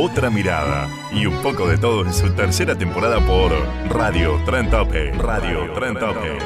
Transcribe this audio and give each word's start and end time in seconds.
Otra 0.00 0.30
mirada 0.30 0.88
y 1.12 1.26
un 1.26 1.42
poco 1.42 1.66
de 1.66 1.76
todo 1.76 2.06
en 2.06 2.12
su 2.12 2.30
tercera 2.30 2.78
temporada 2.78 3.18
por 3.18 3.50
Radio 3.88 4.40
Tren 4.46 4.70
Tope. 4.70 5.10
Radio 5.14 5.72
Tren 5.72 5.94
Tope. 5.94 6.38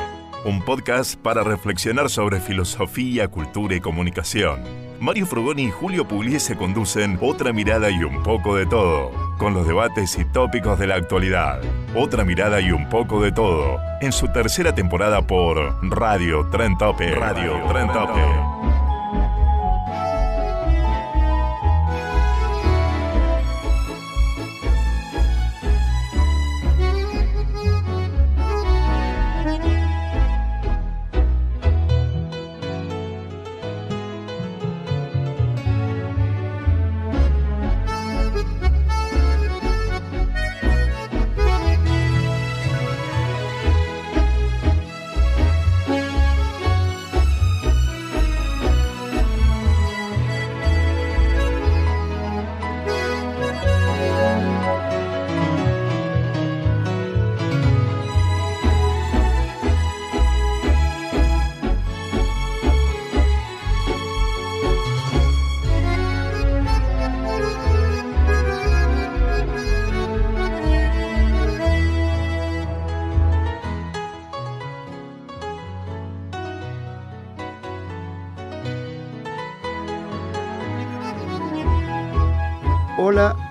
Un 0.47 0.63
podcast 0.63 1.21
para 1.21 1.45
reflexionar 1.45 2.09
sobre 2.09 2.41
filosofía, 2.41 3.29
cultura 3.29 3.75
y 3.75 3.81
comunicación. 3.81 4.62
Mario 5.01 5.27
Frugoni 5.27 5.65
y 5.65 5.71
Julio 5.71 6.09
Pugliese 6.09 6.57
conducen 6.57 7.19
Otra 7.21 7.53
mirada 7.53 7.91
y 7.91 8.03
un 8.03 8.23
poco 8.23 8.57
de 8.57 8.65
todo, 8.65 9.11
con 9.37 9.53
los 9.53 9.67
debates 9.67 10.19
y 10.19 10.25
tópicos 10.25 10.79
de 10.79 10.87
la 10.87 10.95
actualidad. 10.95 11.61
Otra 11.95 12.25
mirada 12.25 12.59
y 12.62 12.73
un 12.73 12.89
poco 12.89 13.21
de 13.21 13.33
todo, 13.33 13.79
en 14.01 14.12
su 14.12 14.29
tercera 14.29 14.75
temporada 14.75 15.27
por 15.27 15.77
Radio 15.91 16.48
Tren 16.51 16.79
Tope. 16.79 17.15
Radio 17.17 17.62
Tren 17.69 17.89
Tope. 17.89 18.82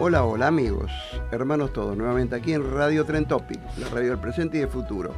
Hola, 0.03 0.23
hola, 0.25 0.47
amigos, 0.47 0.91
hermanos 1.31 1.73
todos, 1.73 1.95
nuevamente 1.95 2.35
aquí 2.35 2.53
en 2.53 2.73
Radio 2.73 3.05
Tren 3.05 3.27
Topic, 3.27 3.59
la 3.77 3.87
radio 3.89 4.09
del 4.09 4.19
presente 4.19 4.57
y 4.57 4.61
del 4.61 4.69
futuro. 4.69 5.13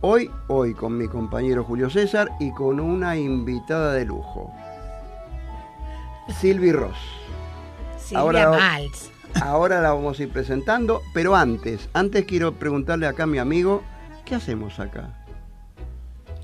Hoy, 0.00 0.30
hoy 0.48 0.72
con 0.72 0.96
mi 0.96 1.06
compañero 1.06 1.64
Julio 1.64 1.90
César 1.90 2.30
y 2.40 2.50
con 2.52 2.80
una 2.80 3.18
invitada 3.18 3.92
de 3.92 4.06
lujo, 4.06 4.50
Silvi 6.40 6.72
Ross. 6.72 6.96
Silvia 7.98 8.20
Ahora- 8.20 8.50
Maltz. 8.52 9.10
Ahora 9.42 9.82
la 9.82 9.92
vamos 9.92 10.18
a 10.18 10.22
ir 10.22 10.30
presentando, 10.30 11.02
pero 11.12 11.36
antes, 11.36 11.90
antes 11.92 12.24
quiero 12.24 12.54
preguntarle 12.54 13.06
acá 13.06 13.24
a 13.24 13.26
mi 13.26 13.36
amigo, 13.36 13.82
¿qué 14.24 14.34
hacemos 14.34 14.80
acá? 14.80 15.26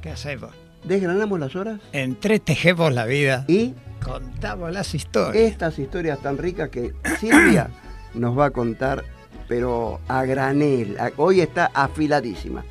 ¿Qué 0.02 0.10
hacemos? 0.10 0.50
¿Desgranamos 0.84 1.40
las 1.40 1.56
horas? 1.56 1.80
Entretejemos 1.92 2.92
la 2.92 3.06
vida. 3.06 3.46
Y 3.48 3.72
Contamos 4.04 4.72
las 4.72 4.94
historias. 4.94 5.52
estas 5.52 5.78
historias 5.78 6.20
tan 6.20 6.38
ricas 6.38 6.68
que 6.70 6.92
Silvia 7.20 7.70
nos 8.14 8.38
va 8.38 8.46
a 8.46 8.50
contar, 8.50 9.04
pero 9.48 10.00
a 10.08 10.24
granel. 10.24 10.96
Hoy 11.16 11.40
está 11.40 11.70
afiladísima. 11.74 12.64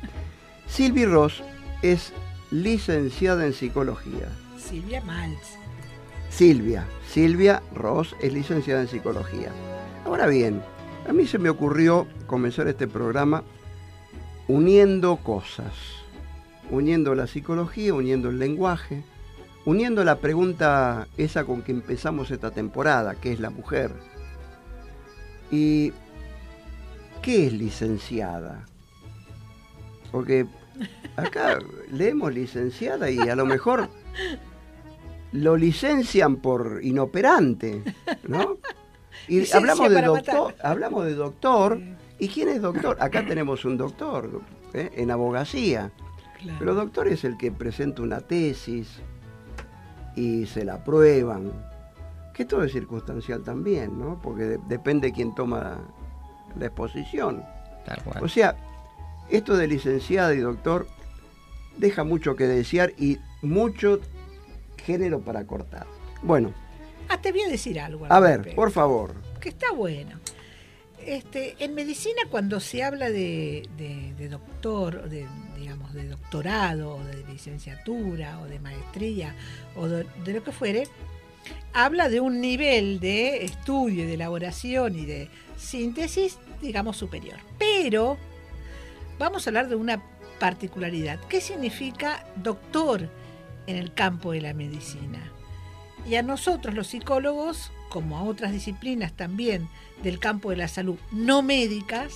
Silvi 0.66 1.04
Ross 1.04 1.42
es 1.82 2.12
licenciada 2.50 3.46
en 3.46 3.52
psicología. 3.52 4.28
Silvia 4.58 5.00
Maltz. 5.02 5.56
Silvia, 6.30 6.86
Silvia 7.08 7.62
Ross 7.74 8.16
es 8.20 8.32
licenciada 8.32 8.80
en 8.80 8.88
psicología. 8.88 9.50
Ahora 10.06 10.26
bien, 10.26 10.62
a 11.08 11.12
mí 11.12 11.26
se 11.26 11.38
me 11.38 11.50
ocurrió 11.50 12.06
comenzar 12.26 12.68
este 12.68 12.88
programa 12.88 13.42
uniendo 14.48 15.16
cosas, 15.16 15.72
uniendo 16.70 17.14
la 17.14 17.26
psicología, 17.26 17.92
uniendo 17.92 18.30
el 18.30 18.38
lenguaje, 18.38 19.04
uniendo 19.64 20.04
la 20.04 20.16
pregunta 20.16 21.06
esa 21.16 21.44
con 21.44 21.62
que 21.62 21.72
empezamos 21.72 22.30
esta 22.30 22.50
temporada, 22.50 23.14
que 23.14 23.32
es 23.32 23.40
la 23.40 23.50
mujer. 23.50 23.92
¿Y 25.50 25.92
qué 27.20 27.46
es 27.46 27.52
licenciada? 27.52 28.66
Porque 30.10 30.46
acá 31.16 31.58
leemos 31.92 32.32
licenciada 32.32 33.10
y 33.10 33.18
a 33.18 33.36
lo 33.36 33.46
mejor 33.46 33.88
lo 35.32 35.56
licencian 35.56 36.36
por 36.36 36.80
inoperante, 36.82 37.82
¿no? 38.26 38.58
Y 39.28 39.40
Licencia 39.40 39.58
hablamos 39.58 39.90
de 39.90 40.02
doctor, 40.02 40.52
matar. 40.52 40.66
hablamos 40.66 41.04
de 41.06 41.14
doctor. 41.14 41.80
¿Y 42.18 42.28
quién 42.28 42.48
es 42.48 42.62
doctor? 42.62 42.96
Acá 43.00 43.26
tenemos 43.26 43.64
un 43.64 43.76
doctor 43.76 44.42
¿eh? 44.74 44.90
en 44.94 45.10
abogacía. 45.10 45.90
Claro. 46.40 46.58
Pero 46.58 46.74
doctor 46.74 47.08
es 47.08 47.24
el 47.24 47.36
que 47.36 47.50
presenta 47.50 48.02
una 48.02 48.20
tesis 48.20 49.00
y 50.16 50.46
se 50.46 50.64
la 50.64 50.74
aprueban. 50.74 51.52
Que 52.34 52.44
todo 52.44 52.64
es 52.64 52.72
circunstancial 52.72 53.42
también, 53.42 53.98
¿no? 53.98 54.20
Porque 54.22 54.44
de- 54.44 54.60
depende 54.68 55.08
de 55.08 55.12
quién 55.12 55.34
toma 55.34 55.78
la 56.58 56.66
exposición. 56.66 57.42
Tal 57.84 58.02
cual. 58.02 58.24
O 58.24 58.28
sea, 58.28 58.56
esto 59.30 59.56
de 59.56 59.66
licenciada 59.66 60.34
y 60.34 60.38
doctor 60.38 60.86
deja 61.76 62.04
mucho 62.04 62.34
que 62.36 62.46
desear 62.46 62.92
y 62.98 63.18
mucho 63.42 64.00
género 64.78 65.20
para 65.20 65.44
cortar. 65.46 65.86
Bueno, 66.22 66.52
Ah, 67.08 67.20
te 67.20 67.30
voy 67.32 67.42
a 67.42 67.48
decir 67.48 67.78
algo. 67.80 68.06
al 68.06 68.12
a 68.12 68.20
ver, 68.20 68.36
respecto, 68.38 68.56
por 68.56 68.70
favor. 68.70 69.14
Que 69.40 69.50
está 69.50 69.70
bueno. 69.72 70.18
Este, 71.04 71.56
en 71.62 71.74
medicina 71.74 72.22
cuando 72.30 72.60
se 72.60 72.82
habla 72.84 73.10
de, 73.10 73.68
de- 73.76 74.14
de 74.16 74.28
doctor, 74.28 75.08
de, 75.10 75.26
digamos, 75.62 75.94
de 75.94 76.08
doctorado, 76.08 76.96
o 76.96 77.04
de 77.04 77.24
licenciatura, 77.28 78.40
o 78.40 78.46
de 78.46 78.58
maestría, 78.58 79.36
o 79.76 79.86
de, 79.86 80.04
lo 80.26 80.42
que 80.42 80.50
fuere, 80.50 80.88
habla 81.72 82.08
de 82.08 82.20
un 82.20 82.40
nivel 82.40 82.98
de 82.98 83.44
estudio, 83.44 84.04
de 84.04 84.14
elaboración 84.14 84.98
y 84.98 85.06
de 85.06 85.28
síntesis, 85.56 86.38
digamos, 86.60 86.96
superior. 86.96 87.38
Pero 87.60 88.18
vamos 89.20 89.46
a 89.46 89.50
hablar 89.50 89.68
de 89.68 89.76
una 89.76 90.02
particularidad. 90.40 91.20
¿Qué 91.28 91.40
significa 91.40 92.26
doctor 92.34 93.08
en 93.68 93.76
el 93.76 93.94
campo 93.94 94.32
de 94.32 94.40
la 94.40 94.54
medicina? 94.54 95.30
Y 96.08 96.16
a 96.16 96.22
nosotros 96.22 96.74
los 96.74 96.88
psicólogos, 96.88 97.70
como 97.88 98.18
a 98.18 98.24
otras 98.24 98.50
disciplinas 98.50 99.12
también 99.12 99.68
del 100.02 100.18
campo 100.18 100.50
de 100.50 100.56
la 100.56 100.66
salud 100.66 100.98
no 101.12 101.42
médicas, 101.42 102.12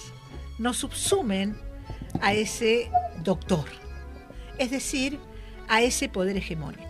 nos 0.58 0.78
subsumen 0.78 1.56
a 2.22 2.32
ese 2.34 2.90
doctor, 3.22 3.64
es 4.58 4.70
decir, 4.70 5.18
a 5.68 5.82
ese 5.82 6.08
poder 6.08 6.36
hegemónico. 6.36 6.84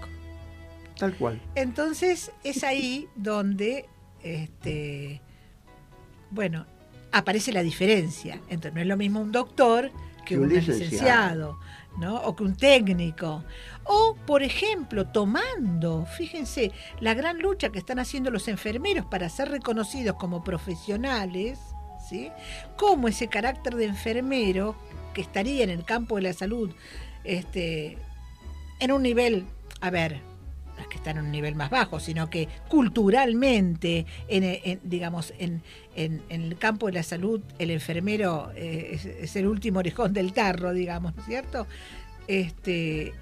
Tal 0.98 1.14
cual. 1.16 1.40
Entonces 1.54 2.32
es 2.42 2.64
ahí 2.64 3.08
donde, 3.16 3.86
este, 4.22 5.20
bueno, 6.30 6.66
aparece 7.12 7.52
la 7.52 7.62
diferencia. 7.62 8.40
Entonces 8.48 8.74
no 8.74 8.80
es 8.80 8.86
lo 8.86 8.96
mismo 8.96 9.20
un 9.20 9.32
doctor 9.32 9.90
que, 10.24 10.34
Que 10.34 10.38
un 10.38 10.44
un, 10.44 10.48
licenciado. 10.54 10.78
licenciado, 10.78 11.58
¿no? 11.98 12.16
O 12.22 12.34
que 12.34 12.44
un 12.44 12.56
técnico. 12.56 13.44
O, 13.84 14.16
por 14.26 14.42
ejemplo, 14.42 15.06
tomando, 15.06 16.06
fíjense, 16.16 16.72
la 17.00 17.14
gran 17.14 17.38
lucha 17.38 17.70
que 17.70 17.78
están 17.78 17.98
haciendo 17.98 18.30
los 18.30 18.48
enfermeros 18.48 19.06
para 19.06 19.28
ser 19.28 19.50
reconocidos 19.50 20.16
como 20.16 20.42
profesionales, 20.42 21.58
¿sí? 22.08 22.30
Cómo 22.76 23.08
ese 23.08 23.28
carácter 23.28 23.76
de 23.76 23.84
enfermero 23.84 24.76
que 25.16 25.22
estaría 25.22 25.64
en 25.64 25.70
el 25.70 25.82
campo 25.82 26.16
de 26.16 26.22
la 26.22 26.34
salud, 26.34 26.70
este, 27.24 27.96
en 28.80 28.92
un 28.92 29.02
nivel, 29.02 29.46
a 29.80 29.88
ver, 29.88 30.20
las 30.76 30.88
que 30.88 30.96
están 30.96 31.16
en 31.16 31.24
un 31.24 31.30
nivel 31.30 31.54
más 31.54 31.70
bajo, 31.70 32.00
sino 32.00 32.28
que 32.28 32.48
culturalmente, 32.68 34.04
en, 34.28 34.78
digamos, 34.84 35.32
en, 35.38 35.62
en, 35.94 36.22
el 36.28 36.58
campo 36.58 36.84
de 36.84 36.92
la 36.92 37.02
salud, 37.02 37.40
el 37.58 37.70
enfermero 37.70 38.52
eh, 38.56 39.00
es, 39.22 39.36
el 39.36 39.46
último 39.46 39.78
orejón 39.78 40.12
del 40.12 40.34
tarro, 40.34 40.74
digamos, 40.74 41.16
¿no 41.16 41.22
es 41.22 41.28
cierto? 41.28 41.66
Este, 42.28 43.14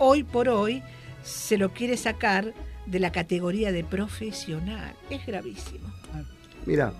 hoy 0.00 0.24
por 0.24 0.48
hoy 0.48 0.82
se 1.22 1.58
lo 1.58 1.72
quiere 1.72 1.96
sacar 1.96 2.52
de 2.86 2.98
la 2.98 3.12
categoría 3.12 3.70
de 3.70 3.84
profesional. 3.84 4.96
Es 5.10 5.24
gravísimo. 5.24 5.92
Mira, 6.66 6.92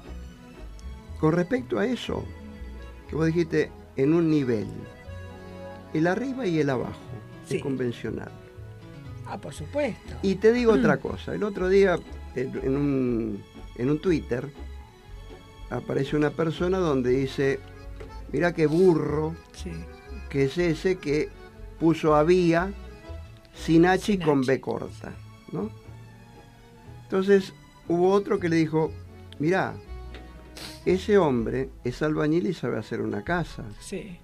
con 1.19 1.33
respecto 1.33 1.81
a 1.81 1.87
eso, 1.87 2.25
que 3.09 3.17
vos 3.17 3.27
dijiste 3.27 3.73
en 3.97 4.15
un 4.15 4.31
nivel, 4.31 4.67
el 5.95 6.07
arriba 6.07 6.47
y 6.47 6.61
el 6.61 6.71
abajo, 6.71 6.99
es 7.49 7.63
convencional. 7.63 8.31
Ah, 9.27 9.39
por 9.39 9.53
supuesto. 9.53 10.15
Y 10.23 10.37
te 10.37 10.53
digo 10.53 10.73
otra 10.73 10.99
cosa, 10.99 11.35
el 11.35 11.43
otro 11.43 11.69
día 11.69 11.99
en 12.35 12.77
un, 12.77 13.43
en 13.77 13.91
un 13.91 14.01
Twitter 14.01 14.51
aparece 15.71 16.17
una 16.17 16.31
persona 16.31 16.79
donde 16.79 17.11
dice, 17.11 17.61
mira 18.33 18.53
qué 18.53 18.67
burro 18.67 19.35
que 20.29 20.45
es 20.45 20.59
ese 20.59 20.97
que 20.97 21.29
puso 21.79 22.15
a 22.15 22.23
vía 22.23 22.73
sin 23.55 23.87
H 23.87 24.13
y 24.13 24.19
con 24.19 24.43
B 24.43 24.61
corta, 24.61 25.13
¿no? 25.53 25.71
Entonces 27.05 27.53
hubo 27.89 28.13
otro 28.13 28.39
que 28.39 28.49
le 28.49 28.57
dijo, 28.57 28.93
mira, 29.39 29.75
ese 30.85 31.19
hombre 31.19 31.71
es 31.85 32.03
albañil 32.03 32.47
y 32.47 32.55
sabe 32.55 32.79
hacer 32.79 33.01
una 33.01 33.23
casa. 33.23 33.65
Sí. 33.81 34.19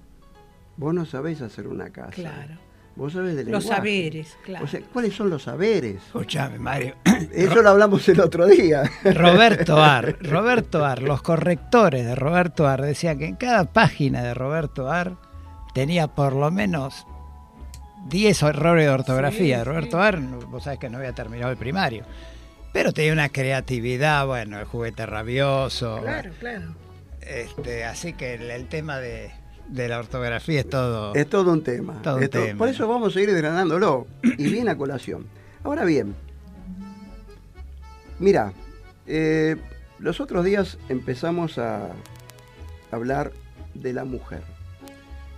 Vos 0.77 0.95
no 0.95 1.07
sabés 1.07 1.41
hacer 1.41 1.67
una 1.67 1.91
casa. 1.91 2.13
Claro. 2.13 2.67
Vos 2.97 3.13
sabés 3.13 3.37
de 3.37 3.45
Los 3.45 3.65
saberes, 3.67 4.39
claro. 4.43 4.65
O 4.65 4.69
sea, 4.69 4.81
¿cuáles 4.91 5.15
son 5.15 5.29
los 5.29 5.43
saberes? 5.43 5.97
Escuchame, 5.97 6.59
Mario. 6.59 6.95
Eso 7.33 7.61
lo 7.63 7.71
hablamos 7.71 8.09
el 8.09 8.21
otro 8.21 8.47
día. 8.47 8.91
Roberto 9.05 9.77
Ar, 9.77 10.17
Roberto 10.23 10.83
Ar, 10.83 11.03
los 11.03 11.21
correctores 11.21 12.07
de 12.07 12.15
Roberto 12.15 12.67
Ar 12.67 12.81
decían 12.81 13.19
que 13.19 13.27
en 13.27 13.37
cada 13.37 13.65
página 13.65 14.23
de 14.23 14.33
Roberto 14.33 14.91
Ar 14.91 15.17
tenía 15.75 16.09
por 16.09 16.33
lo 16.33 16.51
menos 16.51 17.07
10 18.09 18.43
errores 18.45 18.87
de 18.87 18.91
ortografía. 18.91 19.63
Roberto 19.63 20.01
Ar, 20.01 20.19
vos 20.19 20.65
sabés 20.65 20.79
que 20.79 20.89
no 20.89 20.97
había 20.97 21.13
terminado 21.13 21.53
el 21.53 21.59
primario. 21.59 22.05
Pero 22.77 22.93
tenía 22.93 23.15
una 23.15 23.31
creatividad, 23.31 24.27
bueno, 24.27 24.59
el 24.59 24.67
juguete 24.67 25.07
rabioso. 25.07 25.99
Claro, 26.03 26.31
claro. 26.39 26.75
Este, 27.23 27.85
así 27.85 28.13
que 28.13 28.35
el 28.35 28.69
tema 28.69 28.99
de, 28.99 29.31
de 29.69 29.89
la 29.89 29.99
ortografía 29.99 30.61
es 30.61 30.69
todo. 30.69 31.15
Es 31.15 31.27
todo 31.27 31.55
un 31.55 31.65
tema. 31.65 32.03
Por 32.59 32.69
eso 32.69 32.87
vamos 32.87 33.17
a 33.17 33.21
ir 33.23 33.33
desgranándolo. 33.33 34.07
y 34.23 34.51
bien 34.51 34.69
a 34.69 34.77
colación. 34.77 35.27
Ahora 35.65 35.87
bien, 35.87 36.15
mira, 38.19 38.53
eh, 39.07 39.57
los 39.99 40.21
otros 40.21 40.45
días 40.45 40.77
empezamos 40.91 41.57
a 41.57 41.89
hablar 42.91 43.33
de 43.73 43.95
la 43.95 44.05
mujer. 44.05 44.43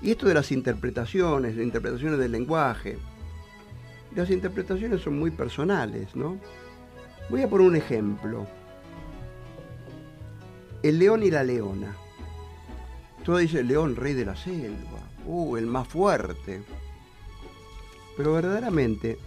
Y 0.02 0.11
esto 0.11 0.26
de 0.26 0.34
las 0.34 0.50
interpretaciones, 0.50 1.55
de 1.55 1.62
interpretaciones 1.62 2.19
del 2.19 2.32
lenguaje. 2.32 2.99
Las 4.17 4.29
interpretaciones 4.29 5.02
son 5.02 5.20
muy 5.20 5.31
personales, 5.31 6.17
¿no? 6.17 6.37
Voy 7.31 7.43
a 7.43 7.49
poner 7.49 7.67
un 7.67 7.77
ejemplo. 7.77 8.47
El 10.83 10.99
león 10.99 11.23
y 11.23 11.31
la 11.31 11.45
leona. 11.45 11.95
Todo 13.25 13.37
dice 13.37 13.63
león, 13.63 13.97
rey 13.97 14.15
de 14.15 14.25
la 14.25 14.35
selva, 14.35 15.01
uh, 15.27 15.57
el 15.57 15.67
más 15.67 15.87
fuerte. 15.89 16.63
Pero 18.17 18.33
verdaderamente, 18.33 19.19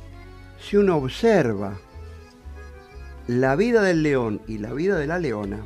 si 0.60 0.78
uno 0.78 0.98
observa 0.98 1.78
la 3.28 3.56
vida 3.56 3.84
del 3.84 4.02
león 4.02 4.42
y 4.48 4.58
la 4.58 4.74
vida 4.74 4.98
de 4.98 5.06
la 5.06 5.20
leona, 5.20 5.64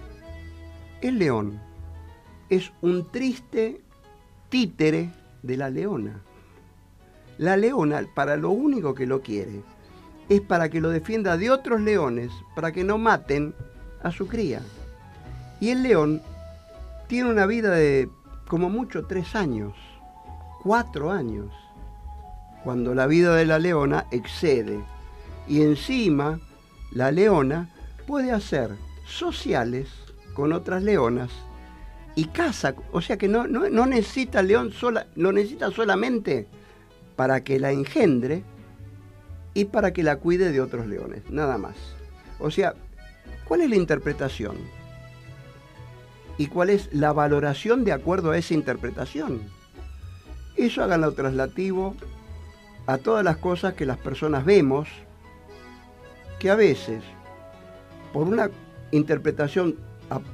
el 1.02 1.18
león 1.20 1.62
es 2.50 2.74
un 2.82 3.10
triste 3.12 3.82
títere 4.50 5.12
de 5.42 5.56
la 5.56 5.70
leona. 5.70 6.22
La 7.38 7.56
leona, 7.56 8.06
para 8.14 8.36
lo 8.36 8.50
único 8.50 8.94
que 8.94 9.06
lo 9.06 9.22
quiere, 9.22 9.62
es 10.30 10.42
para 10.42 10.70
que 10.70 10.82
lo 10.82 10.90
defienda 10.90 11.38
de 11.38 11.52
otros 11.52 11.82
leones, 11.82 12.32
para 12.56 12.72
que 12.72 12.84
no 12.84 12.98
maten 12.98 13.54
a 14.04 14.12
su 14.12 14.28
cría. 14.28 14.62
Y 15.60 15.70
el 15.70 15.84
león 15.84 16.22
tiene 17.08 17.30
una 17.30 17.46
vida 17.46 17.72
de 17.72 18.10
como 18.48 18.70
mucho 18.70 19.06
tres 19.06 19.36
años, 19.36 19.74
cuatro 20.64 21.12
años, 21.12 21.52
cuando 22.64 22.96
la 22.96 23.08
vida 23.08 23.36
de 23.36 23.46
la 23.46 23.60
leona 23.60 24.06
excede. 24.12 24.80
Y 25.48 25.62
encima 25.62 26.40
la 26.92 27.12
leona 27.12 27.70
puede 28.08 28.32
hacer 28.32 28.72
sociales 29.06 29.88
con 30.34 30.54
otras 30.54 30.84
leonas 30.84 31.30
y 32.16 32.26
caza, 32.26 32.76
o 32.92 33.02
sea 33.02 33.18
que 33.18 33.28
no, 33.28 33.46
no, 33.46 33.86
necesita 33.86 34.40
el 34.40 34.48
león 34.48 34.72
sola, 34.72 35.08
lo 35.16 35.32
necesita 35.32 35.70
solamente 35.72 36.48
para 37.16 37.44
que 37.44 37.60
la 37.60 37.72
engendre 37.72 38.44
y 39.56 39.66
para 39.66 39.92
que 39.92 40.04
la 40.04 40.18
cuide 40.18 40.52
de 40.52 40.62
otros 40.62 40.86
leones, 40.86 41.28
nada 41.32 41.58
más. 41.58 41.76
O 42.38 42.52
sea, 42.52 42.76
¿cuál 43.48 43.62
es 43.62 43.70
la 43.72 43.78
interpretación? 43.78 44.56
y 46.38 46.48
cuál 46.48 46.70
es 46.70 46.90
la 46.94 47.14
valoración 47.14 47.84
de 47.84 47.94
acuerdo 47.94 48.32
a 48.32 48.38
esa 48.38 48.54
interpretación. 48.54 49.42
Eso 50.56 50.84
háganlo 50.84 51.14
traslativo 51.14 51.96
a 52.88 52.98
todas 52.98 53.24
las 53.24 53.38
cosas 53.38 53.74
que 53.74 53.86
las 53.86 53.98
personas 53.98 54.46
vemos, 54.46 54.88
que 56.40 56.50
a 56.50 56.56
veces, 56.56 57.04
por 58.14 58.28
una 58.28 58.50
interpretación, 58.92 59.76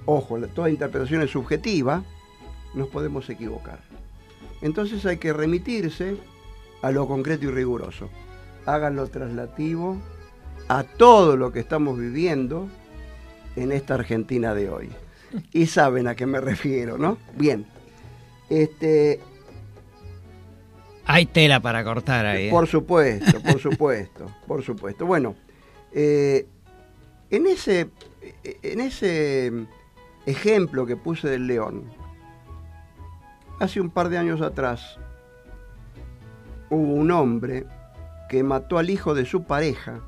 ojo, 0.06 0.40
toda 0.48 0.70
interpretación 0.70 1.22
es 1.22 1.32
subjetiva, 1.32 2.04
nos 2.74 2.90
podemos 2.90 3.30
equivocar. 3.30 3.80
Entonces 4.62 5.06
hay 5.06 5.18
que 5.18 5.34
remitirse 5.34 6.18
a 6.82 6.92
lo 6.92 7.08
concreto 7.08 7.46
y 7.46 7.52
riguroso. 7.52 8.10
Háganlo 8.66 9.08
traslativo 9.08 9.98
a 10.68 10.84
todo 10.84 11.36
lo 11.36 11.52
que 11.52 11.60
estamos 11.60 11.98
viviendo 11.98 12.70
en 13.56 13.72
esta 13.72 13.96
Argentina 13.96 14.54
de 14.54 14.70
hoy 14.70 14.90
y 15.52 15.66
saben 15.66 16.08
a 16.08 16.16
qué 16.16 16.26
me 16.26 16.40
refiero, 16.40 16.98
¿no? 16.98 17.18
Bien. 17.36 17.66
Este. 18.50 19.20
Hay 21.06 21.26
tela 21.26 21.60
para 21.60 21.84
cortar 21.84 22.26
ahí. 22.26 22.48
¿eh? 22.48 22.52
Por 22.52 22.68
supuesto, 22.68 23.42
por 23.42 23.60
supuesto, 23.62 24.26
por 24.48 24.64
supuesto. 24.64 25.06
Bueno, 25.06 25.36
eh, 25.94 26.46
en 27.30 27.48
ese, 27.48 27.90
en 28.44 28.82
ese 28.82 29.52
ejemplo 30.26 30.86
que 30.86 30.96
puse 30.96 31.28
del 31.28 31.48
león, 31.48 31.84
hace 33.60 33.82
un 33.82 33.90
par 33.90 34.10
de 34.10 34.18
años 34.18 34.42
atrás 34.42 34.98
hubo 36.70 36.94
un 36.94 37.12
hombre 37.12 37.66
que 38.32 38.44
mató 38.44 38.78
al 38.78 38.90
hijo 38.90 39.14
de 39.14 39.26
su 39.26 39.44
pareja 39.44 40.00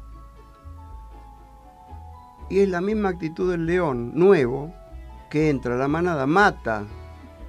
y 2.49 2.61
es 2.61 2.69
la 2.69 2.79
misma 2.79 3.09
actitud 3.09 3.51
del 3.51 3.65
león 3.65 4.13
nuevo 4.15 4.73
que 5.29 5.49
entra 5.49 5.75
la 5.75 5.89
manada, 5.89 6.25
mata 6.25 6.85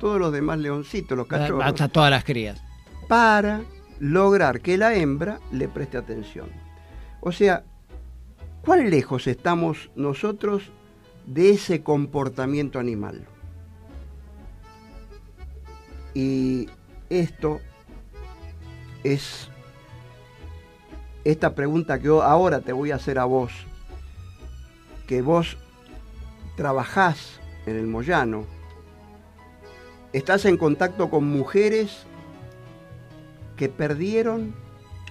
todos 0.00 0.19
los 0.19 0.33
demás 0.33 0.59
leoncitos, 0.59 1.16
los 1.16 1.28
cachorros. 1.28 1.64
Mata 1.64 1.87
todas 1.87 2.11
las 2.11 2.25
crías. 2.25 2.61
Para 3.07 3.62
lograr 4.00 4.62
que 4.62 4.76
la 4.76 4.97
hembra 4.97 5.38
le 5.52 5.69
preste 5.69 5.97
atención. 5.97 6.49
O 7.21 7.31
sea, 7.31 7.62
¿cuán 8.64 8.90
lejos 8.90 9.28
estamos 9.28 9.93
nosotros 9.95 10.73
de 11.25 11.50
ese 11.50 11.85
comportamiento 11.85 12.81
animal? 12.81 13.25
Y 16.14 16.69
esto 17.11 17.61
es 19.04 19.54
esta 21.25 21.54
pregunta 21.54 21.99
que 21.99 22.09
ahora 22.09 22.61
te 22.61 22.73
voy 22.73 22.90
a 22.90 22.97
hacer 22.97 23.19
a 23.19 23.25
vos, 23.25 23.52
que 25.07 25.23
vos 25.23 25.57
trabajás 26.57 27.40
en 27.66 27.76
el 27.76 27.87
Moyano, 27.87 28.45
estás 30.12 30.45
en 30.45 30.57
contacto 30.57 31.11
con 31.11 31.25
mujeres 31.25 32.04
que 33.57 33.69
perdieron 33.69 34.54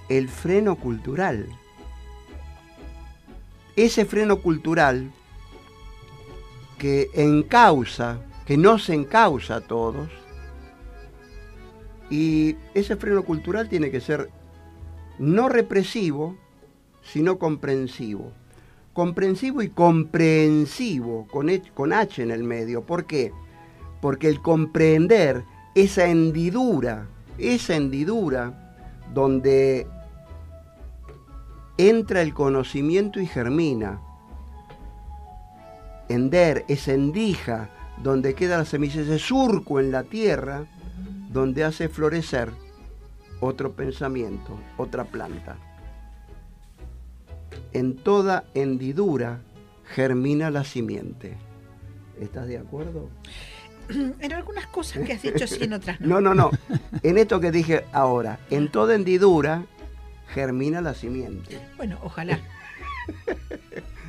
el 0.10 0.30
freno 0.30 0.76
cultural. 0.76 1.48
Ese 3.76 4.06
freno 4.06 4.42
cultural 4.42 5.12
que 6.78 7.10
encausa, 7.16 8.20
que 8.46 8.56
no 8.56 8.78
se 8.78 8.94
encausa 8.94 9.56
a 9.56 9.62
todos, 9.62 10.10
y 12.10 12.56
ese 12.76 12.96
freno 12.98 13.24
cultural 13.24 13.68
tiene 13.68 13.90
que 13.90 14.00
ser 14.00 14.30
no 15.20 15.50
represivo, 15.50 16.38
sino 17.02 17.38
comprensivo 17.38 18.32
comprensivo 18.94 19.62
y 19.62 19.70
comprensivo, 19.70 21.28
con, 21.28 21.94
H 21.94 22.24
en 22.24 22.32
el 22.32 22.44
medio. 22.44 22.84
¿Por 22.84 23.06
qué? 23.06 23.34
Porque 24.02 24.30
el 24.30 24.42
comprender 24.42 25.44
esa 25.76 26.06
hendidura, 26.06 27.08
esa 27.38 27.76
hendidura 27.76 28.76
donde 29.14 29.88
entra 31.78 32.22
el 32.22 32.34
conocimiento 32.34 33.20
y 33.20 33.26
germina. 33.26 34.00
Ender 36.10 36.66
es 36.68 36.88
endija, 36.88 37.70
donde 38.04 38.36
queda 38.36 38.58
la 38.58 38.66
semilla, 38.66 39.02
ese 39.02 39.18
surco 39.18 39.80
en 39.80 39.92
la 39.92 40.04
tierra, 40.04 40.66
donde 41.32 41.64
hace 41.64 41.90
florecer 41.90 42.52
otro 43.44 43.72
pensamiento, 43.74 44.58
otra 44.78 45.04
planta. 45.06 45.58
En 47.74 47.96
toda 47.96 48.46
hendidura 48.54 49.40
germina 49.86 50.50
la 50.50 50.64
simiente. 50.64 51.36
¿Estás 52.20 52.48
de 52.48 52.58
acuerdo? 52.58 53.10
En 54.20 54.32
algunas 54.32 54.66
cosas 54.68 55.04
que 55.06 55.12
has 55.14 55.22
dicho 55.22 55.46
sí, 55.46 55.66
en 55.66 55.74
otras 55.74 56.00
No, 56.00 56.22
no. 56.22 56.34
no, 56.34 56.50
no. 56.50 56.52
En 57.04 57.18
esto 57.18 57.40
que 57.42 57.52
dije 57.52 57.84
ahora, 57.92 58.40
en 58.50 58.70
toda 58.72 58.96
hendidura 58.96 59.66
germina 60.34 60.80
la 60.82 60.94
simiente. 60.94 61.60
Bueno, 61.78 62.00
ojalá. 62.04 62.40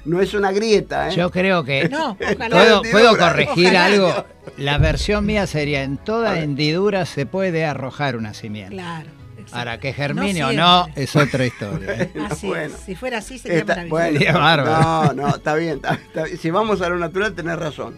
No 0.04 0.20
es 0.20 0.34
una 0.34 0.52
grieta, 0.52 1.08
¿eh? 1.08 1.16
Yo 1.16 1.30
creo 1.30 1.64
que 1.64 1.88
No, 1.88 2.10
ojalá. 2.10 2.82
puedo, 2.92 3.16
corregir 3.16 3.68
Ojalá. 3.68 3.84
algo. 3.86 4.24
La 4.58 4.76
versión 4.76 5.24
mía 5.24 5.46
sería 5.46 5.82
en 5.82 5.96
toda 5.96 6.40
hendidura 6.40 7.06
se 7.06 7.24
puede 7.24 7.64
arrojar 7.64 8.14
una 8.14 8.34
simiente. 8.34 8.74
Claro. 8.74 9.08
Ahora 9.52 9.78
que 9.78 9.92
germine 9.92 10.40
No 10.40 10.48
o 10.48 10.52
no 10.52 10.86
es 10.96 11.14
otra 11.16 11.44
historia. 11.46 11.94
¿eh? 12.02 12.12
Así 12.30 12.46
Bueno. 12.48 12.74
es. 12.74 12.80
Si 12.80 12.94
fuera 12.94 13.18
así 13.18 13.38
sería 13.38 13.58
Está- 13.58 13.84
maravilloso. 13.86 14.32
bueno, 14.40 14.64
no, 14.64 15.12
no, 15.12 15.28
está 15.36 15.54
bien, 15.54 15.76
está- 15.76 15.94
está 15.94 16.24
bien. 16.24 16.38
Si 16.38 16.50
vamos 16.50 16.80
a 16.82 16.88
lo 16.88 16.98
natural, 16.98 17.34
tenés 17.34 17.58
razón. 17.58 17.96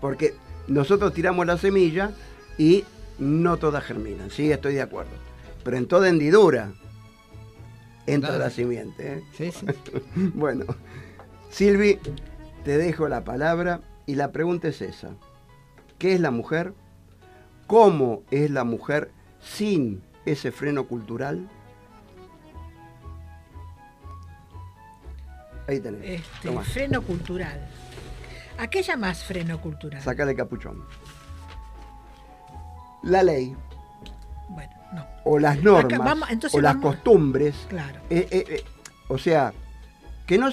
Porque 0.00 0.34
nosotros 0.68 1.12
tiramos 1.12 1.46
la 1.46 1.58
semilla 1.58 2.12
y 2.56 2.84
no 3.18 3.56
todas 3.58 3.84
germinan. 3.84 4.30
Sí, 4.30 4.50
estoy 4.50 4.74
de 4.74 4.82
acuerdo. 4.82 5.10
Pero 5.64 5.76
en 5.76 5.86
toda 5.86 6.08
hendidura 6.08 6.72
entra 8.06 8.30
Claro. 8.30 8.44
la 8.44 8.50
simiente. 8.50 9.12
¿eh? 9.14 9.22
Sí, 9.36 9.50
sí. 9.52 9.66
Bueno, 10.34 10.64
Silvi, 11.50 11.98
te 12.64 12.78
dejo 12.78 13.08
la 13.08 13.24
palabra 13.24 13.80
y 14.06 14.14
la 14.14 14.32
pregunta 14.32 14.68
es 14.68 14.80
esa. 14.82 15.10
¿Qué 15.98 16.14
es 16.14 16.20
la 16.20 16.30
mujer? 16.30 16.72
¿Cómo 17.66 18.22
es 18.30 18.50
la 18.50 18.64
mujer 18.64 19.10
sin 19.40 20.02
ese 20.24 20.52
freno 20.52 20.84
cultural? 20.84 21.48
Ahí 25.68 25.80
tenés. 25.80 26.20
Este, 26.20 26.48
Tomá, 26.48 26.62
freno 26.62 27.02
cultural. 27.02 27.60
¿A 28.58 28.66
qué 28.68 28.82
llamas 28.82 29.24
freno 29.24 29.60
cultural? 29.60 30.02
sacale 30.02 30.32
el 30.32 30.36
capuchón. 30.36 30.84
La 33.02 33.22
ley 33.22 33.56
Bueno, 34.50 34.72
no. 34.92 35.06
o 35.24 35.38
las 35.38 35.62
normas 35.62 35.98
vamos- 35.98 36.30
entonces 36.30 36.58
o 36.58 36.60
las 36.60 36.76
costumbres 36.76 37.54
Claro. 37.70 37.98
Eh, 38.10 38.28
eh, 38.30 38.44
eh, 38.48 38.64
o 39.08 39.16
sea, 39.16 39.54
que 40.26 40.36
no 40.36 40.50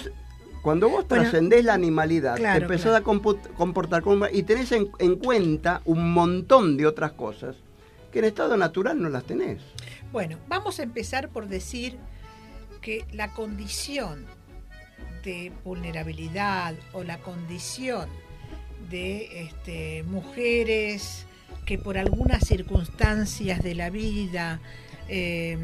cuando 0.62 0.88
vos 0.89 1.05
Bueno, 1.07 1.24
trascendés 1.24 1.65
la 1.65 1.74
animalidad, 1.74 2.36
claro, 2.38 2.59
te 2.59 2.63
empezás 2.65 3.01
claro. 3.01 3.29
a 3.51 3.53
comportar 3.57 4.01
como 4.01 4.27
y 4.31 4.43
tenés 4.43 4.71
en, 4.71 4.89
en 5.00 5.15
cuenta 5.17 5.81
un 5.86 6.13
montón 6.13 6.77
de 6.77 6.86
otras 6.88 7.12
cosas 7.13 7.57
en 8.19 8.25
estado 8.25 8.57
natural 8.57 9.01
no 9.01 9.09
las 9.09 9.24
tenés. 9.24 9.62
Bueno, 10.12 10.38
vamos 10.47 10.79
a 10.79 10.83
empezar 10.83 11.29
por 11.29 11.47
decir 11.47 11.97
que 12.81 13.05
la 13.12 13.33
condición 13.33 14.25
de 15.24 15.51
vulnerabilidad 15.63 16.75
o 16.93 17.03
la 17.03 17.19
condición 17.19 18.09
de 18.89 19.41
este, 19.41 20.03
mujeres 20.03 21.25
que 21.65 21.77
por 21.77 21.97
algunas 21.97 22.47
circunstancias 22.47 23.62
de 23.62 23.75
la 23.75 23.89
vida 23.89 24.62
eh, 25.09 25.57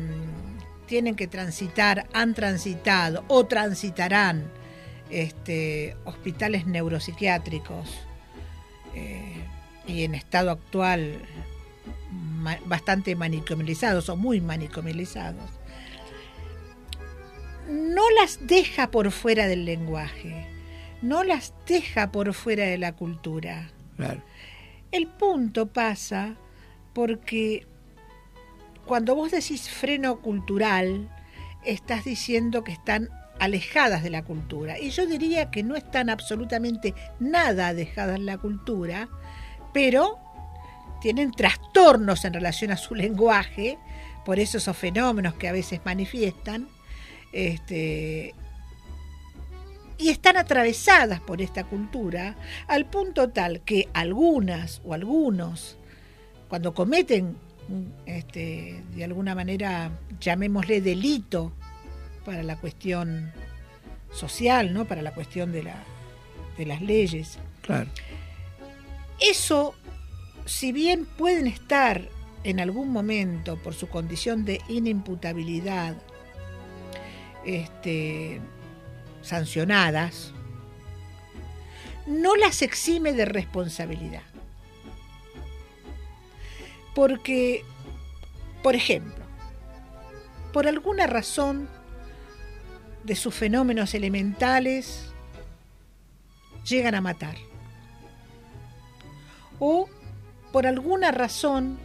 tienen 0.86 1.16
que 1.16 1.28
transitar, 1.28 2.08
han 2.14 2.34
transitado 2.34 3.24
o 3.30 3.46
transitarán 3.46 4.52
este, 5.10 5.96
hospitales 6.04 6.66
neuropsiquiátricos 6.66 7.90
eh, 8.96 9.46
y 9.88 10.04
en 10.04 10.16
estado 10.16 10.52
actual 10.52 11.22
ma- 12.14 12.60
bastante 12.66 13.16
manicomializados 13.16 14.10
o 14.10 14.16
muy 14.16 14.42
manicomializados, 14.42 15.50
no 17.70 18.10
las 18.12 18.46
deja 18.48 18.92
por 18.92 19.12
fuera 19.12 19.48
del 19.48 19.66
lenguaje, 19.66 20.48
no 21.02 21.24
las 21.24 21.54
deja 21.66 22.12
por 22.12 22.34
fuera 22.34 22.66
de 22.66 22.78
la 22.78 22.94
cultura. 22.94 23.72
Claro. 23.98 24.22
El 24.92 25.08
punto 25.08 25.68
pasa 25.68 26.36
porque 26.94 27.66
cuando 28.86 29.16
vos 29.16 29.32
decís 29.32 29.70
freno 29.70 30.20
cultural, 30.20 31.10
estás 31.66 32.04
diciendo 32.04 32.64
que 32.64 32.74
están 32.74 33.10
alejadas 33.40 34.04
de 34.04 34.10
la 34.10 34.24
cultura. 34.24 34.78
Y 34.80 34.90
yo 34.92 35.08
diría 35.08 35.50
que 35.50 35.64
no 35.64 35.76
están 35.76 36.10
absolutamente 36.10 36.94
nada 37.20 37.70
alejadas 37.70 38.20
de 38.20 38.26
la 38.26 38.38
cultura, 38.38 39.10
pero 39.74 40.20
tienen 41.04 41.32
trastornos 41.32 42.24
en 42.24 42.34
relación 42.34 42.72
a 42.72 42.78
su 42.78 42.96
lenguaje, 42.96 43.78
por 44.24 44.40
eso 44.40 44.58
esos 44.58 44.78
fenómenos 44.78 45.34
que 45.34 45.50
a 45.50 45.52
veces 45.52 45.82
manifiestan, 45.84 46.70
este, 47.34 48.34
y 49.98 50.10
están 50.10 50.38
atravesadas 50.38 51.20
por 51.20 51.42
esta 51.42 51.66
cultura 51.66 52.38
al 52.68 52.86
punto 52.86 53.30
tal 53.32 53.60
que 53.66 53.90
algunas 53.94 54.82
o 54.86 54.94
algunos, 54.94 55.78
cuando 56.48 56.74
cometen 56.74 57.36
este, 58.06 58.82
de 58.96 59.04
alguna 59.04 59.36
manera, 59.36 59.92
llamémosle 60.22 60.80
delito 60.80 61.52
para 62.24 62.44
la 62.44 62.56
cuestión 62.56 63.34
social, 64.14 64.74
¿no? 64.74 64.86
para 64.86 65.02
la 65.02 65.12
cuestión 65.14 65.52
de, 65.52 65.64
la, 65.64 65.84
de 66.58 66.66
las 66.66 66.82
leyes, 66.82 67.40
Claro. 67.62 67.90
eso, 69.20 69.76
si 70.46 70.72
bien 70.72 71.06
pueden 71.06 71.48
estar 71.48 72.10
en 72.44 72.60
algún 72.60 72.90
momento 72.92 73.58
por 73.58 73.74
su 73.74 73.88
condición 73.88 74.46
de 74.46 74.62
inimputabilidad 74.68 75.96
este, 77.46 78.42
sancionadas, 79.22 80.34
no 82.06 82.36
las 82.36 82.62
exime 82.62 83.14
de 83.14 83.26
responsabilidad. 83.26 84.24
Porque, 86.94 87.64
por 88.62 88.76
ejemplo, 88.76 89.24
por 90.52 90.68
alguna 90.68 91.08
razón 91.08 91.68
de 93.04 93.16
sus 93.16 93.34
fenómenos 93.34 93.94
elementales, 93.94 95.14
llegan 96.64 96.96
a 96.96 97.02
matar 97.02 97.36
o 99.60 99.90
por 100.54 100.68
alguna 100.68 101.12
razón 101.12 101.80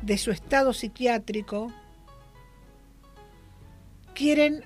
de 0.00 0.16
su 0.16 0.30
estado 0.30 0.72
psiquiátrico 0.72 1.70
quieren 4.14 4.64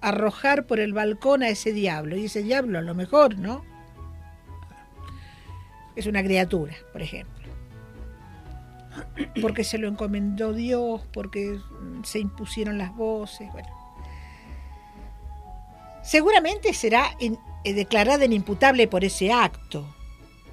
arrojar 0.00 0.66
por 0.66 0.80
el 0.80 0.94
balcón 0.94 1.42
a 1.42 1.50
ese 1.50 1.74
diablo. 1.74 2.16
Y 2.16 2.24
ese 2.24 2.42
diablo 2.42 2.78
a 2.78 2.82
lo 2.82 2.94
mejor, 2.94 3.38
¿no? 3.38 3.64
Es 5.94 6.06
una 6.06 6.22
criatura, 6.22 6.74
por 6.90 7.02
ejemplo. 7.02 7.48
Porque 9.42 9.62
se 9.62 9.76
lo 9.76 9.88
encomendó 9.88 10.54
Dios, 10.54 11.02
porque 11.12 11.58
se 12.02 12.18
impusieron 12.18 12.78
las 12.78 12.96
voces, 12.96 13.52
bueno. 13.52 13.68
Seguramente 16.02 16.72
será 16.72 17.10
eh, 17.20 17.36
declarada 17.74 18.24
inimputable 18.24 18.88
por 18.88 19.04
ese 19.04 19.32
acto, 19.32 19.86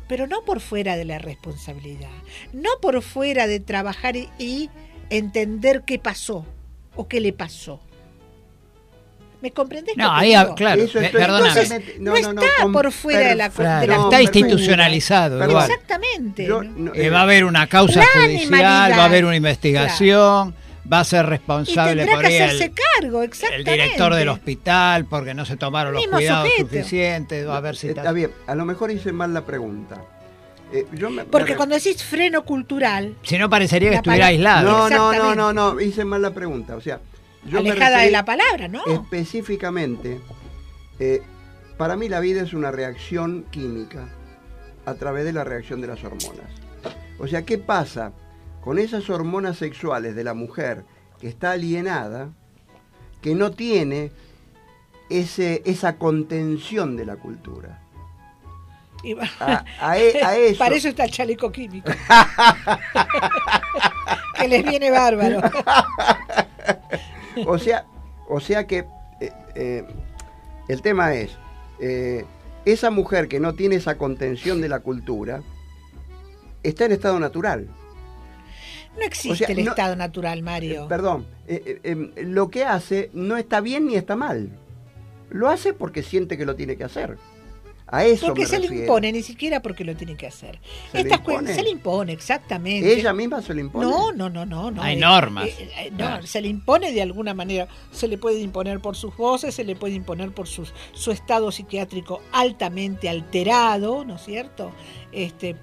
pero 0.10 0.26
no 0.26 0.42
por 0.42 0.60
fuera 0.60 0.98
de 0.98 1.06
la 1.06 1.20
responsabilidad, 1.20 2.10
no 2.52 2.72
por 2.82 3.02
fuera 3.04 3.46
de 3.46 3.60
trabajar 3.60 4.16
y, 4.18 4.70
entender 5.12 5.84
qué 5.86 5.98
pasó 5.98 6.46
o 6.96 7.08
qué 7.08 7.20
le 7.20 7.32
pasó. 7.32 7.80
¿Me 9.42 9.52
comprendés? 9.52 9.96
No, 9.98 10.12
ahí, 10.12 10.34
claro, 10.56 10.84
perdóname. 11.12 11.62
Entonces, 11.62 12.00
no, 12.00 12.16
está 12.16 12.68
por 12.72 12.92
fuera 12.92 13.30
de 13.30 13.36
la, 13.36 13.50
Claro, 13.50 13.82
de 13.82 13.88
la 13.88 13.98
no, 13.98 14.04
está 14.06 14.22
institucionalizado. 14.22 15.44
Exactamente. 15.44 16.46
Yo 16.46 16.64
¿no? 16.64 16.92
no- 16.92 16.94
Eh, 16.94 17.06
eh, 17.06 17.10
va 17.10 17.20
a 17.20 17.24
haber 17.24 17.46
una 17.46 17.68
causa 17.68 18.04
judicial, 18.14 18.92
va 18.92 19.04
a 19.04 19.06
haber 19.06 19.26
una 19.26 19.36
investigación, 19.36 20.54
va 20.92 21.02
a 21.02 21.04
ser 21.04 21.26
responsable 21.26 22.06
por 22.08 22.22
que 22.22 22.42
hacerse 22.42 22.66
el, 22.66 22.74
cargo, 23.00 23.22
el 23.22 23.28
exactamente. 23.30 23.72
director 23.72 24.14
del 24.16 24.30
hospital 24.30 25.06
porque 25.06 25.34
no 25.34 25.46
se 25.46 25.58
tomaron 25.58 25.94
los 25.94 26.08
cuidados 26.08 26.50
sujeto. 26.50 26.70
suficientes, 26.70 27.48
va 27.48 27.58
a 27.58 27.70
Está 27.70 28.12
bien, 28.12 28.32
a 28.48 28.56
lo 28.56 28.66
mejor 28.66 28.92
hice 28.92 29.12
mal 29.12 29.34
la 29.34 29.46
pregunta. 29.46 30.02
Eh, 30.72 30.86
yo 30.94 31.10
me- 31.10 31.26
Porque 31.26 31.52
me- 31.52 31.58
cuando 31.58 31.76
decís 31.76 32.04
freno 32.04 32.44
cultural, 32.46 33.16
Si 33.24 33.38
no 33.38 33.50
parecería 33.50 33.90
que 33.90 33.96
estuviera 33.98 34.28
aislado. 34.28 34.70
No, 34.70 34.90
no, 34.90 35.14
no, 35.14 35.36
no, 35.36 35.54
no, 35.54 35.82
hice 35.82 36.06
mal 36.06 36.22
la 36.22 36.32
pregunta. 36.32 36.76
O 36.76 36.82
sea, 36.82 37.00
yo 37.46 37.62
me 37.64 37.72
alejada 37.72 38.00
de 38.00 38.12
la 38.12 38.24
palabra, 38.26 38.68
¿no? 38.68 38.84
específicamente, 38.86 40.20
eh, 41.00 41.22
para 41.78 41.96
mí 41.96 42.10
la 42.10 42.20
vida 42.20 42.42
es 42.44 42.54
una 42.54 42.72
reacción 42.72 43.46
química 43.52 44.10
a 44.86 44.94
través 44.96 45.26
de 45.26 45.34
la 45.34 45.44
reacción 45.44 45.82
de 45.82 45.88
las 45.88 46.04
hormonas. 46.04 46.50
O 47.20 47.28
sea, 47.28 47.44
¿qué 47.46 47.58
pasa 47.58 48.12
con 48.62 48.80
esas 48.80 49.10
hormonas 49.10 49.58
sexuales 49.58 50.16
de 50.16 50.24
la 50.24 50.34
mujer 50.34 50.86
que 51.20 51.28
está 51.28 51.52
alienada? 51.52 52.30
que 53.22 53.36
no 53.36 53.52
tiene 53.52 54.14
ese, 55.10 55.62
esa 55.66 55.98
contención 55.98 56.96
de 56.96 57.06
la 57.06 57.18
cultura. 57.18 57.82
Y 59.04 59.14
va- 59.14 59.28
A- 59.42 59.66
a 59.82 59.98
e- 60.00 60.24
a 60.24 60.38
eso. 60.38 60.58
Para 60.60 60.76
eso 60.76 60.88
está 60.88 61.04
el 61.04 61.12
chaleco 61.12 61.52
químico. 61.52 61.92
que 64.40 64.48
les 64.48 64.64
viene 64.64 64.90
bárbaro. 64.92 65.42
O 67.46 67.58
sea, 67.58 67.86
o 68.30 68.40
sea 68.40 68.66
que 68.68 68.86
eh, 69.20 69.34
eh, 69.56 69.86
el 70.70 70.82
tema 70.82 71.14
es, 71.14 71.38
eh, 71.82 72.24
esa 72.64 72.90
mujer 72.90 73.28
que 73.28 73.42
no 73.42 73.54
tiene 73.54 73.76
esa 73.76 73.98
contención 73.98 74.62
de 74.62 74.70
la 74.70 74.80
cultura, 74.80 75.42
está 76.64 76.86
en 76.86 76.94
estado 76.94 77.20
natural. 77.20 77.68
No 79.00 79.06
existe 79.06 79.32
O 79.44 79.48
sea, 79.48 79.48
el 79.56 79.64
no- 79.66 79.72
estado 79.72 79.96
natural, 79.96 80.42
Mario. 80.44 80.84
Eh, 80.84 80.88
perdón, 80.90 81.26
eh, 81.48 81.80
eh, 81.84 82.12
eh, 82.16 82.24
lo 82.24 82.50
que 82.50 82.66
hace 82.66 83.10
no 83.14 83.38
está 83.38 83.62
bien 83.62 83.88
ni 83.88 83.96
está 83.96 84.16
mal. 84.16 84.50
Lo 85.30 85.48
hace 85.50 85.74
porque 85.74 86.04
siente 86.04 86.38
que 86.38 86.46
lo 86.46 86.56
tiene 86.56 86.76
que 86.76 86.84
hacer. 86.84 87.18
A 87.92 88.06
eso 88.06 88.28
porque 88.28 88.42
me 88.42 88.48
se 88.48 88.60
le 88.60 88.68
impone, 88.68 89.12
ni 89.12 89.24
siquiera 89.24 89.64
porque 89.64 89.84
lo 89.84 89.96
tiene 89.96 90.16
que 90.16 90.28
hacer. 90.28 90.60
¿Se 90.92 90.98
le 90.98 91.04
Estas 91.10 91.22
cuen- 91.22 91.40
impone? 91.40 91.56
se 91.56 91.64
le 91.64 91.70
impone, 91.72 92.12
exactamente. 92.14 92.94
Ella 92.94 93.14
misma 93.14 93.42
se 93.42 93.52
lo 93.56 93.62
impone. 93.62 93.88
No, 93.88 94.12
no, 94.12 94.30
no, 94.30 94.46
no. 94.46 94.70
no. 94.70 94.84
Hay 94.84 94.96
Eh, 94.96 95.00
normas. 95.00 95.48
eh, 95.48 95.72
eh, 95.76 95.90
no, 95.92 95.98
Claro. 95.98 96.28
se 96.28 96.40
le 96.42 96.50
impone 96.50 96.92
de 96.92 97.02
alguna 97.02 97.34
manera. 97.34 97.68
Se 97.92 98.08
le 98.08 98.20
puede 98.20 98.40
imponer 98.42 98.80
por 98.80 98.96
sus 98.96 99.18
voces, 99.18 99.56
se 99.56 99.64
le 99.64 99.76
puede 99.76 99.96
imponer 99.96 100.32
por 100.32 100.46
sus, 100.48 100.72
su 100.94 101.12
estado 101.12 101.52
psiquiátrico 101.52 102.22
altamente 102.32 103.10
alterado, 103.10 104.06
¿no 104.06 104.18
es 104.18 104.22
cierto? 104.24 104.72
Este, 105.12 105.56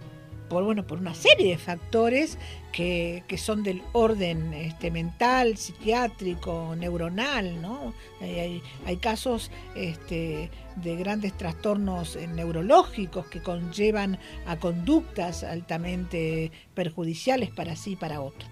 por 0.49 0.65
bueno, 0.65 0.87
por 0.87 0.99
una 0.99 1.15
serie 1.15 1.51
de 1.51 1.59
factores 1.59 2.39
que, 2.73 3.25
que 3.27 3.39
son 3.39 3.63
del 3.63 3.83
orden 3.93 4.53
este, 4.55 4.91
mental, 4.91 5.57
psiquiátrico, 5.57 6.75
neuronal, 6.77 7.61
¿no? 7.63 7.95
Hay, 8.21 8.39
hay- 8.39 8.63
hay 8.85 8.97
casos 8.99 9.51
este, 9.75 10.51
de 10.77 10.97
grandes 10.97 11.33
trastornos 11.37 12.17
eh, 12.17 12.27
neurológicos 12.27 13.27
que 13.27 13.41
conllevan 13.43 14.19
a 14.47 14.57
conductas 14.57 15.43
altamente 15.43 16.53
perjudiciales 16.75 17.51
para 17.51 17.77
sí 17.77 17.93
y 17.93 17.97
para 17.97 18.21
otro. 18.21 18.47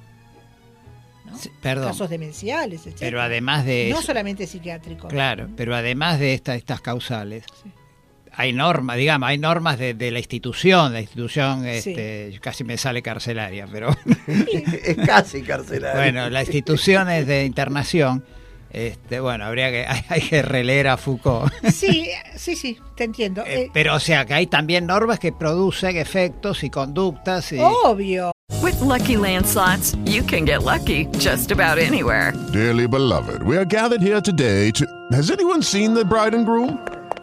¿no? 1.27 1.37
Sí, 1.39 1.51
perdón. 1.63 1.89
Casos 1.89 2.11
demenciales, 2.11 2.87
etc. 2.87 2.97
Pero 3.01 3.21
además 3.23 3.65
de 3.65 3.89
no 3.91 3.97
eso- 3.99 4.07
solamente 4.07 4.47
psiquiátricos. 4.47 5.11
Claro, 5.11 5.49
pero 5.57 5.75
además 5.75 6.19
de 6.19 6.35
esta- 6.35 6.55
estas 6.55 6.81
causales, 6.81 7.45
hay 8.37 8.53
normas, 8.53 8.97
digamos, 8.97 9.29
hay 9.29 9.39
normas 9.39 9.79
de, 9.79 9.95
de 9.95 10.11
la 10.11 10.19
institución, 10.19 10.93
la 10.93 11.01
institución, 11.01 11.67
este, 11.67 12.39
casi 12.41 12.65
me 12.65 12.77
sale 12.77 13.03
carcelaria, 13.03 13.67
pero 13.71 13.91
es 14.27 14.97
casi 15.07 15.43
carcelario. 15.43 16.01
bueno, 16.01 16.31
las 16.31 16.45
instituciones 16.45 17.27
de 17.27 17.45
internación, 17.45 18.25
este, 18.71 19.21
bueno, 19.21 19.45
habría 19.45 19.71
que, 19.71 19.87
hay, 19.89 20.01
hay 20.09 20.21
que 20.21 20.43
releer 20.43 20.89
a 20.89 20.97
Foucault. 20.97 21.53
Sí, 21.73 22.09
sí, 22.37 22.57
sí, 22.57 22.79
te 22.97 23.05
entiendo. 23.05 23.43
Eh, 23.47 23.63
Eh, 23.65 23.71
pero 23.73 23.95
o 23.95 24.01
sea 24.01 24.25
que 24.25 24.35
hay 24.35 24.47
también 24.47 24.87
normas 24.87 25.19
que 25.19 25.33
producen 25.33 25.97
efectos 25.97 26.65
y 26.65 26.71
conductas 26.71 27.53
y 27.53 27.59
obvio. 27.61 28.33
With 28.63 28.81
Lucky 28.83 29.17
Land 29.17 29.47
slots, 29.47 29.97
you 30.05 30.23
can 30.25 30.45
get 30.45 30.63
lucky 30.65 31.07
just 31.19 31.51
about 31.51 31.79
anywhere. 31.79 32.33
Dearly 32.53 32.87
beloved, 32.87 33.43
we 33.43 33.57
are 33.57 33.65
gathered 33.65 34.03
here 34.03 34.21
today 34.21 34.71
to. 34.73 34.85
Has 35.13 35.31
anyone 35.31 35.63
seen 35.63 35.95
the 35.95 36.05
bride 36.05 36.35
and 36.35 36.45
groom? 36.45 36.79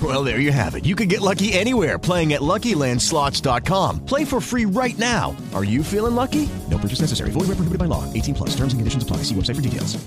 Well, 0.00 0.22
there 0.24 0.38
you 0.38 0.52
have 0.52 0.76
it. 0.76 0.86
You 0.86 0.94
can 0.94 1.08
get 1.08 1.20
lucky 1.20 1.52
anywhere 1.52 1.98
playing 1.98 2.32
at 2.32 2.40
LuckyLandSlots.com. 2.40 4.06
Play 4.06 4.24
for 4.24 4.40
free 4.40 4.66
right 4.66 4.96
now. 4.98 5.36
Are 5.52 5.64
you 5.64 5.82
feeling 5.82 6.14
lucky? 6.14 6.48
No 6.70 6.78
purchase 6.78 7.00
necessary. 7.00 7.32
Void 7.32 7.48
where 7.48 7.56
prohibited 7.56 7.78
by 7.78 7.86
law. 7.86 8.04
18 8.14 8.34
plus. 8.34 8.50
Terms 8.50 8.72
and 8.72 8.80
conditions 8.80 9.02
apply. 9.02 9.24
See 9.24 9.34
website 9.34 9.56
for 9.56 9.62
details. 9.62 9.98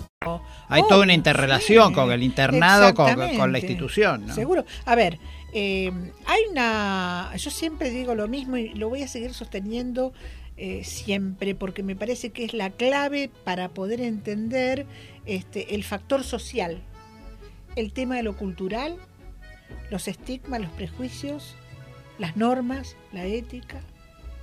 hay 0.69 0.81
Oh, 0.81 0.87
toda 0.87 1.03
una 1.03 1.13
interrelación 1.13 1.89
sí, 1.89 1.93
con 1.93 2.11
el 2.11 2.23
internado, 2.23 2.93
con, 2.93 3.15
con 3.37 3.51
la 3.51 3.59
institución. 3.59 4.27
¿no? 4.27 4.33
Seguro. 4.33 4.65
A 4.85 4.95
ver, 4.95 5.19
eh, 5.53 5.91
hay 6.25 6.41
una. 6.49 7.31
Yo 7.37 7.51
siempre 7.51 7.89
digo 7.89 8.15
lo 8.15 8.27
mismo 8.27 8.57
y 8.57 8.69
lo 8.69 8.89
voy 8.89 9.03
a 9.03 9.07
seguir 9.07 9.33
sosteniendo 9.33 10.13
eh, 10.55 10.83
siempre 10.83 11.55
porque 11.55 11.83
me 11.83 11.95
parece 11.95 12.31
que 12.31 12.45
es 12.45 12.53
la 12.53 12.69
clave 12.69 13.29
para 13.43 13.69
poder 13.69 14.01
entender 14.01 14.85
este, 15.25 15.75
el 15.75 15.83
factor 15.83 16.23
social, 16.23 16.81
el 17.75 17.91
tema 17.91 18.15
de 18.17 18.23
lo 18.23 18.37
cultural, 18.37 18.97
los 19.89 20.07
estigmas, 20.07 20.59
los 20.61 20.69
prejuicios, 20.71 21.55
las 22.17 22.35
normas, 22.37 22.95
la 23.11 23.25
ética. 23.25 23.81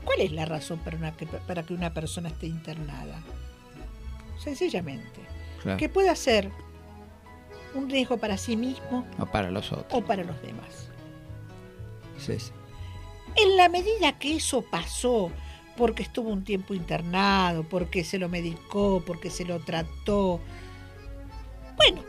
¿Cuál 0.04 0.20
es 0.20 0.32
la 0.32 0.44
razón 0.46 0.78
para, 0.78 0.96
una 0.96 1.12
que, 1.16 1.26
para 1.26 1.62
que 1.62 1.74
una 1.74 1.92
persona 1.92 2.28
esté 2.30 2.46
internada? 2.46 3.18
Sencillamente, 4.38 5.20
Claro. 5.62 5.76
que 5.78 5.88
pueda 5.90 6.14
ser 6.16 6.50
un 7.74 7.90
riesgo 7.90 8.16
para 8.16 8.38
sí 8.38 8.56
mismo 8.56 9.06
O 9.18 9.26
para 9.26 9.50
los 9.50 9.70
otros. 9.72 9.86
o 9.92 10.02
para 10.04 10.24
los 10.24 10.40
demás. 10.42 10.88
Sí, 12.18 12.38
sí. 12.38 12.50
En 13.36 13.56
la 13.56 13.68
medida 13.68 14.18
que 14.18 14.36
eso 14.36 14.62
pasó, 14.70 15.30
porque 15.76 16.02
estuvo 16.02 16.30
un 16.30 16.44
tiempo 16.44 16.72
internado, 16.74 17.62
porque 17.64 18.02
se 18.04 18.18
lo 18.18 18.28
medicó, 18.28 19.02
porque 19.06 19.30
se 19.30 19.44
lo 19.44 19.60
trató, 19.60 20.40
bueno, 21.76 22.02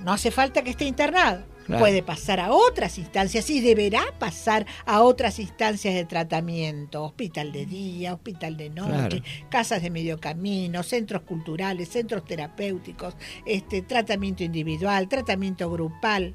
no 0.00 0.12
hace 0.12 0.30
falta 0.30 0.62
que 0.62 0.70
esté 0.70 0.84
internado. 0.84 1.44
Claro. 1.68 1.80
Puede 1.80 2.02
pasar 2.02 2.40
a 2.40 2.50
otras 2.50 2.96
instancias 2.96 3.50
y 3.50 3.60
deberá 3.60 4.00
pasar 4.18 4.64
a 4.86 5.02
otras 5.02 5.38
instancias 5.38 5.94
de 5.94 6.06
tratamiento, 6.06 7.04
hospital 7.04 7.52
de 7.52 7.66
día, 7.66 8.14
hospital 8.14 8.56
de 8.56 8.70
noche, 8.70 9.22
casas 9.50 9.82
de 9.82 9.90
medio 9.90 10.18
camino, 10.18 10.82
centros 10.82 11.22
culturales, 11.22 11.90
centros 11.90 12.24
terapéuticos, 12.24 13.14
este 13.44 13.82
tratamiento 13.82 14.42
individual, 14.44 15.08
tratamiento 15.10 15.70
grupal, 15.70 16.34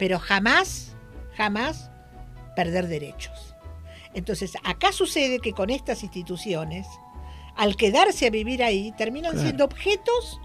pero 0.00 0.18
jamás, 0.18 0.96
jamás 1.36 1.88
perder 2.56 2.88
derechos. 2.88 3.54
Entonces, 4.14 4.54
acá 4.64 4.90
sucede 4.90 5.38
que 5.38 5.52
con 5.52 5.70
estas 5.70 6.02
instituciones, 6.02 6.88
al 7.54 7.76
quedarse 7.76 8.26
a 8.26 8.30
vivir 8.30 8.64
ahí, 8.64 8.92
terminan 8.98 9.30
Claro. 9.30 9.46
siendo 9.46 9.64
objetos 9.64 10.40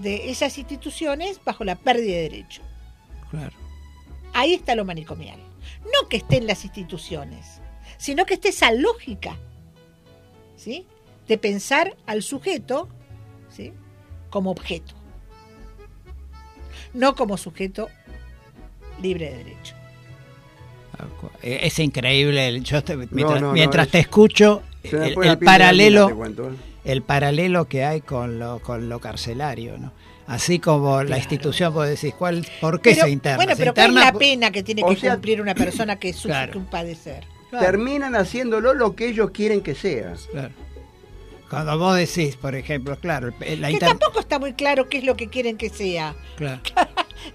de 0.00 0.30
esas 0.30 0.58
instituciones 0.58 1.40
bajo 1.44 1.64
la 1.64 1.74
pérdida 1.74 2.14
de 2.16 2.22
derechos. 2.22 2.64
Claro. 3.30 3.52
Ahí 4.32 4.54
está 4.54 4.74
lo 4.74 4.84
manicomial. 4.84 5.38
No 5.84 6.08
que 6.08 6.18
esté 6.18 6.36
en 6.38 6.46
las 6.46 6.64
instituciones, 6.64 7.60
sino 7.98 8.24
que 8.26 8.34
esté 8.34 8.48
esa 8.50 8.72
lógica, 8.72 9.36
¿sí? 10.56 10.86
De 11.28 11.38
pensar 11.38 11.96
al 12.06 12.22
sujeto, 12.22 12.88
¿sí? 13.50 13.72
Como 14.30 14.50
objeto. 14.50 14.94
No 16.94 17.14
como 17.14 17.36
sujeto 17.36 17.88
libre 19.00 19.30
de 19.30 19.36
derecho. 19.38 19.74
Eh, 21.42 21.60
Es 21.62 21.78
increíble. 21.78 22.48
el- 22.48 22.62
Yo 22.64 22.82
te- 22.84 22.96
mientras 22.96 23.40
no, 23.40 23.48
no, 23.48 23.52
mientras 23.52 23.88
te 23.88 24.00
escucho, 24.00 24.62
el, 24.82 25.38
paralelo, 25.38 26.14
cuento, 26.16 26.50
¿eh? 26.50 26.56
el 26.84 27.02
paralelo 27.02 27.66
que 27.68 27.84
hay 27.84 28.00
con 28.02 28.38
lo, 28.38 28.58
con 28.60 28.88
lo 28.88 28.98
carcelario, 29.00 29.78
¿no? 29.78 29.92
Así 30.30 30.60
como 30.60 31.02
la 31.02 31.18
institución, 31.18 31.74
vos 31.74 31.88
decís, 31.88 32.14
¿cuál, 32.16 32.46
¿por 32.60 32.80
qué 32.80 32.90
Pero, 32.92 33.02
se 33.06 33.10
interna? 33.10 33.36
Bueno, 33.36 33.52
pero 33.58 33.74
¿cuál 33.74 33.86
es 33.86 33.90
interna 33.90 34.12
la 34.12 34.18
pena 34.18 34.50
que 34.52 34.62
tiene 34.62 34.82
O 34.84 34.88
que 34.90 34.96
sea- 34.96 35.12
cumplir 35.14 35.42
una 35.42 35.56
persona 35.56 35.96
que 35.96 36.12
sufre 36.12 36.28
Claro. 36.30 36.58
un 36.60 36.66
padecer? 36.66 37.24
Terminan 37.50 38.14
haciéndolo 38.14 38.72
lo 38.74 38.94
que 38.94 39.08
ellos 39.08 39.32
quieren 39.32 39.60
que 39.60 39.74
sea. 39.74 40.14
Claro. 40.30 40.54
Cuando 41.50 41.76
vos 41.78 41.96
decís, 41.96 42.36
por 42.36 42.54
ejemplo, 42.54 42.96
claro, 43.00 43.32
el- 43.40 43.60
la 43.60 43.70
Que 43.70 43.78
tampoco 43.78 44.20
está 44.20 44.38
muy 44.38 44.52
claro 44.52 44.88
qué 44.88 44.98
es 44.98 45.04
lo 45.04 45.16
que 45.16 45.26
quieren 45.28 45.56
que 45.56 45.68
sea. 45.68 46.14
claro. 46.36 46.60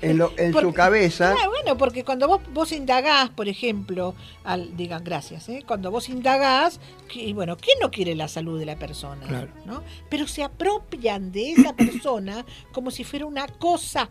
En, 0.02 0.18
lo- 0.18 0.32
en 0.38 0.52
Porque- 0.52 0.68
su 0.68 0.74
cabeza, 0.74 1.34
Ah, 1.42 1.48
bueno, 1.48 1.78
porque 1.78 2.04
cuando 2.04 2.28
vos, 2.28 2.42
vos 2.54 2.72
indagás, 2.72 3.30
por 3.30 3.48
ejemplo, 3.48 4.14
al, 4.44 4.76
digan 4.78 5.04
gracias, 5.04 5.48
¿eh? 5.50 5.64
cuando 5.66 5.92
vos 5.92 6.10
indagás, 6.10 6.80
y 7.14 7.34
bueno, 7.34 7.58
¿quién 7.58 7.78
no 7.82 7.92
quiere 7.92 8.16
la 8.16 8.28
salud 8.28 8.60
de 8.60 8.66
la 8.66 8.76
persona? 8.78 9.26
Claro. 9.28 9.50
¿no? 9.66 9.84
Pero 10.10 10.28
se 10.28 10.44
apropian 10.44 11.32
de 11.32 11.52
esa 11.54 11.74
persona 11.76 12.46
como 12.72 12.92
si 12.92 13.04
fuera 13.04 13.26
una 13.26 13.48
cosa. 13.48 14.10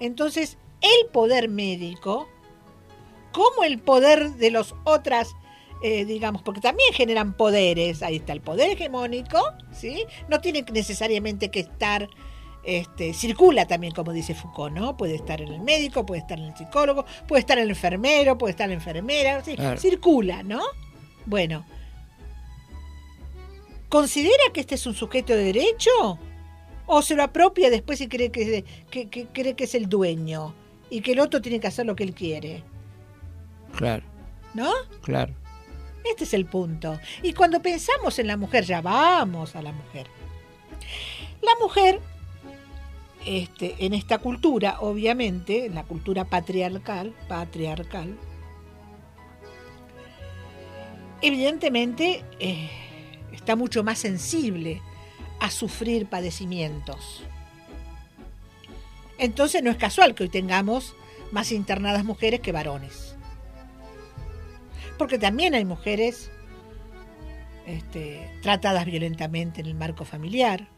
Entonces, 0.00 0.58
el 0.82 1.08
poder 1.10 1.48
médico 1.48 2.28
como 3.32 3.64
el 3.64 3.78
poder 3.78 4.32
de 4.36 4.50
los 4.50 4.74
otras, 4.84 5.34
eh, 5.82 6.06
digamos, 6.06 6.40
porque 6.42 6.60
también 6.62 6.92
generan 6.94 7.34
poderes. 7.34 8.02
Ahí 8.02 8.16
está 8.16 8.32
el 8.32 8.40
poder 8.40 8.70
hegemónico, 8.70 9.38
¿sí? 9.72 10.04
No 10.28 10.40
tiene 10.40 10.64
necesariamente 10.72 11.50
que 11.50 11.60
estar 11.60 12.08
este, 12.66 13.14
circula 13.14 13.66
también, 13.66 13.94
como 13.94 14.12
dice 14.12 14.34
Foucault, 14.34 14.74
¿no? 14.74 14.96
Puede 14.96 15.14
estar 15.14 15.40
en 15.40 15.48
el 15.52 15.60
médico, 15.60 16.04
puede 16.04 16.20
estar 16.20 16.38
en 16.38 16.46
el 16.46 16.56
psicólogo, 16.56 17.04
puede 17.28 17.40
estar 17.40 17.56
en 17.58 17.64
el 17.64 17.70
enfermero, 17.70 18.36
puede 18.36 18.50
estar 18.50 18.64
en 18.64 18.70
la 18.70 18.74
enfermera, 18.76 19.42
sí, 19.44 19.54
Claro. 19.56 19.78
circula, 19.80 20.42
¿no? 20.42 20.60
Bueno, 21.26 21.64
¿considera 23.88 24.42
que 24.52 24.60
este 24.60 24.74
es 24.74 24.86
un 24.86 24.94
sujeto 24.94 25.32
de 25.34 25.44
derecho? 25.44 25.90
¿O 26.86 27.02
se 27.02 27.14
lo 27.14 27.22
apropia 27.22 27.70
después 27.70 28.00
y 28.00 28.08
cree 28.08 28.30
que, 28.30 28.64
que- 28.90 29.08
que 29.08 29.26
cree 29.26 29.54
que 29.54 29.64
es 29.64 29.74
el 29.74 29.88
dueño? 29.88 30.54
Y 30.90 31.00
que 31.00 31.12
el 31.12 31.20
otro 31.20 31.40
tiene 31.40 31.58
que 31.58 31.66
hacer 31.66 31.84
lo 31.86 31.96
que 31.96 32.04
él 32.04 32.14
quiere, 32.14 32.62
Claro, 33.76 34.04
¿no? 34.54 34.70
claro. 35.02 35.34
Este 36.08 36.22
es 36.24 36.32
el 36.34 36.46
punto. 36.46 36.98
Y 37.22 37.32
cuando 37.32 37.60
pensamos 37.60 38.18
en 38.20 38.28
la 38.28 38.36
mujer, 38.36 38.64
ya 38.64 38.80
vamos 38.80 39.56
a 39.56 39.62
la 39.62 39.72
mujer. 39.72 40.06
La 41.42 41.50
mujer, 41.60 42.00
este, 43.26 43.74
en 43.84 43.92
esta 43.92 44.18
cultura, 44.18 44.78
obviamente, 44.80 45.66
en 45.66 45.74
la 45.74 45.84
cultura 45.84 46.24
patriarcal, 46.24 47.14
patriarcal, 47.28 48.16
evidentemente 51.20 52.24
eh, 52.38 52.70
está 53.32 53.56
mucho 53.56 53.84
más 53.84 53.98
sensible 53.98 54.80
a 55.40 55.50
sufrir 55.50 56.06
padecimientos. 56.06 57.24
Entonces 59.18 59.62
no 59.62 59.70
es 59.70 59.76
casual 59.76 60.14
que 60.14 60.24
hoy 60.24 60.28
tengamos 60.28 60.94
más 61.32 61.52
internadas 61.52 62.04
mujeres 62.04 62.40
que 62.40 62.52
varones 62.52 63.16
porque 64.98 65.18
también 65.18 65.54
hay 65.54 65.64
mujeres 65.64 66.30
este, 67.66 68.30
tratadas 68.42 68.86
violentamente 68.86 69.60
en 69.60 69.66
el 69.66 69.74
marco 69.74 70.04
familiar, 70.04 70.68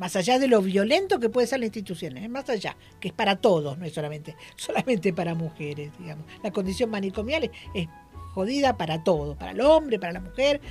más 0.00 0.16
allá 0.16 0.38
de 0.38 0.48
lo 0.48 0.62
violento 0.62 1.20
que 1.20 1.28
puede 1.28 1.46
ser 1.46 1.60
la 1.60 1.66
institución, 1.66 2.16
¿eh? 2.16 2.26
más 2.26 2.48
allá, 2.48 2.74
que 2.98 3.08
es 3.08 3.14
para 3.14 3.36
todos, 3.36 3.76
no 3.76 3.84
es 3.84 3.92
solamente, 3.92 4.34
solamente 4.56 5.12
para 5.12 5.34
mujeres, 5.34 5.92
digamos. 5.98 6.24
La 6.42 6.50
condición 6.50 6.88
manicomial 6.88 7.44
es, 7.44 7.50
es 7.74 7.86
jodida 8.32 8.78
para 8.78 9.04
todo, 9.04 9.36
para 9.36 9.50
el 9.50 9.60
hombre, 9.60 9.98
para 9.98 10.14
la 10.14 10.20
mujer, 10.20 10.62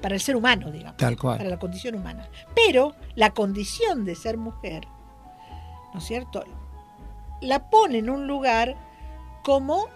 para 0.00 0.14
el 0.14 0.20
ser 0.20 0.36
humano, 0.36 0.70
digamos, 0.70 0.98
Tal 0.98 1.16
cual. 1.16 1.36
para 1.36 1.50
la 1.50 1.58
condición 1.58 1.96
humana. 1.96 2.28
Pero 2.54 2.94
la 3.16 3.34
condición 3.34 4.04
de 4.04 4.14
ser 4.14 4.36
mujer, 4.36 4.86
¿no 5.92 5.98
es 5.98 6.06
cierto? 6.06 6.44
La 7.40 7.68
pone 7.68 7.98
en 7.98 8.08
un 8.08 8.28
lugar 8.28 8.76
como 9.42 9.88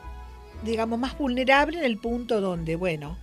digamos, 0.64 0.98
más 0.98 1.16
vulnerable 1.16 1.78
en 1.78 1.84
el 1.84 1.96
punto 1.96 2.40
donde, 2.40 2.76
bueno, 2.76 3.16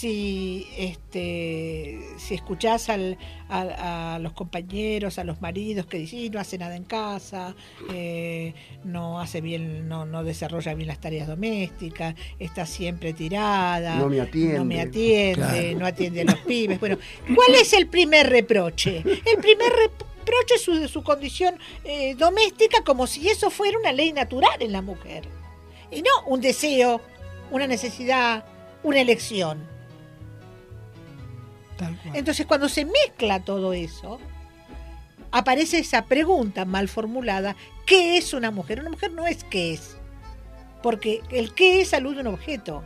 si 0.00 0.66
este 0.76 2.00
si 2.18 2.34
escuchás 2.34 2.88
al, 2.90 3.16
a, 3.48 4.16
a 4.16 4.18
los 4.18 4.32
compañeros, 4.34 5.18
a 5.18 5.24
los 5.24 5.40
maridos 5.40 5.86
que 5.86 5.98
dicen 5.98 6.18
"Y 6.18 6.30
no 6.30 6.38
hace 6.40 6.58
nada 6.58 6.76
en 6.76 6.84
casa, 6.84 7.54
eh, 7.92 8.52
no 8.84 9.20
hace 9.20 9.40
bien, 9.40 9.88
no, 9.88 10.04
no 10.04 10.22
desarrolla 10.24 10.74
bien 10.74 10.88
las 10.88 11.00
tareas 11.00 11.26
domésticas, 11.28 12.14
está 12.38 12.66
siempre 12.66 13.12
tirada, 13.14 13.96
No 13.96 14.08
me 14.08 14.20
atiende. 14.20 14.58
no 14.58 14.64
me 14.64 14.80
atiende, 14.80 15.34
Claro. 15.34 15.78
no 15.78 15.86
atiende 15.86 16.20
a 16.22 16.24
los 16.24 16.38
pibes. 16.40 16.78
Bueno, 16.80 16.98
¿cuál 17.34 17.54
es 17.54 17.72
el 17.72 17.86
primer 17.86 18.28
reproche? 18.28 18.98
El 18.98 19.38
primer 19.40 19.70
reproche 19.72 20.54
es 20.56 20.62
su, 20.62 20.88
su 20.88 21.02
condición 21.02 21.58
eh, 21.84 22.14
doméstica 22.16 22.82
como 22.84 23.06
si 23.06 23.28
eso 23.28 23.50
fuera 23.50 23.78
una 23.78 23.92
ley 23.92 24.12
natural 24.12 24.60
en 24.60 24.72
la 24.72 24.82
mujer. 24.82 25.24
Y 25.90 26.02
no 26.02 26.10
un 26.26 26.40
deseo, 26.40 27.00
una 27.50 27.66
necesidad, 27.66 28.44
una 28.82 29.00
elección. 29.00 29.74
Entonces 32.14 32.46
cuando 32.46 32.68
se 32.68 32.84
mezcla 32.84 33.40
todo 33.40 33.72
eso, 33.72 34.18
aparece 35.30 35.78
esa 35.78 36.06
pregunta 36.06 36.64
mal 36.64 36.88
formulada, 36.88 37.56
¿qué 37.84 38.16
es 38.16 38.32
una 38.32 38.50
mujer? 38.50 38.80
Una 38.80 38.90
mujer 38.90 39.12
no 39.12 39.26
es 39.26 39.44
qué 39.44 39.74
es, 39.74 39.96
porque 40.82 41.22
el 41.30 41.54
qué 41.54 41.80
es 41.80 41.92
alude 41.94 42.18
a 42.18 42.20
un 42.22 42.28
objeto. 42.28 42.82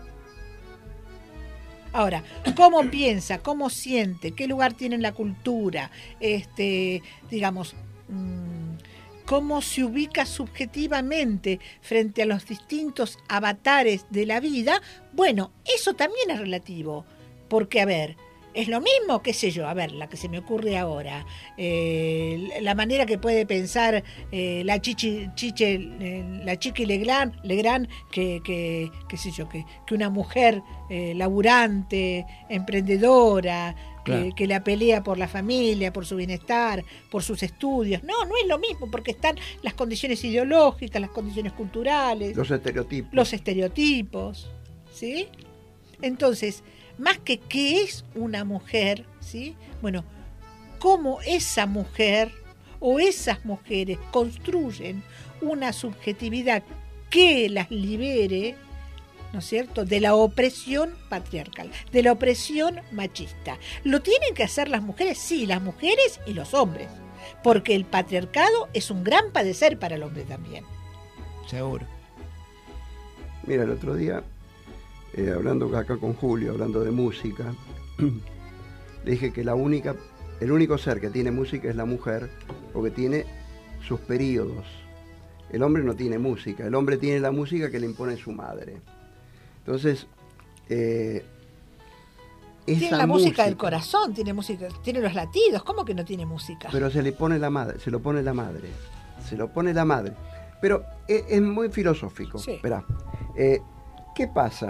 Ahora, 1.93 2.23
¿cómo 2.57 2.83
piensa? 2.91 3.39
¿Cómo 3.39 3.71
siente? 3.71 4.33
¿Qué 4.33 4.47
lugar 4.47 4.75
tiene 4.75 4.97
en 4.97 5.03
la 5.03 5.13
cultura? 5.13 5.91
Este, 6.21 7.03
digamos, 7.31 7.75
mm, 8.09 8.71
cómo 9.27 9.63
se 9.63 9.85
ubica 9.85 10.27
subjetivamente 10.27 11.61
frente 11.81 12.23
a 12.23 12.27
los 12.27 12.47
distintos 12.47 13.19
avatares 13.29 14.07
de 14.11 14.27
la 14.27 14.41
vida, 14.41 14.83
bueno, 15.13 15.53
eso 15.73 15.95
también 15.95 16.31
es 16.31 16.41
relativo. 16.41 17.05
Porque, 17.49 17.81
a 17.81 17.85
ver, 17.85 18.17
es 18.55 18.69
lo 18.69 18.81
mismo, 18.81 19.23
qué 19.23 19.33
sé 19.33 19.51
yo, 19.51 19.69
a 19.69 19.75
ver, 19.75 19.93
la 19.93 20.09
que 20.09 20.17
se 20.17 20.29
me 20.29 20.39
ocurre 20.39 20.77
ahora, 20.77 21.25
eh, 21.57 22.49
la 22.61 22.75
manera 22.75 23.07
que 23.07 23.19
puede 23.19 23.47
pensar 23.47 24.03
eh, 24.33 24.63
la 24.65 24.81
chichi, 24.81 25.29
chiche, 25.35 25.75
eh, 25.75 26.41
la 26.45 26.59
chiqui 26.59 26.85
Legrand, 26.87 27.35
Legrand 27.45 27.89
que, 28.11 28.41
que, 28.45 28.91
qué 29.09 29.17
sé 29.17 29.31
yo, 29.31 29.49
que, 29.49 29.65
que 29.87 29.95
una 29.95 30.11
mujer 30.11 30.63
eh, 30.89 31.15
laburante, 31.15 32.27
emprendedora, 32.49 33.75
que 34.35 34.47
la 34.49 34.65
pelea 34.65 35.05
por 35.05 35.19
la 35.19 35.29
familia, 35.29 35.93
por 35.93 36.05
su 36.05 36.17
bienestar, 36.17 36.83
por 37.13 37.23
sus 37.23 37.45
estudios. 37.45 38.03
No, 38.03 38.25
no 38.25 38.33
es 38.43 38.49
lo 38.49 38.59
mismo, 38.59 38.91
porque 38.91 39.13
están 39.13 39.37
las 39.63 39.75
condiciones 39.75 40.25
ideológicas, 40.25 41.01
las 41.01 41.11
condiciones 41.11 41.53
culturales, 41.53 42.37
Los 42.37 42.51
estereotipos. 42.51 43.13
los 43.15 43.33
estereotipos, 43.33 44.51
¿sí? 44.93 45.29
Entonces, 46.03 46.65
más 47.01 47.19
que 47.19 47.39
qué 47.39 47.83
es 47.83 48.05
una 48.15 48.45
mujer, 48.45 49.07
¿sí? 49.21 49.57
Bueno, 49.83 50.05
cómo 50.79 51.21
esa 51.23 51.67
mujer 51.67 52.31
o 52.79 53.01
esas 53.01 53.45
mujeres 53.45 53.99
construyen 54.11 55.03
una 55.41 55.73
subjetividad 55.73 56.63
que 57.09 57.49
las 57.49 57.71
libere, 57.71 58.55
¿no 59.33 59.41
es 59.41 59.47
cierto?, 59.47 59.85
de 59.85 60.01
la 60.01 60.15
opresión 60.15 60.95
patriarcal, 61.09 61.71
de 61.91 62.03
la 62.03 62.13
opresión 62.13 62.81
machista. 62.93 63.59
¿Lo 63.83 64.01
tienen 64.01 64.35
que 64.35 64.45
hacer 64.45 64.69
las 64.69 64.83
mujeres? 64.83 65.19
Sí, 65.19 65.47
las 65.47 65.63
mujeres 65.63 66.21
y 66.27 66.35
los 66.35 66.55
hombres, 66.55 66.89
porque 67.43 67.75
el 67.75 67.85
patriarcado 67.85 68.69
es 68.75 68.91
un 68.91 69.05
gran 69.05 69.33
padecer 69.33 69.79
para 69.79 69.97
el 69.97 70.03
hombre 70.03 70.25
también. 70.25 70.65
Seguro. 71.49 71.87
Mira, 73.47 73.65
el 73.65 73.71
otro 73.71 73.95
día, 73.95 74.23
eh, 75.21 75.33
hablando 75.33 75.77
acá 75.77 75.97
con 75.97 76.15
Julio, 76.15 76.53
hablando 76.53 76.81
de 76.81 76.91
música, 76.91 77.53
le 79.05 79.11
dije 79.11 79.33
que 79.33 79.45
la 79.45 79.55
única, 79.55 79.95
el 80.41 80.53
único 80.53 80.79
ser 80.79 81.01
que 81.01 81.11
tiene 81.11 81.31
música 81.31 81.69
es 81.69 81.77
la 81.77 81.85
mujer, 81.85 82.31
porque 82.73 82.91
tiene 82.91 83.27
sus 83.87 84.01
periodos. 84.01 84.65
El 85.51 85.63
hombre 85.63 85.83
no 85.83 85.95
tiene 85.95 86.19
música, 86.19 86.65
el 86.67 86.75
hombre 86.75 86.97
tiene 86.97 87.21
la 87.21 87.33
música 87.33 87.71
que 87.71 87.81
le 87.81 87.87
impone 87.87 88.17
su 88.17 88.33
madre. 88.33 88.81
Entonces, 89.59 90.07
eh, 90.69 91.25
Tiene 92.65 92.97
la 92.97 93.07
música, 93.07 93.45
del 93.45 93.57
corazón, 93.57 94.15
tiene 94.15 94.33
música, 94.33 94.69
tiene 94.83 95.01
los 95.01 95.15
latidos, 95.15 95.65
¿cómo 95.65 95.85
que 95.85 95.95
no 95.95 96.05
tiene 96.05 96.25
música? 96.25 96.69
Pero 96.71 96.91
se 96.91 97.03
le 97.03 97.13
pone 97.13 97.39
la 97.39 97.51
madre, 97.51 97.81
se 97.81 97.91
lo 97.91 98.01
pone 98.01 98.23
la 98.23 98.33
madre. 98.33 98.69
Se 99.29 99.37
lo 99.37 99.53
pone 99.53 99.75
la 99.75 99.85
madre. 99.85 100.15
Pero 100.61 100.85
es, 101.09 101.25
es 101.29 101.43
muy 101.43 101.69
filosófico. 101.69 102.39
Sí. 102.39 102.61
Eh, 103.37 103.61
¿Qué 104.15 104.29
pasa? 104.29 104.69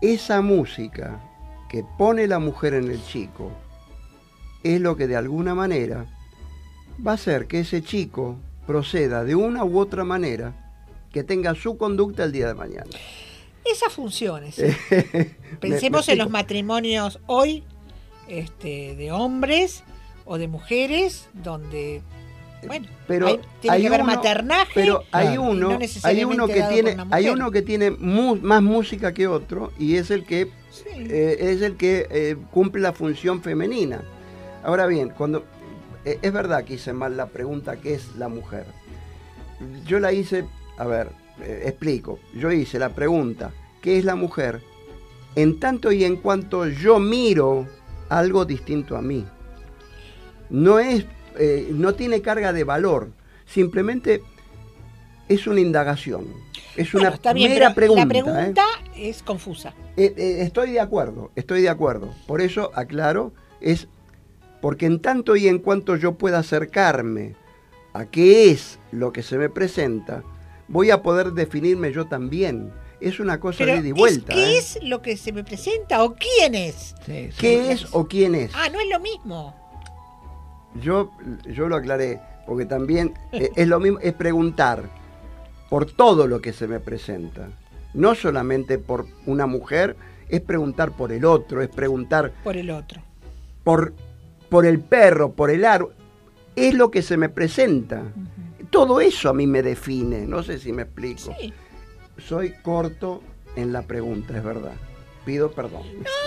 Esa 0.00 0.40
música 0.40 1.20
que 1.68 1.84
pone 1.98 2.26
la 2.26 2.38
mujer 2.38 2.74
en 2.74 2.90
el 2.90 3.04
chico 3.04 3.52
es 4.62 4.80
lo 4.80 4.96
que 4.96 5.06
de 5.06 5.16
alguna 5.16 5.54
manera 5.54 6.06
va 7.06 7.12
a 7.12 7.14
hacer 7.14 7.46
que 7.46 7.60
ese 7.60 7.82
chico 7.82 8.38
proceda 8.66 9.24
de 9.24 9.34
una 9.34 9.64
u 9.64 9.78
otra 9.78 10.04
manera 10.04 10.72
que 11.12 11.24
tenga 11.24 11.54
su 11.54 11.76
conducta 11.76 12.24
el 12.24 12.32
día 12.32 12.48
de 12.48 12.54
mañana. 12.54 12.90
Esas 13.64 13.92
funciones. 13.92 14.56
Pensemos 15.60 16.06
me 16.06 16.12
en 16.14 16.18
los 16.18 16.30
matrimonios 16.30 17.20
hoy 17.26 17.64
este, 18.28 18.96
de 18.96 19.12
hombres 19.12 19.84
o 20.24 20.38
de 20.38 20.48
mujeres 20.48 21.28
donde, 21.34 22.02
bueno, 22.66 22.86
pero 23.06 23.26
hay- 23.26 23.40
tiene 23.60 23.76
hay 23.76 23.82
que 23.82 23.88
haber 23.88 24.02
uno- 24.02 24.12
maternaje. 24.14 24.70
pero 24.74 25.02
hay 25.12 25.34
no 25.36 25.42
uno 25.50 25.78
hay 26.02 26.24
uno 26.24 26.46
que 26.46 26.62
tiene 26.62 26.96
hay 27.10 27.28
uno 27.28 27.50
que 27.50 27.62
tiene 27.62 27.90
mu- 27.90 28.36
más 28.36 28.62
música 28.62 29.12
que 29.14 29.26
otro 29.26 29.72
y 29.78 29.96
es 29.96 30.10
el 30.10 30.24
que 30.24 30.48
eh, 30.96 31.36
es 31.40 31.62
el 31.62 31.76
que 31.76 32.06
eh, 32.10 32.36
cumple 32.50 32.82
la 32.82 32.92
función 32.92 33.42
femenina. 33.42 34.02
Ahora 34.62 34.86
bien 34.86 35.10
cuando 35.10 35.44
eh, 36.04 36.18
es 36.22 36.32
verdad 36.32 36.64
que 36.64 36.74
hice 36.74 36.92
mal 36.92 37.16
la 37.16 37.26
pregunta 37.26 37.76
qué 37.76 37.94
es 37.94 38.16
la 38.16 38.28
mujer 38.28 38.64
yo 39.86 39.98
la 40.00 40.12
hice 40.12 40.44
a 40.78 40.84
ver 40.86 41.10
eh, 41.42 41.62
explico. 41.66 42.18
Yo 42.34 42.50
hice 42.50 42.78
la 42.78 42.90
pregunta 42.90 43.52
qué 43.82 43.98
es 43.98 44.04
la 44.04 44.14
mujer 44.14 44.60
en 45.36 45.58
tanto 45.60 45.92
y 45.92 46.04
en 46.04 46.16
cuanto 46.16 46.66
yo 46.66 46.98
miro 46.98 47.66
algo 48.08 48.44
distinto 48.44 48.96
a 48.96 49.02
mí. 49.02 49.24
No 50.50 50.78
es 50.78 51.04
eh, 51.38 51.68
no 51.72 51.94
tiene 51.94 52.20
carga 52.22 52.52
de 52.52 52.64
valor 52.64 53.10
simplemente 53.46 54.22
es 55.28 55.46
una 55.46 55.60
indagación. 55.60 56.26
Es 56.76 56.94
una 56.94 57.04
Bueno, 57.04 57.14
está 57.16 57.32
bien, 57.32 57.52
mera 57.52 57.74
pero 57.74 57.94
pregunta. 57.94 58.02
la 58.04 58.08
pregunta 58.08 58.64
¿eh? 58.96 59.08
es 59.10 59.22
confusa. 59.22 59.74
Eh, 59.96 60.14
eh, 60.16 60.36
estoy 60.42 60.70
de 60.72 60.80
acuerdo, 60.80 61.30
estoy 61.36 61.62
de 61.62 61.68
acuerdo. 61.68 62.14
Por 62.26 62.40
eso 62.40 62.70
aclaro, 62.74 63.32
es 63.60 63.88
porque 64.60 64.86
en 64.86 65.00
tanto 65.00 65.36
y 65.36 65.48
en 65.48 65.58
cuanto 65.58 65.96
yo 65.96 66.14
pueda 66.14 66.38
acercarme 66.38 67.34
a 67.92 68.06
qué 68.06 68.50
es 68.50 68.78
lo 68.92 69.12
que 69.12 69.22
se 69.22 69.36
me 69.38 69.48
presenta, 69.48 70.22
voy 70.68 70.90
a 70.90 71.02
poder 71.02 71.32
definirme 71.32 71.92
yo 71.92 72.06
también. 72.06 72.72
Es 73.00 73.18
una 73.18 73.40
cosa 73.40 73.58
Pero 73.64 73.72
de 73.72 73.78
ida 73.78 73.88
y 73.88 73.90
es- 73.90 73.96
vuelta. 73.96 74.34
¿qué 74.34 74.44
¿eh? 74.54 74.58
es 74.58 74.78
lo 74.82 75.00
que 75.02 75.16
se 75.16 75.32
me 75.32 75.42
presenta 75.42 76.04
o 76.04 76.14
quién 76.14 76.54
es? 76.54 76.94
¿Qué 77.06 77.72
es 77.72 77.86
o 77.92 78.06
quién 78.06 78.34
es? 78.34 78.50
Ah, 78.54 78.68
no 78.68 78.78
es 78.80 78.88
lo 78.90 79.00
mismo. 79.00 79.54
Yo, 80.74 81.10
yo 81.46 81.68
lo 81.68 81.76
aclaré, 81.76 82.20
porque 82.46 82.64
también 82.66 83.14
eh, 83.32 83.50
es 83.56 83.68
lo 83.68 83.80
mismo, 83.80 83.98
es 84.00 84.12
preguntar 84.14 84.84
por 85.68 85.86
todo 85.86 86.26
lo 86.26 86.40
que 86.40 86.52
se 86.52 86.66
me 86.68 86.80
presenta. 86.80 87.48
No 87.94 88.14
solamente 88.14 88.78
por 88.78 89.06
una 89.26 89.46
mujer, 89.46 89.96
es 90.28 90.40
preguntar 90.40 90.92
por 90.92 91.10
el 91.12 91.24
otro, 91.24 91.60
es 91.62 91.68
preguntar 91.68 92.32
Por 92.44 92.56
el 92.56 92.70
otro. 92.70 93.02
por, 93.64 93.92
por 94.48 94.64
el 94.64 94.80
perro, 94.80 95.32
por 95.32 95.50
el 95.50 95.64
árbol. 95.64 95.92
Es 96.54 96.74
lo 96.74 96.90
que 96.90 97.02
se 97.02 97.16
me 97.16 97.28
presenta. 97.28 98.02
Todo 98.70 99.00
eso 99.00 99.28
a 99.28 99.34
mí 99.34 99.46
me 99.48 99.62
define, 99.62 100.26
no 100.26 100.42
sé 100.44 100.58
si 100.58 100.72
me 100.72 100.82
explico. 100.82 101.34
Soy 102.18 102.52
corto 102.62 103.22
en 103.56 103.72
la 103.72 103.82
pregunta, 103.82 104.36
es 104.36 104.44
verdad. 104.44 104.74
Pido 105.24 105.50
perdón. 105.52 105.82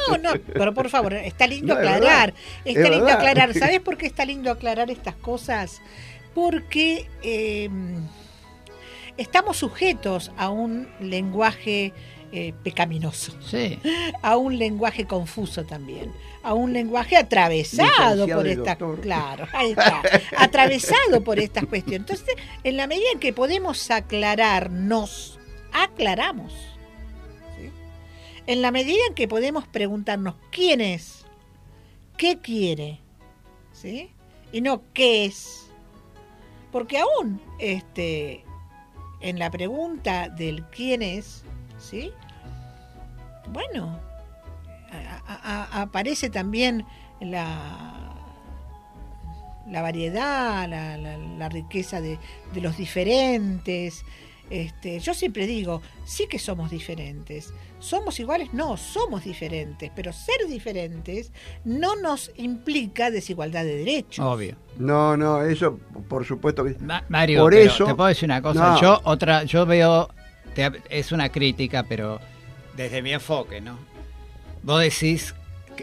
No, 0.09 0.17
no, 0.17 0.31
pero 0.53 0.73
por 0.73 0.89
favor, 0.89 1.13
está 1.13 1.47
lindo 1.47 1.73
No, 1.73 1.81
es 1.81 1.87
aclarar. 1.87 2.33
verdad, 2.33 2.41
Está 2.65 2.69
es 2.81 2.89
lindo 2.89 3.05
verdad. 3.05 3.17
aclarar. 3.17 3.53
¿Sabes 3.59 3.79
por 3.79 3.97
qué 3.97 4.05
está 4.05 4.25
lindo 4.25 4.51
aclarar 4.51 4.91
estas 4.91 5.15
cosas? 5.15 5.81
Porque 6.35 7.09
eh, 7.23 7.69
estamos 9.17 9.57
sujetos 9.57 10.31
a 10.37 10.49
un 10.49 10.87
lenguaje 10.99 11.93
eh, 12.31 12.53
pecaminoso. 12.63 13.33
Sí. 13.47 13.79
A 14.23 14.37
un 14.37 14.57
lenguaje 14.57 15.05
confuso 15.05 15.65
también. 15.65 16.11
A 16.41 16.55
un 16.55 16.73
lenguaje 16.73 17.15
atravesado 17.15 18.25
Licenciado 18.25 18.27
por 18.35 18.47
estas. 18.47 18.77
Claro, 19.01 19.47
ahí 19.53 19.69
está. 19.71 20.01
atravesado 20.37 21.23
por 21.23 21.37
estas 21.39 21.65
cuestiones. 21.67 22.09
Entonces, 22.09 22.35
en 22.63 22.75
la 22.77 22.87
medida 22.87 23.05
en 23.13 23.19
que 23.19 23.33
podemos 23.33 23.91
aclararnos, 23.91 25.39
aclaramos. 25.71 26.72
En 28.45 28.61
la 28.61 28.71
medida 28.71 28.99
en 29.07 29.15
que 29.15 29.27
podemos 29.27 29.67
preguntarnos 29.67 30.35
quién 30.51 30.81
es, 30.81 31.25
qué 32.17 32.39
quiere, 32.39 32.99
¿sí? 33.71 34.11
Y 34.51 34.61
no 34.61 34.81
qué 34.93 35.25
es. 35.25 35.69
Porque 36.71 36.97
aún 36.97 37.41
este, 37.59 38.43
en 39.21 39.39
la 39.39 39.49
pregunta 39.49 40.27
del 40.29 40.65
quién 40.65 41.01
es, 41.01 41.43
¿sí? 41.79 42.11
Bueno, 43.49 43.99
aparece 45.31 46.29
también 46.29 46.85
la, 47.21 48.13
la 49.69 49.81
variedad, 49.81 50.67
la 50.67 51.49
riqueza 51.49 52.01
de, 52.01 52.19
de 52.53 52.61
los 52.61 52.77
diferentes. 52.77 54.03
Este, 54.49 54.99
yo 54.99 55.13
siempre 55.13 55.47
digo, 55.47 55.81
sí 56.05 56.27
que 56.27 56.39
somos 56.39 56.69
diferentes. 56.69 57.53
¿Somos 57.83 58.17
iguales? 58.19 58.53
No, 58.53 58.77
somos 58.77 59.25
diferentes, 59.25 59.91
pero 59.93 60.13
ser 60.13 60.47
diferentes 60.47 61.31
no 61.65 61.95
nos 61.97 62.31
implica 62.37 63.11
desigualdad 63.11 63.63
de 63.65 63.75
derechos. 63.75 64.25
Obvio. 64.25 64.55
No, 64.77 65.17
no, 65.17 65.41
eso 65.43 65.77
por 66.07 66.25
supuesto 66.25 66.63
que... 66.63 66.75
Mario, 67.09 67.41
por 67.41 67.51
pero 67.51 67.63
eso, 67.71 67.85
te 67.85 67.93
puedo 67.95 68.07
decir 68.07 68.25
una 68.25 68.41
cosa. 68.41 68.73
No. 68.75 68.81
Yo 68.81 69.01
otra, 69.03 69.43
yo 69.43 69.65
veo, 69.65 70.09
te- 70.55 70.81
es 70.89 71.11
una 71.11 71.27
crítica, 71.29 71.83
pero 71.83 72.19
desde 72.77 73.01
mi 73.01 73.11
enfoque, 73.11 73.59
¿no? 73.59 73.77
Vos 74.63 74.79
decís, 74.81 75.35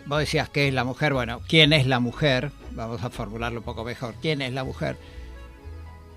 vos 0.06 0.20
decías 0.20 0.48
qué 0.48 0.68
es 0.68 0.74
la 0.74 0.84
mujer. 0.84 1.12
Bueno, 1.12 1.42
¿quién 1.48 1.72
es 1.74 1.86
la 1.86 2.00
mujer? 2.00 2.50
Vamos 2.72 3.04
a 3.04 3.10
formularlo 3.10 3.58
un 3.60 3.64
poco 3.64 3.84
mejor. 3.84 4.14
¿Quién 4.22 4.40
es 4.40 4.54
la 4.54 4.64
mujer? 4.64 4.96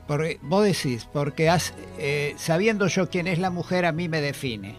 Porque 0.07 0.39
vos 0.41 0.63
decís, 0.63 1.07
porque 1.11 1.49
has- 1.49 1.73
eh, 1.97 2.35
sabiendo 2.37 2.87
yo 2.87 3.09
quién 3.09 3.27
es 3.27 3.37
la 3.39 3.49
mujer, 3.49 3.85
a 3.85 3.91
mí 3.91 4.07
me 4.09 4.21
define. 4.21 4.75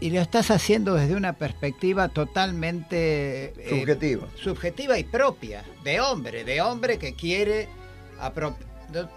Y 0.00 0.10
lo 0.10 0.20
estás 0.22 0.50
haciendo 0.50 0.94
desde 0.94 1.14
una 1.14 1.34
perspectiva 1.34 2.08
totalmente 2.08 3.52
eh, 3.56 3.66
Subjetiva. 3.68 4.26
subjetiva 4.42 4.98
y 4.98 5.04
propia, 5.04 5.62
de 5.84 6.00
hombre, 6.00 6.44
de 6.44 6.62
hombre 6.62 6.98
que 6.98 7.14
quiere, 7.14 7.68
no, 8.36 8.56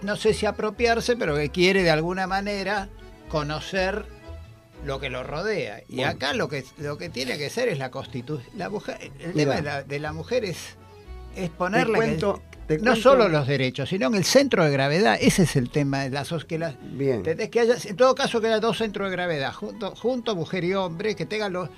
no 0.02 0.16
sé 0.18 0.34
si 0.34 0.46
apropiarse, 0.46 1.16
pero 1.16 1.36
que 1.36 1.50
quiere 1.50 1.84
de 1.84 1.90
alguna 1.92 2.28
manera 2.28 2.90
conocer 3.30 4.06
lo 4.86 5.00
que 5.00 5.10
lo 5.10 5.24
rodea. 5.24 5.82
Y 5.88 5.96
Bueno. 5.98 6.12
acá 6.12 6.34
lo 6.34 6.50
que, 6.50 6.66
lo 6.78 6.98
que 6.98 7.08
tiene 7.10 7.38
que 7.38 7.50
ser 7.50 7.70
es 7.70 7.78
la 7.80 7.90
constitución. 7.90 8.46
La 8.58 8.70
mujer, 8.70 8.98
el 9.22 9.34
tema 9.34 9.56
de 9.56 9.62
la, 9.62 9.84
de 9.84 10.00
la 10.00 10.12
mujer 10.12 10.44
es, 10.44 10.76
es 11.38 11.50
ponerle 11.50 11.94
Te 11.94 11.98
cuento- 11.98 12.42
no 12.70 12.92
cuento- 12.92 12.96
solo 13.02 13.30
los 13.30 13.48
derechos, 13.48 13.90
sino 13.90 14.08
en 14.08 14.16
el 14.16 14.24
centro 14.24 14.64
de 14.64 14.72
gravedad. 14.72 15.18
Ese 15.20 15.44
es 15.44 15.56
el 15.56 15.70
tema 15.70 16.04
de 16.04 16.10
la 16.12 16.24
sos- 16.26 16.46
que 16.46 16.58
la- 16.60 16.76
Bien. 16.82 17.24
que 17.24 17.60
haya, 17.60 17.76
en 17.84 17.96
todo 17.96 18.16
caso 18.16 18.40
que 18.42 18.48
haya 18.48 18.60
dos 18.60 18.78
centros 18.78 19.10
de 19.10 19.16
gravedad, 19.16 19.54
junto, 19.54 19.96
junto 19.96 20.36
mujer 20.36 20.64
y 20.64 20.74
hombre, 20.74 21.16
que 21.16 21.26
tengan 21.26 21.54
los 21.54 21.70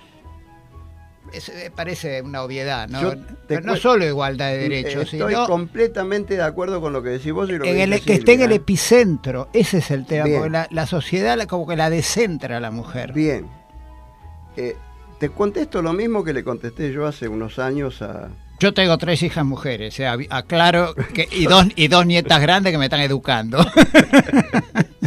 es- 1.33 1.49
eh, 1.49 1.71
parece 1.75 2.21
una 2.21 2.43
obviedad, 2.43 2.87
¿no? 2.87 3.13
Pero 3.47 3.61
no 3.61 3.75
solo 3.75 4.05
igualdad 4.05 4.49
de 4.51 4.57
derechos, 4.59 5.11
Estoy 5.11 5.33
sino 5.33 5.47
completamente 5.47 6.35
de 6.35 6.43
acuerdo 6.43 6.79
con 6.79 6.93
lo 6.93 7.01
que 7.01 7.09
decís 7.09 7.33
vos 7.33 7.49
y 7.49 7.53
lo 7.53 7.63
que 7.63 7.83
el, 7.83 7.89
dice 7.91 8.05
que 8.05 8.13
esté 8.13 8.33
en 8.33 8.41
el 8.43 8.51
epicentro. 8.51 9.49
Ese 9.51 9.79
es 9.79 9.89
el 9.91 10.05
tema, 10.05 10.25
Bien. 10.25 10.37
porque 10.37 10.51
la, 10.51 10.67
la 10.71 10.85
sociedad 10.85 11.37
como 11.47 11.67
que 11.67 11.75
la 11.75 11.89
descentra 11.89 12.57
a 12.57 12.59
la 12.59 12.69
mujer. 12.71 13.11
Bien. 13.11 13.47
Eh, 14.55 14.77
te 15.19 15.29
contesto 15.29 15.81
lo 15.81 15.93
mismo 15.93 16.23
que 16.23 16.31
le 16.31 16.43
contesté 16.43 16.91
yo 16.93 17.07
hace 17.07 17.27
unos 17.27 17.57
años 17.59 18.01
a... 18.03 18.29
Yo 18.59 18.73
tengo 18.73 18.97
tres 18.97 19.21
hijas 19.23 19.45
mujeres, 19.45 19.93
o 19.93 19.97
sea, 19.97 20.17
aclaro, 20.29 20.95
que, 21.13 21.27
y, 21.31 21.45
dos, 21.45 21.65
y 21.75 21.87
dos 21.89 22.05
nietas 22.05 22.41
grandes 22.41 22.71
que 22.71 22.77
me 22.77 22.85
están 22.85 23.01
educando. 23.01 23.57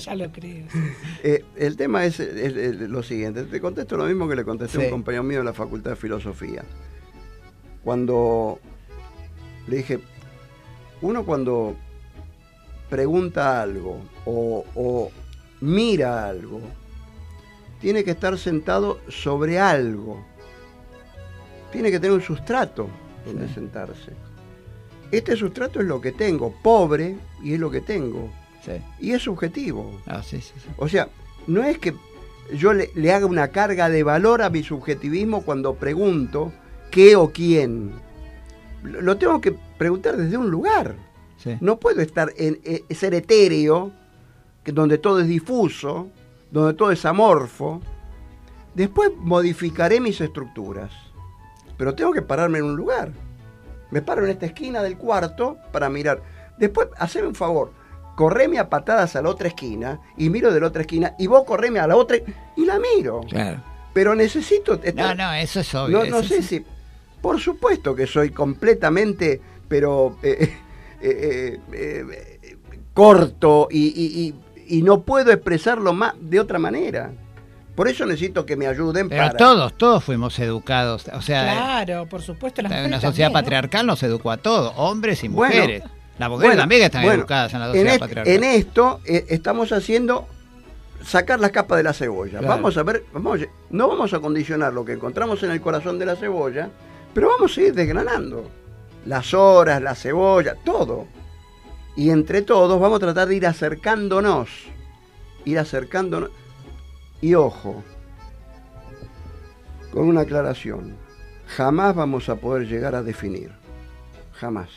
Ya 0.04 0.14
lo 0.14 0.30
creo. 0.30 0.64
Eh, 1.24 1.44
el 1.56 1.76
tema 1.76 2.04
es, 2.04 2.20
es- 2.20 2.56
es 2.56 2.76
lo 2.88 3.02
siguiente. 3.02 3.42
Te 3.42 3.60
contesto 3.60 3.96
lo 3.96 4.04
mismo 4.04 4.28
que 4.28 4.36
le 4.36 4.44
contesté 4.44 4.78
a 4.78 4.84
un 4.84 4.90
compañero 4.90 5.24
mío 5.24 5.38
de 5.40 5.44
la 5.44 5.52
Facultad 5.52 5.90
de 5.90 5.96
Filosofía. 5.96 6.64
Cuando 7.82 8.60
le 9.66 9.76
dije, 9.78 9.98
uno 11.02 11.24
cuando 11.24 11.74
pregunta 12.88 13.60
algo 13.60 14.00
o, 14.24 14.64
o 14.76 15.10
mira 15.60 16.26
algo, 16.28 16.60
tiene 17.80 18.04
que 18.04 18.12
estar 18.12 18.38
sentado 18.38 19.00
sobre 19.08 19.58
algo. 19.58 20.24
Tiene 21.72 21.90
que 21.90 21.98
tener 21.98 22.12
un 22.16 22.22
sustrato 22.22 22.88
donde 23.28 23.52
sentarse. 23.52 24.12
Este 25.10 25.36
sustrato 25.36 25.80
es 25.80 25.86
lo 25.86 26.00
que 26.00 26.12
tengo, 26.12 26.52
pobre, 26.62 27.16
y 27.42 27.54
es 27.54 27.60
lo 27.60 27.70
que 27.70 27.80
tengo. 27.80 28.30
Y 29.00 29.12
es 29.12 29.22
subjetivo. 29.22 29.98
Ah, 30.06 30.22
sí. 30.22 30.40
O 30.76 30.88
sea, 30.88 31.08
no 31.46 31.64
es 31.64 31.78
que 31.78 31.94
yo 32.54 32.74
le, 32.74 32.90
le 32.94 33.12
haga 33.12 33.24
una 33.24 33.48
carga 33.48 33.88
de 33.88 34.02
valor 34.02 34.42
a 34.42 34.50
mi 34.50 34.62
subjetivismo 34.62 35.42
cuando 35.42 35.74
pregunto 35.74 36.52
qué 36.90 37.16
o 37.16 37.30
quién. 37.30 37.92
Lo 38.82 39.16
tengo 39.16 39.40
que 39.40 39.54
preguntar 39.76 40.16
desde 40.16 40.36
un 40.36 40.50
lugar. 40.50 40.96
No 41.60 41.78
puedo 41.78 42.00
estar 42.00 42.32
en, 42.36 42.60
eh, 42.64 42.82
ser 42.94 43.14
etéreo, 43.14 43.92
que 44.64 44.72
donde 44.72 44.98
todo 44.98 45.20
es 45.20 45.28
difuso, 45.28 46.08
donde 46.50 46.74
todo 46.74 46.90
es 46.90 47.04
amorfo. 47.04 47.80
Después 48.74 49.12
modificaré 49.16 50.00
mis 50.00 50.20
estructuras. 50.20 50.92
Pero 51.78 51.94
tengo 51.94 52.12
que 52.12 52.20
pararme 52.20 52.58
en 52.58 52.64
un 52.64 52.76
lugar. 52.76 53.10
Me 53.90 54.02
paro 54.02 54.24
en 54.24 54.30
esta 54.30 54.44
esquina 54.44 54.82
del 54.82 54.98
cuarto 54.98 55.56
para 55.72 55.88
mirar. 55.88 56.20
Después, 56.58 56.88
haceme 56.98 57.28
un 57.28 57.34
favor, 57.34 57.72
correme 58.16 58.58
a 58.58 58.68
patadas 58.68 59.16
a 59.16 59.22
la 59.22 59.30
otra 59.30 59.48
esquina 59.48 60.00
y 60.18 60.28
miro 60.28 60.52
de 60.52 60.60
la 60.60 60.66
otra 60.66 60.82
esquina 60.82 61.14
y 61.18 61.26
vos 61.26 61.44
correme 61.44 61.78
a 61.78 61.86
la 61.86 61.96
otra 61.96 62.18
y 62.56 62.64
la 62.66 62.78
miro. 62.78 63.20
Claro. 63.30 63.62
Pero 63.94 64.14
necesito 64.14 64.76
No, 64.76 64.82
estar- 64.82 65.16
no, 65.16 65.32
eso 65.32 65.60
es 65.60 65.74
obvio. 65.74 66.04
no, 66.04 66.22
sé 66.22 66.38
es- 66.38 66.46
si. 66.46 66.64
Por 67.22 67.40
supuesto 67.40 67.94
que 67.94 68.06
soy 68.06 68.30
completamente, 68.30 69.40
pero 69.68 70.18
eh, 70.22 70.52
eh, 71.00 71.58
eh, 71.72 72.38
eh, 72.42 72.56
corto 72.94 73.68
y, 73.70 73.86
y- 73.88 74.34
y- 74.66 74.78
y 74.78 74.82
no 74.82 75.00
puedo 75.02 75.32
expresarlo 75.32 75.92
más 75.92 76.14
de 76.20 76.40
otra 76.40 76.58
manera. 76.58 77.10
Por 77.78 77.86
eso 77.86 78.04
necesito 78.06 78.44
que 78.44 78.56
me 78.56 78.66
ayuden 78.66 79.08
Pero 79.08 79.22
para. 79.22 79.36
todos, 79.36 79.72
todos 79.78 80.02
fuimos 80.02 80.36
educados. 80.40 81.06
O 81.12 81.22
sea, 81.22 81.44
Claro, 81.44 82.06
por 82.06 82.22
supuesto. 82.22 82.60
Las 82.60 82.72
en 82.72 82.86
una 82.86 83.00
sociedad 83.00 83.28
también, 83.28 83.32
¿no? 83.32 83.38
patriarcal 83.38 83.86
nos 83.86 84.02
educó 84.02 84.32
a 84.32 84.36
todos, 84.38 84.72
hombres 84.74 85.22
y 85.22 85.28
Bueno, 85.28 85.54
mujeres. 85.54 85.84
Las 86.18 86.28
mujeres 86.28 86.48
bueno, 86.48 86.62
también 86.62 86.82
están 86.82 87.02
bueno, 87.04 87.20
educadas 87.20 87.54
en 87.54 87.60
la 87.60 87.66
en, 87.66 87.72
sociedad 87.72 87.98
patriarcal. 88.00 88.34
en 88.34 88.42
esto 88.42 89.00
eh, 89.04 89.26
estamos 89.28 89.70
haciendo 89.70 90.26
sacar 91.04 91.38
las 91.38 91.52
capas 91.52 91.76
de 91.76 91.84
la 91.84 91.92
cebolla. 91.92 92.40
Claro. 92.40 92.48
Vamos 92.48 92.76
a 92.76 92.82
ver, 92.82 93.04
vamos, 93.12 93.38
no 93.70 93.86
vamos 93.86 94.12
a 94.12 94.18
condicionar 94.18 94.72
lo 94.72 94.84
que 94.84 94.94
encontramos 94.94 95.40
en 95.44 95.52
el 95.52 95.60
corazón 95.60 96.00
de 96.00 96.06
la 96.06 96.16
cebolla, 96.16 96.70
pero 97.14 97.28
vamos 97.28 97.56
a 97.56 97.60
ir 97.60 97.74
desgranando 97.74 98.50
las 99.06 99.32
horas, 99.34 99.80
la 99.80 99.94
cebolla, 99.94 100.56
todo. 100.64 101.06
Y 101.94 102.10
entre 102.10 102.42
todos 102.42 102.80
vamos 102.80 102.96
a 102.96 103.00
tratar 103.00 103.28
de 103.28 103.36
ir 103.36 103.46
acercándonos 103.46 104.48
ir 105.44 105.58
acercándonos. 105.58 106.30
Y 107.20 107.34
ojo, 107.34 107.82
con 109.92 110.08
una 110.08 110.20
aclaración, 110.22 110.94
jamás 111.46 111.94
vamos 111.94 112.28
a 112.28 112.36
poder 112.36 112.66
llegar 112.68 112.94
a 112.94 113.02
definir. 113.02 113.50
Jamás. 114.34 114.68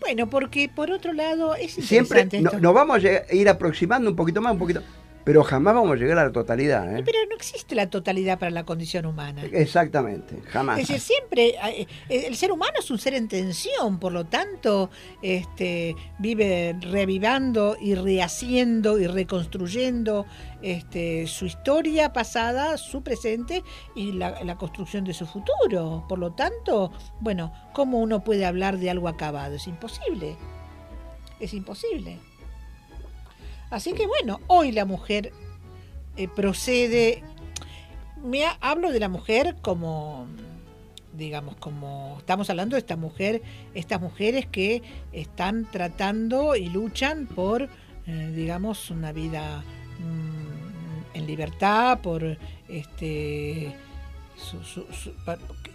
Bueno, 0.00 0.28
porque 0.28 0.68
por 0.74 0.90
otro 0.90 1.12
lado 1.12 1.54
es 1.54 1.72
Siempre 1.74 2.28
no- 2.40 2.52
nos 2.58 2.74
vamos 2.74 3.02
a 3.04 3.32
ir 3.34 3.48
aproximando 3.48 4.10
un 4.10 4.16
poquito 4.16 4.40
más, 4.40 4.52
un 4.52 4.58
poquito, 4.58 4.82
pero 5.24 5.44
jamás 5.44 5.74
vamos 5.74 5.92
a 5.92 5.96
llegar 5.96 6.18
a 6.18 6.24
la 6.24 6.32
totalidad. 6.32 6.96
¿eh? 6.96 7.02
Pero 7.04 7.18
no 7.28 7.36
existe 7.36 7.74
la 7.74 7.90
totalidad 7.90 8.38
para 8.38 8.50
la 8.50 8.64
condición 8.64 9.06
humana. 9.06 9.42
Exactamente, 9.52 10.40
jamás. 10.46 10.78
Es 10.78 10.88
decir, 10.88 11.00
siempre 11.00 11.48
eh, 11.48 11.86
eh, 12.08 12.24
el 12.26 12.36
ser 12.36 12.52
humano 12.52 12.72
es 12.78 12.90
un 12.90 12.98
ser 12.98 13.14
en 13.14 13.28
tensión, 13.28 13.98
por 13.98 14.12
lo 14.12 14.26
tanto, 14.26 14.90
este, 15.22 15.94
vive 16.18 16.76
revivando 16.80 17.76
y 17.80 17.94
rehaciendo 17.94 18.98
y 18.98 19.06
reconstruyendo 19.06 20.26
este, 20.62 21.26
su 21.26 21.46
historia 21.46 22.12
pasada, 22.12 22.76
su 22.78 23.02
presente 23.02 23.62
y 23.94 24.12
la, 24.12 24.42
la 24.44 24.56
construcción 24.56 25.04
de 25.04 25.14
su 25.14 25.26
futuro. 25.26 26.04
Por 26.08 26.18
lo 26.18 26.32
tanto, 26.32 26.90
bueno, 27.20 27.52
¿cómo 27.74 27.98
uno 27.98 28.24
puede 28.24 28.46
hablar 28.46 28.78
de 28.78 28.90
algo 28.90 29.08
acabado? 29.08 29.56
Es 29.56 29.66
imposible. 29.66 30.36
Es 31.40 31.54
imposible. 31.54 32.18
Así 33.70 33.92
que 33.92 34.06
bueno, 34.06 34.40
hoy 34.46 34.72
la 34.72 34.84
mujer 34.84 35.32
eh, 36.16 36.28
procede 36.28 37.22
me 38.22 38.44
ha- 38.44 38.56
hablo 38.60 38.90
de 38.90 38.98
la 39.00 39.08
mujer 39.08 39.56
como 39.62 40.26
digamos 41.12 41.56
como 41.56 42.16
estamos 42.18 42.48
hablando 42.50 42.74
de 42.76 42.80
esta 42.80 42.96
mujer 42.96 43.42
estas 43.74 44.00
mujeres 44.00 44.46
que 44.46 44.82
están 45.12 45.66
tratando 45.70 46.56
y 46.56 46.68
luchan 46.68 47.26
por 47.26 47.68
eh, 48.06 48.32
digamos 48.34 48.90
una 48.90 49.12
vida 49.12 49.62
mm, 50.00 51.16
en 51.16 51.26
libertad 51.26 52.00
por 52.00 52.38
este 52.68 53.72
su- 54.36 54.64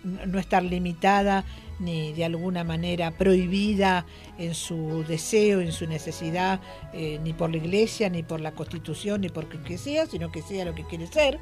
no 0.04 0.40
estar 0.40 0.64
limitada 0.64 1.44
ni 1.80 2.14
de 2.14 2.26
alguna 2.26 2.64
manera 2.64 3.12
prohibida 3.12 4.06
en 4.38 4.54
su 4.54 5.04
deseo, 5.08 5.60
en 5.62 5.72
su 5.72 5.88
necesidad, 5.88 6.60
eh, 6.94 7.20
ni 7.24 7.34
por 7.34 7.50
la 7.52 7.58
iglesia, 7.58 8.10
ni 8.10 8.24
por 8.24 8.40
la 8.42 8.52
constitución, 8.54 9.22
ni 9.22 9.30
por 9.30 9.48
que 9.48 9.78
sea, 9.78 10.06
sino 10.06 10.32
que 10.32 10.42
sea 10.42 10.66
lo 10.66 10.76
que 10.76 10.84
quiere 10.84 11.08
ser, 11.08 11.40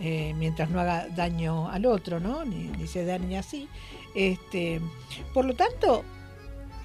eh, 0.00 0.34
mientras 0.36 0.70
no 0.70 0.80
haga 0.80 1.08
daño 1.08 1.68
al 1.68 1.86
otro, 1.86 2.20
¿no? 2.20 2.44
Ni, 2.44 2.64
ni 2.68 2.86
se 2.86 3.04
dañe 3.04 3.38
así. 3.38 3.68
Este, 4.14 4.80
por 5.34 5.44
lo 5.44 5.54
tanto, 5.54 6.04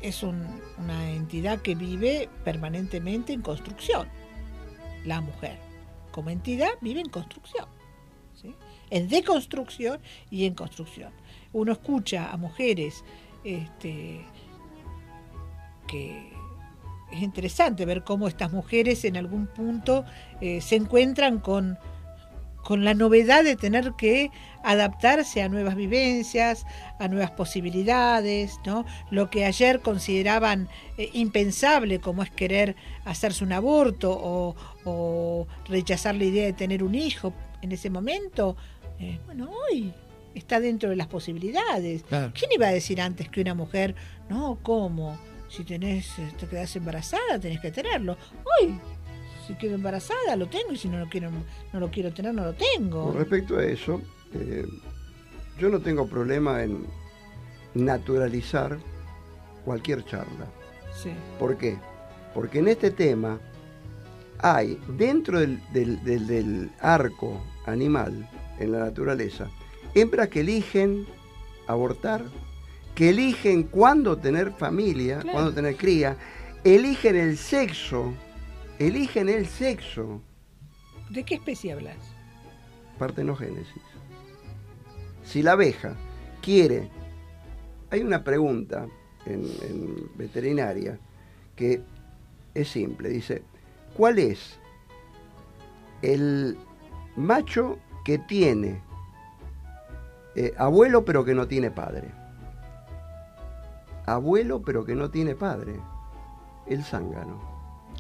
es 0.02 0.22
un- 0.24 0.60
una 0.78 1.12
entidad 1.12 1.62
que 1.62 1.76
vive 1.76 2.30
permanentemente 2.44 3.34
en 3.34 3.42
construcción. 3.42 4.08
La 5.06 5.22
mujer, 5.22 5.58
como 6.12 6.30
entidad, 6.30 6.72
vive 6.82 7.00
en 7.02 7.10
construcción. 7.10 7.66
En 8.92 9.08
deconstrucción 9.10 10.00
y 10.30 10.46
en 10.46 10.54
construcción. 10.54 11.12
Uno 11.54 11.72
escucha 11.72 12.32
a 12.32 12.38
mujeres 12.38 13.04
este, 13.44 14.22
que 15.88 16.32
es 17.12 17.22
interesante 17.22 17.86
ver 17.86 18.04
cómo 18.04 18.28
estas 18.28 18.52
mujeres 18.52 19.04
en 19.04 19.18
algún 19.18 19.48
punto 19.48 20.06
eh, 20.40 20.62
se 20.62 20.76
encuentran 20.76 21.40
con, 21.40 21.78
con 22.64 22.86
la 22.86 22.94
novedad 22.94 23.44
de 23.44 23.56
tener 23.56 23.94
que 23.94 24.32
adaptarse 24.64 25.42
a 25.42 25.50
nuevas 25.50 25.76
vivencias, 25.76 26.66
a 27.00 27.08
nuevas 27.08 27.32
posibilidades, 27.32 28.60
¿no? 28.66 28.86
Lo 29.10 29.30
que 29.30 29.46
ayer 29.46 29.82
consideraban 29.82 30.70
eh, 30.98 31.10
impensable, 31.14 32.00
como 32.00 32.24
es 32.24 32.30
querer 32.30 32.76
hacerse 33.04 33.44
un 33.44 33.52
aborto 33.54 34.56
o 34.86 35.48
rechazar 35.66 36.16
la 36.16 36.26
idea 36.26 36.46
de 36.46 36.54
tener 36.54 36.84
un 36.84 36.96
hijo 36.96 37.34
en 37.62 37.72
ese 37.72 37.90
momento, 37.90 38.56
eh, 39.02 39.20
bueno, 39.26 39.50
hoy 39.70 39.94
está 40.36 40.60
dentro 40.60 40.90
de 40.90 40.96
las 40.96 41.08
posibilidades. 41.08 42.04
Claro. 42.04 42.32
¿Quién 42.38 42.52
iba 42.54 42.68
a 42.68 42.72
decir 42.72 43.02
antes 43.02 43.28
que 43.30 43.42
una 43.42 43.54
mujer, 43.54 43.96
no, 44.30 44.60
cómo? 44.62 45.18
Si 45.50 45.64
tenés, 45.66 46.08
te 46.40 46.48
quedás 46.48 46.74
embarazada, 46.76 47.40
tenés 47.40 47.60
que 47.60 47.72
tenerlo. 47.72 48.16
Hoy, 48.62 48.80
si 49.46 49.56
quedo 49.56 49.76
embarazada, 49.76 50.36
lo 50.38 50.48
tengo, 50.48 50.72
y 50.72 50.78
si 50.78 50.88
no 50.88 50.98
lo 51.00 51.10
quiero, 51.10 51.30
no 51.74 51.80
lo 51.80 51.92
quiero 51.92 52.14
tener, 52.14 52.34
no 52.34 52.46
lo 52.46 52.54
tengo. 52.54 53.06
Con 53.08 53.18
respecto 53.18 53.58
a 53.58 53.64
eso, 53.66 54.02
eh, 54.34 54.66
yo 55.60 55.68
no 55.70 55.80
tengo 55.82 56.08
problema 56.08 56.64
en 56.64 56.86
naturalizar 57.74 58.78
cualquier 59.66 60.06
charla. 60.06 60.46
Sí. 60.94 61.12
¿Por 61.40 61.58
qué? 61.58 61.78
Porque 62.34 62.60
en 62.60 62.68
este 62.70 62.92
tema 62.92 63.40
hay, 64.40 64.80
dentro 64.98 65.40
del, 65.40 65.60
del- 65.74 66.04
del- 66.04 66.28
del 66.28 66.72
arco 66.80 67.42
animal 67.66 68.28
en 68.62 68.72
la 68.72 68.80
naturaleza, 68.80 69.50
hembras 69.96 70.30
que 70.30 70.42
eligen 70.42 71.06
abortar, 71.68 72.24
que 72.96 73.10
eligen 73.10 73.64
cuándo 73.64 74.18
tener 74.18 74.52
familia, 74.52 75.20
Claro. 75.20 75.34
cuándo 75.34 75.54
tener 75.54 75.76
cría, 75.78 76.18
eligen 76.64 77.16
el 77.16 77.38
sexo, 77.38 78.14
eligen 78.80 79.30
el 79.30 79.46
sexo, 79.48 80.22
¿De 81.10 81.24
qué 81.24 81.36
especie 81.36 81.74
hablas? 81.74 81.98
partenogénesis. 82.98 83.82
Si 85.24 85.42
la 85.42 85.54
abeja 85.54 85.96
quiere, 86.42 86.90
hay 87.90 88.02
una 88.02 88.24
pregunta 88.24 88.88
en, 89.26 89.44
en 89.70 90.10
veterinaria 90.16 91.00
que 91.56 91.82
es 92.54 92.68
simple, 92.70 93.10
dice, 93.10 93.44
¿cuál 93.96 94.20
es 94.20 94.58
el 96.02 96.58
macho 97.16 97.78
que 98.06 98.18
tiene 98.18 98.82
eh, 100.36 100.54
abuelo 100.58 101.04
pero 101.06 101.24
que 101.26 101.34
no 101.36 101.48
tiene 101.48 101.72
padre? 101.72 102.10
Abuelo 104.06 104.62
pero 104.62 104.86
que 104.86 104.96
no 104.96 105.10
tiene 105.10 105.36
padre. 105.36 105.76
El 106.68 106.84
zángano. 106.84 107.40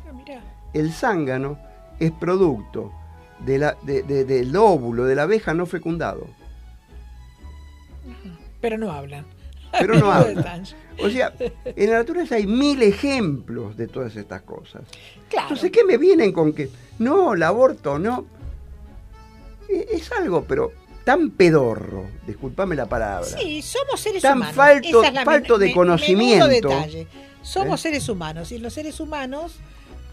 Ah. 0.07 0.39
El 0.73 0.91
zángano 0.91 1.57
es 1.99 2.11
producto 2.11 2.91
de 3.39 3.57
la- 3.57 3.77
de- 3.83 4.03
de- 4.03 4.23
del 4.25 4.55
óvulo 4.55 5.05
de 5.05 5.15
la 5.15 5.23
abeja 5.23 5.53
no 5.53 5.65
fecundado. 5.65 6.27
Pero 8.61 8.77
no 8.77 8.91
hablan. 8.91 9.25
Pero 9.77 9.95
no 9.97 10.11
habla. 10.11 10.33
Detalle. 10.35 10.75
O 11.03 11.09
sea, 11.09 11.33
en 11.65 11.89
la 11.89 11.97
naturaleza 11.99 12.35
hay 12.35 12.45
mil 12.45 12.81
ejemplos 12.83 13.75
de 13.75 13.87
todas 13.87 14.15
estas 14.15 14.41
cosas. 14.43 14.83
Claro. 15.29 15.47
Entonces, 15.47 15.71
¿qué 15.71 15.83
me 15.83 15.97
vienen 15.97 16.31
con 16.31 16.53
que 16.53 16.69
no, 16.99 17.33
el 17.33 17.43
aborto 17.43 17.97
no? 17.97 18.25
E- 19.71 19.87
Es 19.91 20.11
algo, 20.11 20.43
pero 20.43 20.71
tan 21.05 21.31
pedorro, 21.31 22.05
discúlpame 22.27 22.75
la 22.75 22.85
palabra. 22.87 23.25
Sí, 23.25 23.61
somos 23.61 23.99
seres 23.99 24.21
Tan 24.21 24.37
humanos. 24.37 24.55
falto- 24.55 25.03
es 25.03 25.23
falto 25.23 25.57
de 25.57 25.67
me- 25.67 25.73
conocimiento. 25.73 26.47
detalle. 26.47 27.07
Somos 27.41 27.79
¿Eh? 27.79 27.83
seres 27.83 28.07
humanos 28.09 28.51
y 28.51 28.57
los 28.59 28.73
seres 28.73 28.99
humanos 28.99 29.53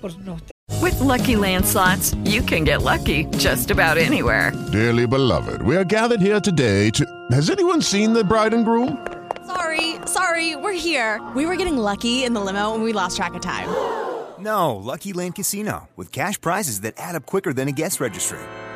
por, 0.01 0.17
nos 0.21 0.41
With 0.83 1.01
Lucky 1.01 1.35
Land 1.35 1.65
slots, 1.67 2.15
you 2.25 2.43
can 2.43 2.65
get 2.65 2.83
lucky 2.83 3.27
just 3.39 3.71
about 3.71 3.97
anywhere. 3.99 4.53
Dearly 4.71 5.07
beloved, 5.07 5.63
we 5.63 5.75
are 5.77 5.85
gathered 5.85 6.21
here 6.21 6.41
today 6.41 6.91
to. 6.93 7.05
Has 7.33 7.51
anyone 7.51 7.83
seen 7.83 8.13
the 8.15 8.23
bride 8.23 8.55
and 8.55 8.65
groom? 8.65 8.97
Sorry, 9.47 9.97
sorry, 10.07 10.55
we're 10.57 10.73
here. 10.79 11.21
We 11.35 11.47
were 11.47 11.57
getting 11.57 11.79
lucky 11.79 12.23
in 12.25 12.33
the 12.35 12.41
limo 12.41 12.75
and 12.75 12.85
we 12.85 12.93
lost 12.93 13.17
track 13.17 13.35
of 13.35 13.41
time. 13.41 13.69
No, 14.39 14.77
Lucky 14.77 15.13
Land 15.13 15.35
Casino, 15.35 15.89
with 15.97 16.13
cash 16.13 16.41
prizes 16.41 16.83
that 16.83 16.95
add 16.97 17.17
up 17.17 17.27
quicker 17.27 17.53
than 17.53 17.67
a 17.67 17.73
guest 17.73 17.99
registry. 17.99 18.39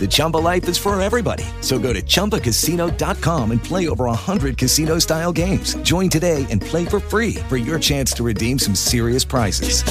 The 0.00 0.06
Chumba 0.08 0.36
life 0.36 0.68
is 0.68 0.78
for 0.78 1.00
everybody. 1.00 1.44
So 1.62 1.78
go 1.78 1.92
to 1.92 2.02
ChumbaCasino.com 2.02 3.50
and 3.50 3.64
play 3.64 3.88
over 3.88 4.04
100 4.04 4.56
casino 4.58 5.00
style 5.00 5.32
games. 5.32 5.74
Join 5.76 6.08
today 6.08 6.46
and 6.50 6.60
play 6.60 6.84
for 6.84 7.00
free 7.00 7.36
for 7.48 7.56
your 7.56 7.78
chance 7.78 8.12
to 8.12 8.22
redeem 8.22 8.58
some 8.58 8.74
serious 8.74 9.24
prizes. 9.24 9.82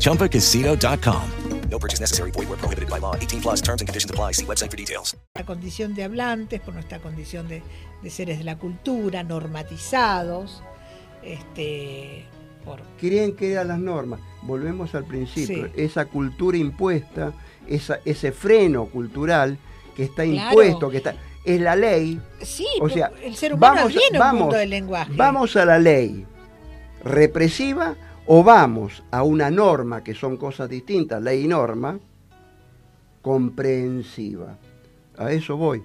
ChumbaCasino.com. 0.00 1.30
No 1.70 1.78
purchase 1.78 2.00
necessary. 2.00 2.30
Void 2.32 2.48
where 2.50 2.58
prohibited 2.58 2.90
by 2.90 2.98
law. 2.98 3.14
18 3.16 3.40
plus 3.40 3.60
terms 3.62 3.80
and 3.80 3.88
conditions 3.88 4.10
apply. 4.10 4.32
See 4.32 4.44
website 4.44 4.70
for 4.70 4.76
details. 4.76 5.16
la 5.34 5.44
condición 5.44 5.94
de 5.94 6.04
hablantes, 6.04 6.60
por 6.60 6.74
nuestra 6.74 6.98
condición 6.98 7.48
de, 7.48 7.62
de 8.02 8.10
seres 8.10 8.38
de 8.38 8.44
la 8.44 8.58
cultura, 8.58 9.22
normatizados, 9.22 10.62
este, 11.22 12.26
por 12.64 12.82
Querían 12.98 13.32
que 13.32 13.52
eran 13.52 13.68
las 13.68 13.78
normas. 13.78 14.20
Volvemos 14.42 14.94
al 14.94 15.04
principio. 15.04 15.66
Sí. 15.68 15.72
Esa 15.76 16.04
cultura 16.04 16.58
impuesta, 16.58 17.32
esa- 17.68 18.00
ese 18.04 18.32
freno 18.32 18.86
cultural 18.86 19.58
que 19.96 20.04
está 20.04 20.24
Claro. 20.24 20.48
impuesto, 20.50 20.90
que 20.90 20.96
está 20.98 21.14
es 21.44 21.60
la 21.60 21.74
ley. 21.74 22.20
Sí, 22.40 22.66
o 22.80 22.88
sea, 22.88 23.10
el 23.22 23.34
ser 23.34 23.54
humano 23.54 23.74
vamos, 23.76 23.92
viene 23.94 24.12
un 24.12 24.18
vamos, 24.20 24.40
mundo 24.42 24.56
del 24.56 24.70
lenguaje. 24.70 25.12
vamos 25.16 25.56
a 25.56 25.64
la 25.64 25.78
ley 25.78 26.24
represiva 27.02 27.96
o 28.26 28.44
vamos 28.44 29.02
a 29.10 29.24
una 29.24 29.50
norma 29.50 30.04
que 30.04 30.14
son 30.14 30.36
cosas 30.36 30.68
distintas, 30.68 31.20
ley 31.20 31.44
y 31.44 31.48
norma 31.48 31.98
comprensiva. 33.22 34.56
A 35.18 35.32
eso 35.32 35.56
voy. 35.56 35.82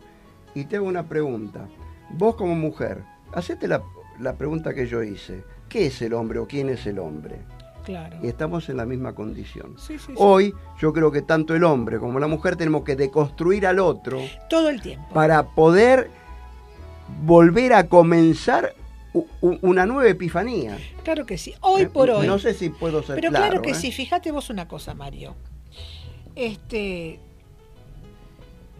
Y 0.55 0.65
te 0.65 0.77
hago 0.77 0.85
una 0.87 1.07
pregunta. 1.07 1.67
Vos 2.11 2.35
como 2.35 2.55
mujer, 2.55 3.03
hacete 3.33 3.67
la, 3.67 3.81
la 4.19 4.33
pregunta 4.37 4.73
que 4.73 4.87
yo 4.87 5.03
hice. 5.03 5.43
¿Qué 5.69 5.87
es 5.87 6.01
el 6.01 6.13
hombre 6.13 6.39
o 6.39 6.47
quién 6.47 6.69
es 6.69 6.85
el 6.87 6.99
hombre? 6.99 7.39
Claro. 7.87 8.17
Y 8.21 8.27
estamos 8.27 8.67
en 8.69 8.77
la 8.77 8.85
misma 8.85 9.15
condición. 9.15 9.75
Sí, 9.79 9.97
sí, 9.97 10.05
sí. 10.07 10.13
Hoy 10.17 10.53
yo 10.79 10.91
creo 10.93 11.09
que 11.11 11.21
tanto 11.21 11.55
el 11.55 11.63
hombre 11.63 11.99
como 11.99 12.19
la 12.19 12.27
mujer 12.27 12.55
tenemos 12.57 12.83
que 12.83 12.95
deconstruir 12.97 13.65
al 13.65 13.79
otro 13.79 14.19
Todo 14.49 14.69
el 14.69 14.81
tiempo. 14.81 15.07
para 15.13 15.43
poder 15.55 16.09
volver 17.23 17.71
a 17.73 17.87
comenzar 17.87 18.73
una 19.41 19.85
nueva 19.85 20.09
epifanía. 20.09 20.77
Claro 21.03 21.25
que 21.25 21.37
sí. 21.37 21.53
Hoy 21.61 21.83
Eh, 21.83 21.87
por 21.87 22.09
hoy. 22.11 22.27
No 22.27 22.37
sé 22.39 22.53
si 22.53 22.69
puedo 22.69 23.01
ser 23.03 23.15
Pero 23.15 23.29
claro. 23.29 23.45
claro 23.47 23.61
que 23.61 23.71
¿eh? 23.71 23.73
sí, 23.75 23.91
fíjate 23.93 24.31
vos 24.31 24.49
una 24.49 24.67
cosa, 24.67 24.93
Mario. 24.93 25.33
Este. 26.35 27.19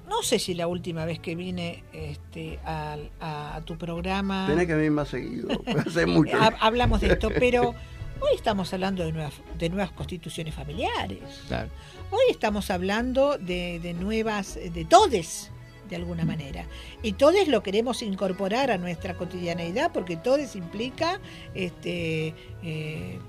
No 0.09 0.21
sé 0.23 0.39
si 0.39 0.53
la 0.53 0.67
última 0.67 1.05
vez 1.05 1.19
que 1.19 1.35
vine 1.35 1.83
este, 1.91 2.59
a, 2.65 2.97
a 3.19 3.61
tu 3.65 3.77
programa. 3.77 4.45
Tenés 4.47 4.67
que 4.67 4.75
venir 4.75 4.91
más 4.91 5.07
seguido. 5.09 5.47
Hace 5.85 6.05
mucho. 6.05 6.37
hab- 6.37 6.57
hablamos 6.59 7.01
de 7.01 7.07
esto, 7.13 7.29
pero 7.39 7.73
hoy 8.21 8.35
estamos 8.35 8.73
hablando 8.73 9.03
de 9.03 9.11
nuevas, 9.11 9.33
de 9.57 9.69
nuevas 9.69 9.91
constituciones 9.91 10.53
familiares. 10.53 11.19
Claro. 11.47 11.69
Hoy 12.11 12.21
estamos 12.29 12.69
hablando 12.71 13.37
de, 13.37 13.79
de 13.81 13.93
nuevas, 13.93 14.55
de 14.55 14.85
todes, 14.85 15.51
de 15.89 15.95
alguna 15.95 16.25
manera. 16.25 16.65
Y 17.01 17.13
todes 17.13 17.47
lo 17.47 17.63
queremos 17.63 18.01
incorporar 18.01 18.71
a 18.71 18.77
nuestra 18.77 19.15
cotidianeidad 19.15 19.91
porque 19.91 20.17
todes 20.17 20.55
implica 20.55 21.19
este, 21.53 22.33
eh, 22.63 23.19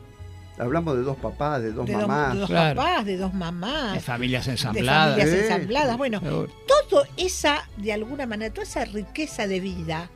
Hablamos 0.59 0.97
de 0.97 1.03
dos 1.05 1.17
papás, 1.19 1.63
de 1.63 1.71
dos 1.71 1.87
de, 1.87 1.93
dos, 1.93 2.03
mamás. 2.03 2.35
de 2.35 2.41
dos 2.41 2.49
Claro. 2.51 2.77
papás, 2.81 3.05
de 3.07 3.17
dos 3.17 3.33
mamás. 3.33 3.95
De 3.95 4.01
familias 4.01 4.47
de 4.47 4.53
ensambladas. 4.53 5.11
familias 5.17 5.31
Sí. 5.31 5.45
ensambladas. 5.45 5.97
Bueno, 5.97 6.21
todo 6.21 7.05
esa, 7.17 7.69
de 7.77 7.93
alguna 7.93 8.27
manera, 8.27 8.53
toda 8.53 8.65
esa 8.67 8.85
riqueza 8.85 9.47
de 9.47 9.61
vida, 9.61 10.11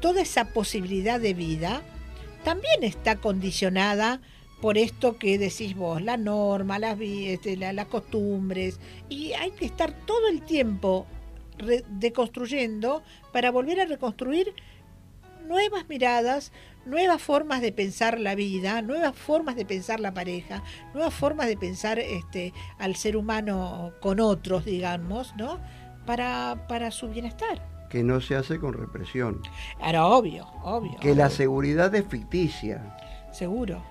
toda 0.00 0.20
esa 0.20 0.46
posibilidad 0.52 1.18
de 1.18 1.32
vida, 1.32 1.80
también 2.44 2.82
está 2.82 3.16
condicionada 3.16 4.20
por 4.60 4.78
esto 4.78 5.18
que 5.18 5.38
decís 5.38 5.74
vos, 5.74 6.00
la 6.00 6.16
norma, 6.16 6.78
las, 6.78 6.96
este, 7.00 7.56
la- 7.56 7.84
costumbres, 7.86 8.78
y 9.08 9.32
hay 9.32 9.50
que 9.50 9.64
estar 9.64 9.92
todo 10.06 10.28
el 10.28 10.42
tiempo 10.42 11.06
deconstruyendo 11.88 13.02
para 13.32 13.50
volver 13.50 13.80
a 13.80 13.84
reconstruir 13.86 14.54
nuevas 15.46 15.88
miradas, 15.88 16.52
nuevas 16.86 17.20
formas 17.20 17.60
de 17.60 17.72
pensar 17.72 18.20
la 18.20 18.34
vida, 18.36 18.82
nuevas 18.82 19.16
formas 19.16 19.56
de 19.56 19.64
pensar 19.66 19.98
la 20.00 20.14
pareja, 20.14 20.62
nuevas 20.94 21.12
formas 21.12 21.48
de 21.48 21.56
pensar 21.56 21.98
este, 21.98 22.52
al 22.78 22.94
ser 22.96 23.16
humano 23.16 23.92
con 24.00 24.20
otros, 24.20 24.64
digamos, 24.64 25.34
¿no? 25.36 25.60
Para, 26.06 26.66
para 26.68 26.90
su 26.90 27.08
bienestar. 27.08 27.71
Que 27.92 28.02
no 28.02 28.22
se 28.22 28.34
hace 28.34 28.58
con 28.58 28.72
represión. 28.72 29.42
Ahora, 29.78 30.06
obvio, 30.06 30.46
obvio. 30.62 30.98
Que 30.98 31.14
la 31.14 31.28
seguridad 31.28 31.94
es 31.94 32.06
ficticia. 32.06 32.96
Seguro. 33.32 33.82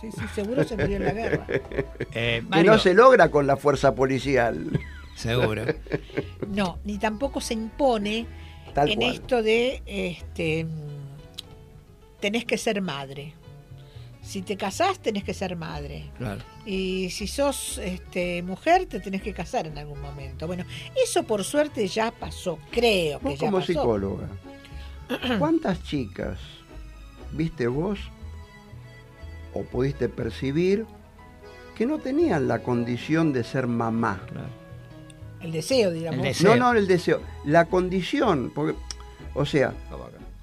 Sí, 0.00 0.12
sí, 0.12 0.20
seguro 0.32 0.62
se 0.62 0.76
murió 0.76 0.96
en 0.98 1.04
la 1.04 1.12
guerra. 1.12 1.46
Eh, 2.14 2.44
Que 2.52 2.62
no 2.62 2.78
se 2.78 2.94
logra 2.94 3.32
con 3.32 3.48
la 3.48 3.56
fuerza 3.56 3.96
policial. 3.96 4.70
Seguro. 5.16 5.64
No, 6.54 6.78
ni 6.84 6.98
tampoco 6.98 7.40
se 7.40 7.54
impone 7.54 8.26
Tal 8.74 8.90
en 8.90 9.00
cual. 9.00 9.12
esto 9.14 9.42
de 9.42 9.82
este 9.86 10.64
mm, 10.64 12.20
tenés 12.20 12.44
que 12.44 12.56
ser 12.58 12.80
madre. 12.80 13.34
Si 14.28 14.42
te 14.42 14.58
casás, 14.58 14.98
tenés 14.98 15.24
que 15.24 15.32
ser 15.32 15.56
madre. 15.56 16.10
Claro. 16.18 16.42
Y 16.66 17.08
si 17.08 17.26
sos 17.26 17.78
este, 17.78 18.42
mujer, 18.42 18.84
te 18.84 19.00
tenés 19.00 19.22
que 19.22 19.32
casar 19.32 19.66
en 19.66 19.78
algún 19.78 20.02
momento. 20.02 20.46
Bueno, 20.46 20.66
eso 21.02 21.22
por 21.22 21.44
suerte 21.44 21.88
ya 21.88 22.10
pasó, 22.10 22.58
creo 22.70 23.20
que 23.20 23.24
Vos 23.24 23.38
ya 23.38 23.46
como 23.46 23.60
pasó. 23.60 23.72
psicóloga, 23.72 24.28
¿cuántas 25.38 25.82
chicas 25.82 26.38
viste 27.32 27.68
vos 27.68 27.98
o 29.54 29.62
pudiste 29.62 30.10
percibir 30.10 30.84
que 31.74 31.86
no 31.86 31.96
tenían 31.98 32.48
la 32.48 32.58
condición 32.58 33.32
de 33.32 33.44
ser 33.44 33.66
mamá? 33.66 34.20
El 35.40 35.52
deseo, 35.52 35.90
digamos. 35.90 36.18
El 36.18 36.24
deseo. 36.26 36.54
No, 36.54 36.72
no 36.74 36.78
el 36.78 36.86
deseo, 36.86 37.22
la 37.46 37.64
condición, 37.64 38.52
porque, 38.54 38.76
o 39.32 39.46
sea, 39.46 39.72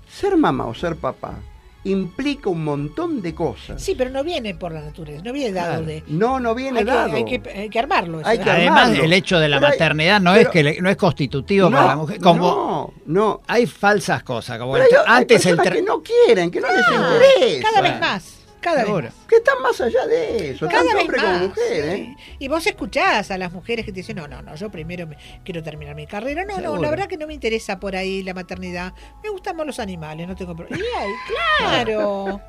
ser 0.10 0.38
mamá 0.38 0.66
o 0.66 0.74
ser 0.74 0.96
papá 0.96 1.38
implica 1.86 2.50
un 2.50 2.64
montón 2.64 3.22
de 3.22 3.34
cosas. 3.34 3.82
Sí, 3.82 3.96
pero 3.96 4.10
no 4.10 4.24
viene 4.24 4.54
por 4.56 4.72
la 4.74 4.82
naturaleza, 4.82 5.24
no 5.24 5.32
viene 5.32 5.54
dado 5.54 5.70
Claro. 5.84 5.86
de... 5.86 6.04
No, 6.08 6.40
no 6.40 6.54
viene 6.56 6.80
hay, 6.80 6.86
que, 6.86 6.92
dado. 6.92 7.16
hay, 7.16 7.26
que, 7.26 7.50
hay 7.50 7.70
que 7.70 7.80
armarlo. 7.80 8.20
eso, 8.20 8.30
Hay 8.30 8.38
¿eh? 8.38 8.42
que 8.42 8.50
Además, 8.50 8.82
armarlo. 8.86 9.04
el 9.04 9.14
hecho 9.14 9.40
de 9.40 9.50
la 9.50 9.60
Pero 9.60 9.70
maternidad 9.72 10.20
no 10.22 10.36
es 10.36 10.50
que 10.50 10.64
le- 10.64 10.82
no 10.82 10.90
es 10.90 10.98
constitutivo 10.98 11.70
no, 11.70 11.78
para 11.78 11.90
la 11.90 11.96
mujer. 11.96 12.20
Como 12.20 12.40
no, 12.48 12.94
no. 13.06 13.42
hay 13.48 13.66
falsas 13.68 14.24
cosas, 14.24 14.58
como 14.60 14.74
Pero 14.74 14.86
el- 14.86 14.92
hay, 14.98 15.04
hay 15.08 15.22
antes 15.22 15.46
el 15.46 15.60
que 15.62 15.82
no 15.82 16.02
quieren, 16.02 16.52
que 16.52 16.60
no 16.60 16.68
les 16.68 16.78
interesa. 16.88 17.62
cada 17.70 17.82
vez 17.82 17.92
Bueno. 17.92 18.06
más, 18.06 18.38
cada 18.66 18.84
vez 18.84 19.04
más. 19.06 19.14
Que 19.28 19.36
están 19.36 19.62
más 19.62 19.80
allá 19.80 20.08
de 20.08 20.50
eso, 20.52 20.68
Cada 20.68 20.80
tanto 20.80 20.94
vez 20.96 21.02
hombre 21.04 21.18
más. 21.22 21.26
como 21.38 21.48
mujer, 21.50 21.84
sí. 21.96 22.02
¿eh? 22.02 22.16
Y 22.40 22.48
vos 22.48 22.66
escuchás 22.66 23.30
a 23.32 23.38
las 23.38 23.52
mujeres 23.54 23.86
que 23.86 23.92
te 23.92 23.98
dicen, 24.00 24.16
no, 24.18 24.28
no, 24.28 24.42
no, 24.42 24.56
yo 24.56 24.70
primero 24.72 25.06
me- 25.08 25.18
quiero 25.44 25.62
terminar 25.62 25.96
mi 25.96 26.08
carrera. 26.08 26.44
No, 26.46 26.60
no, 26.60 26.78
la 26.78 26.90
verdad 26.90 27.08
que 27.08 27.18
no 27.18 27.28
me 27.28 27.34
interesa 27.34 27.80
por 27.80 27.96
ahí 27.96 28.24
la 28.24 28.34
maternidad. 28.34 28.94
Me 29.24 29.30
gustan 29.30 29.56
más 29.56 29.68
los 29.68 29.80
animales, 29.80 30.28
no 30.28 30.36
tengo 30.36 30.56
problema. 30.56 30.78
Y 30.84 30.98
ahí, 31.00 31.12
claro. 31.60 32.42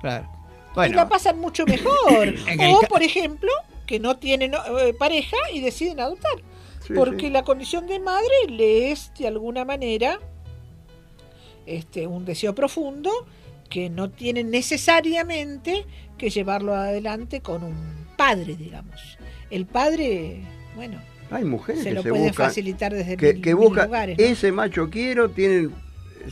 Claro. 0.00 0.28
Y 0.86 0.90
la 0.90 1.08
pasan 1.08 1.38
mucho 1.40 1.64
mejor. 1.66 2.34
O, 2.70 2.80
por 2.88 3.02
ejemplo, 3.02 3.50
que 3.86 3.98
no 3.98 4.16
tienen 4.18 4.52
eh, 4.54 4.94
pareja 4.98 5.36
y 5.52 5.60
deciden 5.60 5.98
adoptar. 6.00 6.36
Sí, 6.86 6.92
porque 6.94 7.26
sí. 7.26 7.30
la 7.30 7.42
condición 7.42 7.86
de 7.86 7.98
madre 7.98 8.28
le 8.48 8.92
es, 8.92 9.12
de 9.18 9.26
alguna 9.26 9.64
manera, 9.64 10.20
este, 11.66 12.06
un 12.06 12.24
deseo 12.24 12.54
profundo 12.54 13.10
que 13.68 13.90
no 13.90 14.10
tiene 14.10 14.44
necesariamente 14.44 15.84
que 16.16 16.30
llevarlo 16.30 16.74
adelante 16.74 17.40
con 17.40 17.62
un 17.64 18.06
padre, 18.16 18.56
digamos. 18.56 19.18
El 19.50 19.66
padre, 19.66 20.40
bueno, 20.74 21.00
Hay 21.30 21.44
mujeres 21.44 21.82
se 21.82 21.90
que 21.90 21.94
lo 21.94 22.02
se 22.02 22.08
pueden 22.10 22.28
buscan, 22.28 22.46
facilitar 22.46 22.92
desde 22.92 23.16
que, 23.16 23.34
mil- 23.34 23.42
que 23.42 23.54
buscan 23.54 23.86
lugares, 23.86 24.18
¿no? 24.18 24.24
ese 24.24 24.50
macho 24.52 24.88
quiero, 24.90 25.28
tienen, 25.30 25.72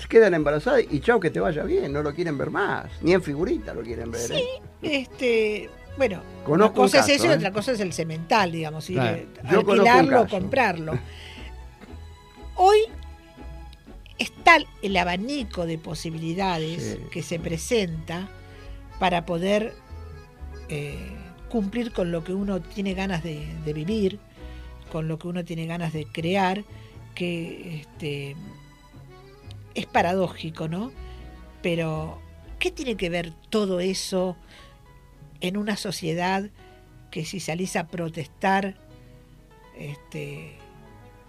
quedan 0.08 0.34
embarazadas 0.34 0.84
y 0.90 1.00
chao 1.00 1.20
que 1.20 1.30
te 1.30 1.38
vaya 1.40 1.62
bien, 1.64 1.92
no 1.92 2.02
lo 2.02 2.14
quieren 2.14 2.36
ver 2.38 2.50
más, 2.50 2.86
ni 3.02 3.12
en 3.12 3.22
figurita 3.22 3.74
lo 3.74 3.82
quieren 3.82 4.10
ver. 4.10 4.32
¿eh? 4.32 4.42
Este, 4.82 5.70
bueno, 5.96 6.20
Conozco 6.44 6.80
una 6.80 6.84
un 6.84 6.90
cosa 6.90 7.00
es 7.00 7.08
eso 7.08 7.26
y 7.26 7.30
¿eh? 7.30 7.34
otra 7.36 7.52
cosa 7.52 7.72
es 7.72 7.80
el 7.80 7.92
cemental, 7.92 8.52
digamos, 8.52 8.88
ir, 8.90 8.96
Claro. 8.96 9.20
alquilarlo 9.60 10.22
caso. 10.22 10.28
comprarlo. 10.38 10.98
Hoy 12.56 12.78
está 14.18 14.58
el 14.82 14.96
abanico 14.96 15.66
de 15.66 15.78
posibilidades 15.78 16.98
Sí. 16.98 16.98
que 17.10 17.22
se 17.22 17.38
presenta 17.38 18.28
para 18.98 19.26
poder 19.26 19.74
eh, 20.68 20.98
cumplir 21.48 21.92
con 21.92 22.10
lo 22.10 22.24
que 22.24 22.32
uno 22.32 22.60
tiene 22.60 22.94
ganas 22.94 23.22
de, 23.22 23.46
de 23.64 23.72
vivir, 23.72 24.18
con 24.90 25.08
lo 25.08 25.18
que 25.18 25.28
uno 25.28 25.44
tiene 25.44 25.66
ganas 25.66 25.92
de 25.92 26.06
crear, 26.06 26.64
que 27.14 27.80
este, 27.82 28.36
es 29.74 29.86
paradójico, 29.86 30.68
¿no? 30.68 30.92
Pero, 31.62 32.20
¿qué 32.58 32.70
tiene 32.70 32.96
que 32.96 33.10
ver 33.10 33.32
todo 33.50 33.80
eso 33.80 34.36
en 35.40 35.56
una 35.56 35.76
sociedad 35.76 36.50
que 37.10 37.24
si 37.24 37.40
salís 37.40 37.76
a 37.76 37.86
protestar, 37.88 38.76
este, 39.78 40.58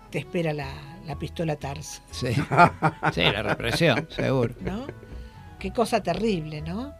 te 0.10 0.20
espera 0.20 0.54
la, 0.54 0.70
la 1.06 1.18
pistola 1.18 1.56
Tars? 1.56 2.02
sí. 2.12 2.28
Sí, 3.14 3.22
la 3.22 3.44
represión, 3.44 4.08
seguro. 4.10 4.56
¿no? 4.62 4.88
Qué 5.60 5.72
cosa 5.72 6.02
terrible, 6.04 6.62
¿no? 6.62 6.94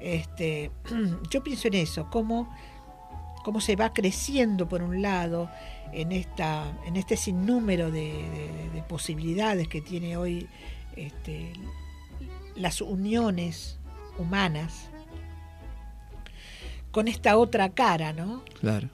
Este, 0.00 0.70
yo 1.30 1.42
pienso 1.42 1.68
en 1.68 1.74
eso, 1.74 2.08
cómo, 2.10 2.54
cómo 3.44 3.60
se 3.60 3.76
va 3.76 3.92
creciendo 3.92 4.68
por 4.68 4.82
un 4.82 5.02
lado 5.02 5.50
en 5.92 6.12
esta, 6.12 6.64
en 6.86 6.96
este 6.96 7.16
sinnúmero 7.16 7.90
de, 7.90 8.12
de- 8.12 8.70
de 8.74 8.82
posibilidades 8.82 9.68
que 9.68 9.80
tiene 9.80 10.16
hoy 10.16 10.46
este, 10.96 11.52
las 12.56 12.80
uniones 12.80 13.78
humanas 14.18 14.88
con 16.90 17.08
esta 17.08 17.36
otra 17.36 17.70
cara, 17.70 18.12
¿no? 18.12 18.42
Claro. 18.60 18.88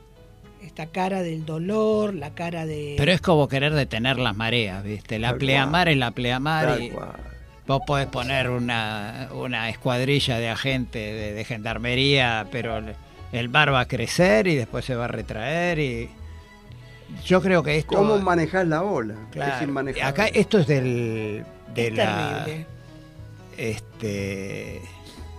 Esta 0.64 0.86
cara 0.86 1.22
del 1.22 1.44
dolor, 1.44 2.14
la 2.14 2.30
cara 2.30 2.64
de 2.66 2.94
Pero 2.96 3.12
es 3.12 3.20
como 3.20 3.48
querer 3.48 3.74
detener 3.74 4.18
las 4.18 4.34
mareas, 4.34 4.82
¿viste? 4.82 5.18
La 5.18 5.30
Tal 5.30 5.38
pleamar 5.38 5.88
es 5.88 5.96
la 5.96 6.10
pleamar 6.10 6.66
Tal 6.66 6.82
y 6.82 6.90
cual. 6.90 7.12
vos 7.66 7.80
podés 7.86 8.06
poner 8.06 8.50
una, 8.50 9.28
una 9.34 9.68
escuadrilla 9.68 10.38
de 10.38 10.48
agentes 10.48 11.14
de, 11.14 11.32
de 11.32 11.44
gendarmería, 11.44 12.46
pero 12.50 12.82
el, 13.32 13.48
mar 13.50 13.72
va 13.72 13.80
a 13.80 13.88
crecer 13.88 14.46
y 14.46 14.54
después 14.56 14.84
se 14.84 14.94
va 14.94 15.04
a 15.04 15.08
retraer 15.08 15.78
y 15.78 16.08
Yo 17.26 17.40
creo 17.42 17.62
que 17.62 17.76
esto. 17.78 17.96
¿Cómo 17.96 18.16
manejar 18.18 18.66
la 18.66 18.82
ola? 18.82 19.14
Claro. 19.30 19.56
Es 19.56 19.62
inmanejable. 19.62 20.08
Acá 20.08 20.26
esto 20.28 20.58
es 20.58 20.66
del. 20.66 21.44
De 21.74 21.88
Es 21.88 21.94
la. 21.94 22.44
terrible. 22.44 22.66
Este. 23.58 24.80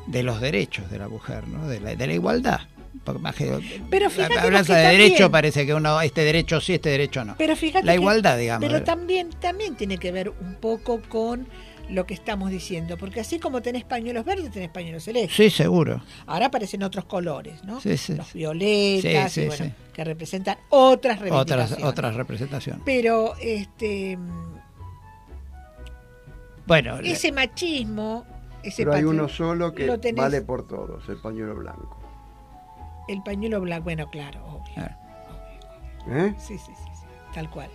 De 0.08 0.24
los 0.24 0.40
derechos 0.40 0.90
de 0.92 1.00
la 1.00 1.08
mujer, 1.08 1.48
¿no? 1.48 1.68
De 1.68 1.80
la, 1.80 1.96
de 1.96 2.08
la 2.08 2.14
igualdad. 2.14 2.62
Pero 3.04 4.10
fíjate 4.10 4.40
Hablas 4.40 4.68
que 4.68 4.74
de 4.74 4.80
derecho, 4.82 5.10
también- 5.16 5.32
parece 5.32 5.66
que 5.66 5.74
uno, 5.74 6.02
este 6.02 6.22
derecho 6.24 6.62
sí, 6.62 6.74
este 6.76 6.90
derecho 6.90 7.24
no. 7.26 7.36
Pero 7.38 7.56
fíjate 7.56 7.86
la 7.86 7.94
que- 7.94 8.00
igualdad, 8.00 8.38
digamos. 8.38 8.68
Pero 8.68 8.84
también, 8.84 9.30
también 9.40 9.76
tiene 9.76 9.98
que 9.98 10.12
ver 10.12 10.30
un 10.30 10.56
poco 10.56 11.02
con 11.10 11.48
lo 11.90 12.08
que 12.08 12.16
estamos 12.16 12.50
diciendo, 12.50 12.98
porque 12.98 13.20
así 13.20 13.38
como 13.38 13.62
tenés 13.62 13.84
pañuelos 13.84 14.26
verdes, 14.26 14.50
tenés 14.52 14.70
pañuelos 14.70 15.04
celestes. 15.04 15.36
Sí, 15.36 15.52
seguro. 15.52 16.02
Ahora 16.26 16.48
aparecen 16.48 16.82
otros 16.82 17.06
colores, 17.06 17.64
¿no? 17.64 17.80
Sí, 17.80 17.96
sí, 17.98 18.16
Los 18.16 18.34
violetas, 18.34 19.32
Sí, 19.32 19.42
y 19.42 19.48
bueno, 19.48 19.66
sí. 19.66 19.72
que 19.94 20.04
representan 20.04 20.58
otras 20.70 21.18
Otras, 21.18 21.20
reivindicaciones. 21.22 21.86
otras 21.86 22.16
representaciones. 22.16 22.82
Pero 22.86 23.36
este 23.40 24.18
Bueno, 26.66 26.98
ese 27.04 27.32
machismo, 27.32 28.26
ese 28.64 28.84
Pero 28.84 28.94
hay 28.96 29.04
uno 29.04 29.28
solo 29.30 29.74
que 29.76 29.88
vale 30.16 30.42
por 30.42 30.68
todos, 30.68 31.08
el 31.10 31.18
pañuelo 31.18 31.56
blanco. 31.56 32.02
El 33.08 33.22
pañuelo 33.24 33.62
blanco, 33.62 33.84
bueno, 33.86 34.10
claro, 34.10 34.44
obvio. 34.46 34.90
¿Eh? 36.08 36.34
Sí, 36.38 36.58
sí, 36.58 36.72
sí, 36.76 36.84
sí, 36.94 37.06
tal 37.34 37.50
cual. 37.50 37.70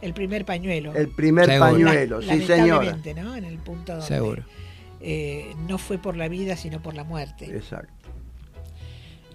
El 0.00 0.14
primer 0.14 0.44
pañuelo. 0.44 0.92
El 0.94 1.08
primer 1.08 1.46
Seguro. 1.46 1.70
pañuelo, 1.70 2.20
La- 2.20 2.34
sí 2.34 2.40
señora. 2.46 2.84
lamentablemente, 2.84 3.14
¿no? 3.14 3.36
En 3.36 3.44
el 3.44 3.58
punto 3.58 3.92
donde 3.92 4.06
Seguro. 4.06 4.44
eh, 5.00 5.54
no 5.68 5.78
fue 5.78 5.98
por 5.98 6.16
la 6.16 6.28
vida, 6.28 6.56
sino 6.56 6.80
por 6.82 6.94
la 6.94 7.04
muerte. 7.04 7.46
Exacto. 7.46 7.92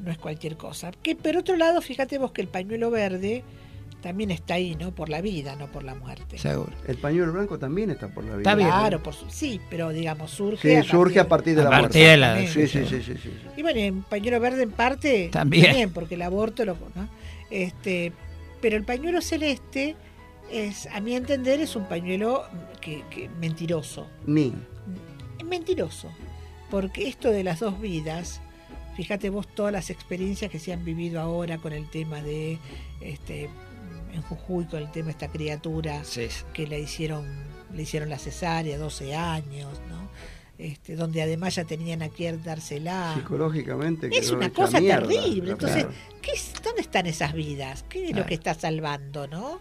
No 0.03 0.11
es 0.11 0.17
cualquier 0.17 0.57
cosa. 0.57 0.91
Que 1.01 1.15
por 1.15 1.35
otro 1.37 1.55
lado, 1.55 1.81
fíjate 1.81 2.17
vos 2.17 2.31
que 2.31 2.41
el 2.41 2.47
pañuelo 2.47 2.91
verde 2.91 3.43
también 4.01 4.31
está 4.31 4.53
ahí, 4.55 4.75
¿no? 4.79 4.91
Por 4.93 5.09
la 5.09 5.21
vida, 5.21 5.55
no 5.55 5.67
por 5.67 5.83
la 5.83 5.95
muerte. 5.95 6.37
Seguro. 6.37 6.71
El 6.87 6.97
pañuelo 6.97 7.33
blanco 7.33 7.57
también 7.57 7.89
está 7.89 8.07
por 8.07 8.23
la 8.23 8.31
vida. 8.37 8.39
Está 8.51 8.55
bien. 8.55 8.69
Claro, 8.69 9.01
por 9.03 9.13
su- 9.13 9.29
sí, 9.29 9.59
pero 9.69 9.89
digamos, 9.89 10.31
surge. 10.31 10.69
Sí, 10.69 10.75
a 10.75 10.83
surge 10.83 11.19
a 11.19 11.27
partir 11.27 11.55
de 11.55 11.61
A 11.61 11.65
la 11.65 11.69
partir 11.71 12.01
muerte. 12.03 12.09
de 12.11 12.17
la- 12.17 12.37
Sí, 12.39 12.47
sí, 12.47 12.67
sí, 12.67 12.85
sí, 12.85 13.01
sí, 13.01 13.13
sí, 13.15 13.19
sí. 13.23 13.31
Y 13.57 13.61
bueno, 13.63 13.79
en 13.79 14.03
pañuelo 14.03 14.39
verde 14.39 14.63
en 14.63 14.71
parte 14.71 15.29
También. 15.31 15.91
porque 15.91 16.15
el 16.15 16.21
aborto 16.21 16.63
lo. 16.65 16.73
¿no? 16.95 17.09
Este, 17.49 18.11
pero 18.61 18.77
el 18.77 18.83
pañuelo 18.83 19.21
celeste 19.21 19.95
es, 20.51 20.85
a 20.87 20.99
mi 21.01 21.15
entender, 21.15 21.59
es 21.59 21.75
un 21.75 21.85
pañuelo 21.87 22.43
que, 22.81 23.03
que 23.09 23.29
mentiroso. 23.39 24.07
Ni. 24.25 24.53
Es 25.39 25.45
mentiroso. 25.45 26.09
Porque 26.69 27.07
esto 27.07 27.31
de 27.31 27.43
las 27.43 27.59
dos 27.61 27.79
vidas, 27.81 28.41
fíjate 28.95 29.29
vos 29.29 29.47
todas 29.47 29.71
las 29.73 29.89
experiencias 29.89 30.51
que 30.51 30.59
se 30.59 30.73
han 30.73 30.83
vivido 30.85 31.19
ahora 31.21 31.57
con 31.57 31.71
el 31.73 31.89
tema 31.89 32.21
de 32.21 32.59
este 33.01 33.49
en 34.13 34.21
Jujuy 34.21 34.65
con 34.65 34.79
el 34.81 34.91
tema 34.91 35.05
de 35.07 35.11
esta 35.11 35.27
criatura 35.27 36.03
Sí, 36.03 36.27
que 36.53 36.67
le 36.67 36.79
hicieron 36.79 37.25
le 37.73 37.83
hicieron 37.83 38.09
la 38.09 38.17
cesárea 38.17 38.77
12 38.77 39.15
años, 39.15 39.81
¿no? 39.89 40.07
Este, 40.57 40.95
donde 40.95 41.21
además 41.21 41.55
ya 41.55 41.65
tenían 41.65 42.01
a 42.01 42.09
quien 42.09 42.41
dársela. 42.43 43.13
Psicológicamente 43.15 44.09
Es 44.11 44.31
una 44.31 44.51
cosa 44.51 44.79
mierda, 44.79 45.07
terrible. 45.07 45.51
Entonces, 45.51 45.85
claro. 45.85 45.97
¿qué 46.21 46.31
es, 46.31 46.53
¿dónde 46.63 46.81
están 46.81 47.05
esas 47.05 47.33
vidas? 47.33 47.85
¿Qué 47.87 48.09
es 48.09 48.15
lo 48.15 48.25
que 48.25 48.33
está 48.33 48.55
salvando, 48.55 49.27
no? 49.27 49.59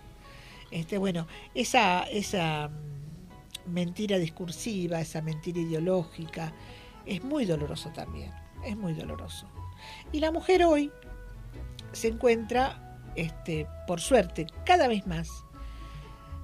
Este, 0.70 0.96
bueno, 0.96 1.26
esa, 1.54 2.04
esa 2.04 2.68
mm, 2.68 3.72
mentira 3.72 4.18
discursiva, 4.18 5.00
esa 5.00 5.20
mentira 5.20 5.60
ideológica, 5.60 6.54
es 7.04 7.22
muy 7.22 7.44
doloroso 7.44 7.90
también. 7.90 8.32
Es 8.64 8.76
muy 8.76 8.94
doloroso. 8.94 9.46
Y 10.12 10.20
la 10.20 10.32
mujer 10.32 10.64
hoy 10.64 10.90
se 11.92 12.08
encuentra, 12.08 12.85
este, 13.16 13.66
por 13.86 14.00
suerte, 14.00 14.46
cada 14.64 14.88
vez 14.88 15.06
más. 15.06 15.28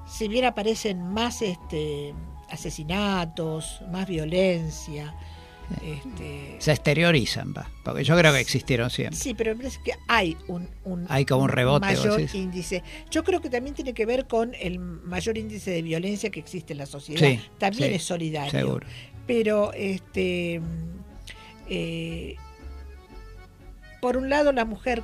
Si 0.06 0.28
bien 0.28 0.44
aparecen 0.44 1.02
más 1.12 1.42
este, 1.42 2.12
asesinatos, 2.50 3.80
más 3.90 4.06
violencia, 4.08 5.14
este, 5.82 6.56
Se 6.58 6.72
exteriorizan, 6.72 7.54
va. 7.56 7.70
Porque 7.84 8.04
yo 8.04 8.16
creo 8.18 8.32
que 8.32 8.40
existieron 8.40 8.90
siempre. 8.90 9.16
Sí, 9.18 9.32
pero 9.32 9.52
me 9.52 9.58
parece 9.62 9.80
que 9.82 9.92
hay 10.08 10.36
un, 10.48 10.68
un- 10.84 11.06
Hay 11.08 11.24
como 11.24 11.44
un 11.44 11.48
rebote, 11.48 11.86
mayor 11.86 12.20
índice. 12.34 12.82
Yo 13.10 13.24
creo 13.24 13.40
que 13.40 13.48
también 13.48 13.74
tiene 13.74 13.94
que 13.94 14.04
ver 14.04 14.26
con 14.26 14.52
el 14.60 14.78
mayor 14.80 15.38
índice 15.38 15.70
de 15.70 15.80
violencia 15.82 16.30
que 16.30 16.40
existe 16.40 16.72
en 16.74 16.78
la 16.78 16.86
sociedad. 16.86 17.20
Sí, 17.26 17.40
también 17.58 17.88
sí, 17.90 17.94
es 17.94 18.02
solidario. 18.02 18.50
seguro. 18.50 18.86
Pero 19.26 19.72
este 19.72 20.60
eh, 21.70 22.36
por 24.00 24.16
un 24.16 24.28
lado 24.28 24.52
la 24.52 24.64
mujer 24.64 25.02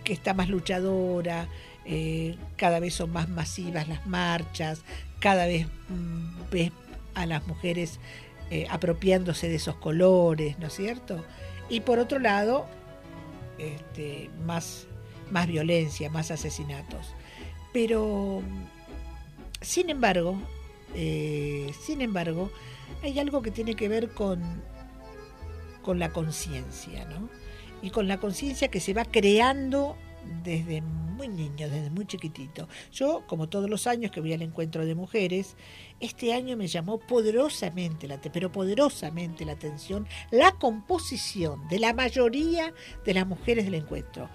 que 0.00 0.12
está 0.12 0.34
más 0.34 0.48
luchadora, 0.48 1.48
eh, 1.84 2.36
cada 2.56 2.80
vez 2.80 2.94
son 2.94 3.12
más 3.12 3.28
masivas 3.28 3.88
las 3.88 4.06
marchas, 4.06 4.82
cada 5.18 5.46
vez 5.46 5.66
mm, 5.88 6.50
ves 6.50 6.72
a 7.14 7.26
las 7.26 7.46
mujeres 7.46 7.98
eh, 8.50 8.66
apropiándose 8.70 9.48
de 9.48 9.56
esos 9.56 9.76
colores, 9.76 10.58
¿no 10.58 10.66
es 10.66 10.74
cierto? 10.74 11.24
Y 11.68 11.80
por 11.80 11.98
otro 11.98 12.18
lado, 12.18 12.66
este, 13.58 14.30
más, 14.44 14.86
más 15.30 15.46
violencia, 15.46 16.10
más 16.10 16.30
asesinatos. 16.30 17.14
Pero, 17.72 18.42
sin 19.60 19.90
embargo, 19.90 20.36
eh, 20.94 21.72
sin 21.80 22.00
embargo, 22.00 22.50
hay 23.02 23.18
algo 23.18 23.42
que 23.42 23.50
tiene 23.50 23.76
que 23.76 23.88
ver 23.88 24.10
con, 24.10 24.42
con 25.82 25.98
la 25.98 26.10
conciencia, 26.10 27.04
¿no? 27.04 27.28
Y 27.82 27.90
con 27.90 28.08
la 28.08 28.18
conciencia 28.18 28.68
que 28.68 28.80
se 28.80 28.94
va 28.94 29.04
creando 29.04 29.96
desde 30.44 30.82
muy 30.82 31.28
niño, 31.28 31.68
desde 31.68 31.90
muy 31.90 32.06
chiquitito. 32.06 32.68
Yo, 32.92 33.24
como 33.26 33.48
todos 33.48 33.68
los 33.68 33.86
años 33.86 34.10
que 34.10 34.20
voy 34.20 34.32
al 34.32 34.42
encuentro 34.42 34.86
de 34.86 34.94
mujeres, 34.94 35.56
este 36.00 36.32
año 36.32 36.56
me 36.56 36.66
llamó 36.66 36.98
poderosamente, 36.98 38.08
la, 38.08 38.20
pero 38.20 38.50
poderosamente 38.50 39.44
la 39.44 39.52
atención, 39.52 40.06
la 40.30 40.52
composición 40.52 41.68
de 41.68 41.78
la 41.78 41.92
mayoría 41.92 42.72
de 43.04 43.14
las 43.14 43.26
mujeres 43.26 43.64
del 43.64 43.74
encuentro. 43.74 44.28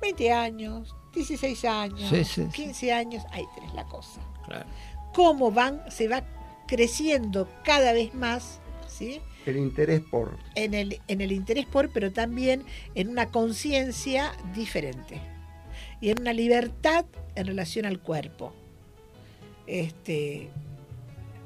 20 0.00 0.32
años, 0.32 0.94
16 1.14 1.64
años, 1.64 2.08
Sí, 2.08 2.24
sí, 2.24 2.44
sí. 2.44 2.48
15 2.52 2.92
años, 2.92 3.24
ahí 3.32 3.44
tenés 3.54 3.74
la 3.74 3.84
cosa. 3.84 4.20
Claro. 4.46 4.66
Cómo 5.14 5.50
van, 5.50 5.82
se 5.90 6.08
va 6.08 6.22
creciendo 6.66 7.48
cada 7.64 7.92
vez 7.92 8.14
más, 8.14 8.60
¿sí? 8.86 9.20
El 9.46 9.56
interés 9.56 10.00
por. 10.00 10.36
en 10.56 10.74
el, 10.74 11.00
en 11.08 11.20
el 11.20 11.32
interés 11.32 11.66
por, 11.66 11.88
pero 11.90 12.12
también 12.12 12.64
en 12.94 13.08
una 13.08 13.30
conciencia 13.30 14.32
diferente 14.54 15.20
y 16.00 16.10
en 16.10 16.20
una 16.20 16.32
libertad 16.32 17.04
en 17.36 17.46
relación 17.46 17.86
al 17.86 18.00
cuerpo. 18.00 18.52
Este, 19.66 20.48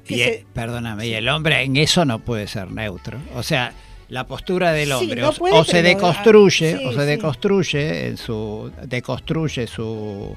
que 0.05 0.13
Y, 0.15 0.17
se- 0.19 0.45
perdóname, 0.53 1.07
y 1.07 1.13
el 1.13 1.27
hombre 1.29 1.61
en 1.63 1.77
eso 1.77 2.05
no 2.05 2.19
puede 2.19 2.47
ser 2.47 2.71
neutro. 2.71 3.17
O 3.35 3.43
sea, 3.43 3.73
la 4.09 4.27
postura 4.27 4.71
del 4.73 4.87
Sí, 4.89 4.93
hombre 4.93 5.21
no 5.21 5.29
o, 5.29 5.33
puede, 5.33 5.55
o 5.55 5.63
se 5.63 5.71
pero, 5.81 5.87
deconstruye, 5.89 6.73
ah, 6.73 6.77
sí, 6.79 6.85
o 6.85 6.91
se 6.93 6.99
sí. 7.01 7.05
deconstruye 7.05 8.07
en 8.07 8.17
su 8.17 8.71
deconstruye 8.83 9.67
su 9.67 10.35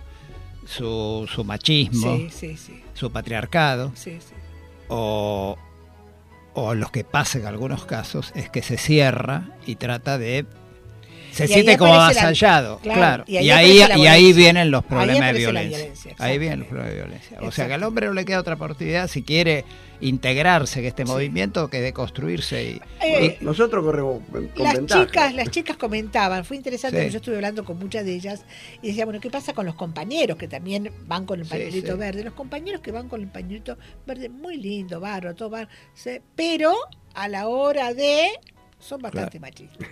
su, 0.67 1.29
su 1.31 1.45
machismo, 1.45 2.17
Sí, 2.17 2.29
sí, 2.31 2.57
sí. 2.57 2.83
su 2.95 3.11
patriarcado, 3.13 3.93
Sí, 3.95 4.13
sí. 4.21 4.35
o 4.89 5.59
o 6.55 6.75
lo 6.75 6.89
que 6.91 7.05
pasa 7.05 7.39
en 7.39 7.47
algunos 7.47 7.85
casos 7.85 8.33
es 8.35 8.49
que 8.49 8.63
se 8.63 8.79
cierra 8.79 9.49
y 9.67 9.77
trata 9.77 10.19
de 10.19 10.47
se 11.35 11.45
Y 11.45 11.47
ahí 11.49 11.53
siente 11.53 11.77
como 11.77 11.95
la- 11.95 12.05
avasallado, 12.07 12.79
claro, 12.79 12.99
claro, 13.01 13.25
y 13.27 13.37
ahí 13.37 13.47
y 13.47 13.51
ahí, 13.51 13.83
aparece 13.83 13.89
la 13.89 13.99
y 13.99 14.07
ahí 14.07 14.21
violencia. 14.23 14.37
vienen 14.43 14.71
los 14.71 14.83
Ahí 14.85 14.89
problemas 14.89 15.33
de 15.33 15.39
violencia. 15.39 15.79
violencia, 15.79 16.15
ahí 16.19 16.39
vienen 16.39 16.59
los 16.61 16.69
problemas 16.69 16.93
de 16.95 17.01
violencia. 17.01 17.39
O 17.43 17.51
sea 17.53 17.67
que 17.67 17.75
al 17.75 17.83
hombre 17.83 18.07
no 18.07 18.13
le 18.15 18.25
queda 18.25 18.41
otra 18.41 18.55
oportunidad 18.55 19.09
si 19.09 19.23
quiere 19.23 19.65
integrarse 20.01 20.81
en 20.81 20.87
este 20.87 21.05
movimiento 21.05 21.69
que 21.71 21.81
de 21.81 21.93
construirse 21.93 22.63
y, 22.63 22.81
Eh, 23.01 23.39
y- 23.41 23.45
Nosotros 23.45 23.85
corremos 23.85 24.21
con 24.31 24.51
Las 24.63 24.75
ventaja. 24.75 25.07
chicas, 25.07 25.35
las 25.35 25.51
chicas 25.51 25.77
comentaban, 25.77 26.45
fue 26.45 26.57
interesante, 26.57 26.97
Sí. 26.97 27.03
porque 27.03 27.13
yo 27.13 27.17
estuve 27.19 27.37
hablando 27.37 27.65
con 27.65 27.79
muchas 27.79 28.05
de 28.05 28.15
ellas 28.15 28.45
y 28.83 28.89
decía, 28.89 29.05
bueno, 29.05 29.21
¿qué 29.21 29.31
pasa 29.31 29.53
con 29.55 29.67
los 29.67 29.75
compañeros 29.77 30.37
que 30.37 30.49
también 30.49 30.91
van 31.07 31.25
con 31.27 31.41
el 31.41 31.47
pañuelito 31.47 31.93
sí. 31.93 31.99
verde? 31.99 32.25
Los 32.25 32.35
compañeros 32.35 32.81
que 32.81 32.91
van 32.93 33.09
con 33.09 33.23
el 33.23 33.29
pañuelito 33.29 33.79
verde, 34.07 34.29
muy 34.29 34.57
lindo, 34.57 35.01
barro, 35.01 35.35
todo 35.35 35.51
barro, 35.51 35.69
pero 36.35 36.75
a 37.15 37.29
la 37.29 37.47
hora 37.49 37.95
de 37.95 38.27
son 38.85 39.01
bastante 39.01 39.41
machistas. 39.41 39.89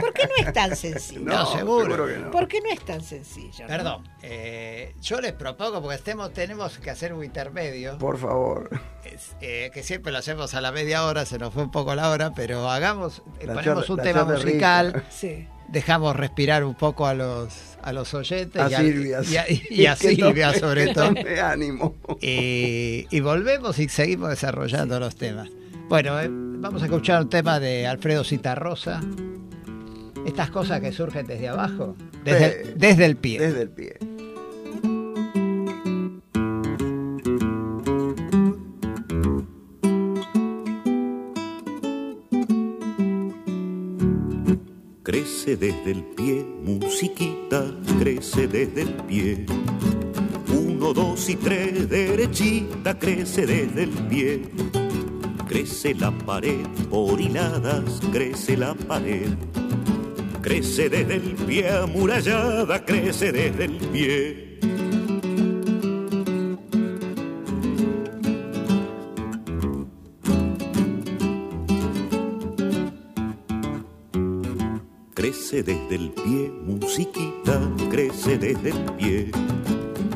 ¿Por 0.00 0.12
qué, 0.14 0.26
no 0.26 0.46
es 0.46 0.52
tan 0.52 0.74
sencillo? 0.76 1.20
No, 1.20 1.46
seguro. 1.54 2.06
que 2.06 2.16
no. 2.16 2.30
¿Por 2.30 2.48
qué 2.48 2.60
no 2.60 2.70
es 2.70 2.80
tan 2.84 3.02
sencillo? 3.02 3.60
no? 3.62 3.66
Perdón, 3.66 4.04
eh, 4.22 4.94
yo 5.02 5.20
les 5.20 5.32
propongo, 5.32 5.80
porque 5.82 5.96
estemos, 5.96 6.32
tenemos 6.32 6.78
que 6.78 6.90
hacer 6.90 7.12
un 7.12 7.24
intermedio, 7.24 7.98
Por 7.98 8.18
favor. 8.18 8.70
eh, 9.40 9.70
que 9.74 9.82
siempre 9.82 10.12
lo 10.12 10.18
hacemos 10.18 10.54
a 10.54 10.60
la 10.60 10.72
media 10.72 11.04
hora, 11.04 11.26
se 11.26 11.38
nos 11.38 11.52
fue 11.52 11.62
un 11.62 11.70
poco 11.70 11.94
la 11.94 12.08
hora, 12.10 12.32
pero 12.34 12.70
hagamos, 12.70 13.22
eh, 13.40 13.46
La 13.46 13.54
ponemos 13.54 13.90
un 13.90 14.00
tema 14.00 14.24
musical. 14.24 15.04
Sí. 15.10 15.46
dejamos 15.68 16.16
respirar 16.16 16.64
un 16.64 16.74
poco 16.74 17.06
a 17.06 17.14
los, 17.14 17.54
a 17.82 17.92
los 17.92 18.12
oyentes 18.14 18.60
A 18.62 18.70
y 18.70 18.74
a, 18.74 18.78
Silvia. 18.78 19.20
y 19.22 19.36
a- 19.36 19.44
y 19.70 19.86
a 19.86 19.96
Silvia 19.96 20.52
tome- 20.52 20.58
sobre 20.60 20.94
todo. 20.94 21.14
ánimo. 21.44 21.94
Y, 22.20 23.06
y 23.10 23.20
volvemos 23.20 23.78
y 23.78 23.88
seguimos 23.88 24.30
desarrollando 24.30 24.98
los 25.00 25.16
temas. 25.16 25.48
Bueno, 25.92 26.18
eh, 26.18 26.26
vamos 26.30 26.80
a 26.80 26.86
escuchar 26.86 27.20
un 27.20 27.28
tema 27.28 27.60
de 27.60 27.86
Alfredo 27.86 28.24
Citarrosa. 28.24 28.98
Estas 30.24 30.50
cosas 30.50 30.80
que 30.80 30.90
surgen 30.90 31.26
desde 31.26 31.48
abajo. 31.48 31.96
Desde, 32.24 32.72
desde 32.76 33.04
el 33.04 33.16
pie. 33.16 33.38
Desde 33.38 33.60
el 33.60 33.68
pie. 33.68 33.98
Crece 45.02 45.58
desde 45.58 45.90
el 45.90 46.04
pie, 46.16 46.46
musiquita, 46.64 47.66
crece 47.98 48.48
desde 48.48 48.80
el 48.80 48.94
pie. 48.94 49.44
Uno, 50.54 50.94
dos 50.94 51.28
y 51.28 51.36
tres, 51.36 51.86
derechita, 51.90 52.98
crece 52.98 53.44
desde 53.44 53.82
el 53.82 53.90
pie. 53.90 54.81
Crece 55.52 55.94
la 55.94 56.10
pared 56.10 56.66
por 56.88 57.20
hiladas, 57.20 58.00
crece 58.10 58.56
la 58.56 58.72
pared. 58.72 59.28
Crece 60.40 60.88
desde 60.88 61.16
el 61.16 61.34
pie, 61.34 61.68
amurallada, 61.68 62.82
crece 62.82 63.32
desde 63.32 63.66
el 63.66 63.76
pie. 63.76 64.58
Crece 75.12 75.62
desde 75.62 75.94
el 75.94 76.12
pie, 76.12 76.50
musiquita, 76.64 77.60
crece 77.90 78.38
desde 78.38 78.70
el 78.70 78.84
pie. 78.96 79.30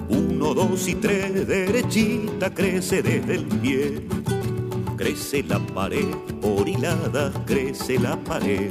Uno, 0.08 0.54
dos 0.54 0.88
y 0.88 0.94
tres, 0.94 1.46
derechita, 1.46 2.54
crece 2.54 3.02
desde 3.02 3.34
el 3.34 3.44
pie. 3.44 4.06
Crece 4.96 5.42
la 5.42 5.58
pared 5.58 6.14
por 6.40 6.66
hilada, 6.66 7.30
crece 7.44 7.98
la 7.98 8.16
pared. 8.16 8.70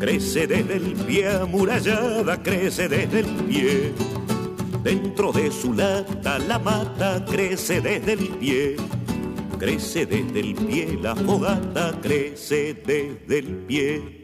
Crece 0.00 0.46
desde 0.46 0.76
el 0.76 0.92
pie, 1.06 1.28
amurallada, 1.28 2.42
crece 2.42 2.88
desde 2.88 3.20
el 3.20 3.26
pie. 3.46 3.92
Dentro 4.82 5.32
de 5.32 5.52
su 5.52 5.72
lata 5.72 6.38
la 6.40 6.58
mata, 6.58 7.24
crece 7.24 7.80
desde 7.80 8.14
el 8.14 8.28
pie. 8.40 8.76
Crece 9.58 10.04
desde 10.04 10.40
el 10.40 10.54
pie 10.56 10.98
la 11.00 11.14
fogata, 11.14 11.98
crece 12.02 12.74
desde 12.84 13.38
el 13.38 13.46
pie. 13.68 14.23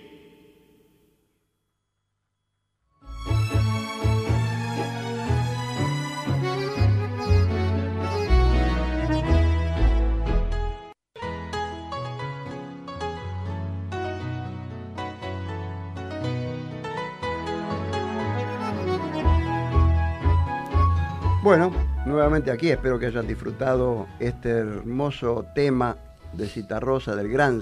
Bueno, 21.51 21.69
nuevamente 22.05 22.49
aquí, 22.49 22.69
espero 22.69 22.97
que 22.97 23.07
hayan 23.07 23.27
disfrutado 23.27 24.07
este 24.21 24.51
hermoso 24.51 25.45
tema 25.53 25.97
de 26.31 26.47
Citarrosa 26.47 27.13
del 27.13 27.27
gran 27.27 27.61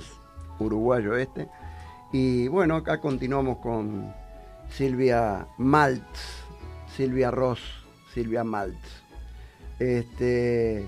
uruguayo 0.59 1.15
este. 1.15 1.47
Y 2.11 2.49
bueno, 2.49 2.75
acá 2.75 3.01
continuamos 3.01 3.57
con 3.57 4.13
Silvia 4.69 5.47
Maltz, 5.57 6.43
Silvia 6.95 7.31
Ross, 7.31 7.61
Silvia 8.13 8.43
Maltz. 8.43 9.01
Este, 9.79 10.87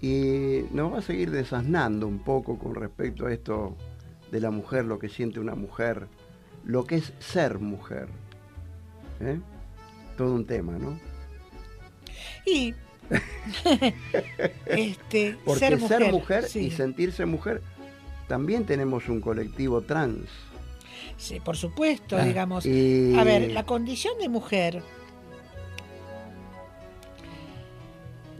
y 0.00 0.66
nos 0.70 0.92
va 0.92 0.98
a 0.98 1.02
seguir 1.02 1.32
desasnando 1.32 2.06
un 2.06 2.20
poco 2.20 2.60
con 2.60 2.76
respecto 2.76 3.26
a 3.26 3.32
esto 3.32 3.74
de 4.30 4.38
la 4.38 4.52
mujer, 4.52 4.84
lo 4.84 5.00
que 5.00 5.08
siente 5.08 5.40
una 5.40 5.56
mujer, 5.56 6.06
lo 6.64 6.84
que 6.84 6.94
es 6.94 7.12
ser 7.18 7.58
mujer. 7.58 8.06
¿eh? 9.18 9.40
Todo 10.16 10.32
un 10.32 10.46
tema, 10.46 10.74
¿no? 10.78 11.11
Y 12.46 12.74
este, 14.66 15.36
Porque 15.44 15.58
ser 15.60 15.78
ser 15.78 15.80
mujer, 15.80 16.12
mujer, 16.12 16.44
sí. 16.48 16.60
y 16.66 16.70
sentirse 16.70 17.26
mujer, 17.26 17.62
también 18.28 18.64
tenemos 18.66 19.08
un 19.08 19.20
colectivo 19.20 19.82
trans. 19.82 20.28
Sí, 21.18 21.38
por 21.40 21.56
supuesto, 21.56 22.16
Ah, 22.16 22.24
digamos. 22.24 22.64
y- 22.66 23.14
A 23.18 23.24
ver, 23.24 23.52
la 23.52 23.64
condición 23.64 24.14
de 24.18 24.28
mujer, 24.28 24.82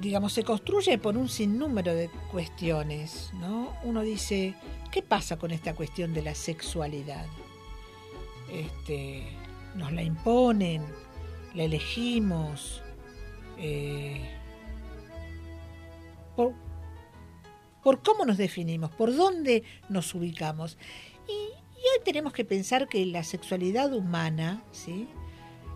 digamos, 0.00 0.32
se 0.32 0.42
construye 0.42 0.98
por 0.98 1.16
un 1.16 1.28
sinnúmero 1.28 1.94
de 1.94 2.10
cuestiones, 2.30 3.30
¿no? 3.34 3.72
Uno 3.84 4.02
dice, 4.02 4.54
¿qué 4.90 5.02
pasa 5.02 5.36
con 5.38 5.50
esta 5.52 5.74
cuestión 5.74 6.12
de 6.12 6.22
la 6.22 6.34
sexualidad? 6.34 7.26
Este, 8.50 9.22
nos 9.76 9.92
la 9.92 10.02
imponen, 10.02 10.84
la 11.54 11.64
elegimos, 11.64 12.81
eh, 13.62 14.20
por, 16.34 16.52
por 17.82 18.02
cómo 18.02 18.24
nos 18.24 18.36
definimos, 18.36 18.90
por 18.90 19.14
dónde 19.14 19.62
nos 19.88 20.14
ubicamos. 20.14 20.76
Y, 21.28 21.32
hoy 21.32 22.04
tenemos 22.04 22.32
que 22.32 22.44
pensar 22.44 22.88
que 22.88 23.06
la 23.06 23.24
sexualidad 23.24 23.92
humana, 23.92 24.62
¿sí? 24.72 25.08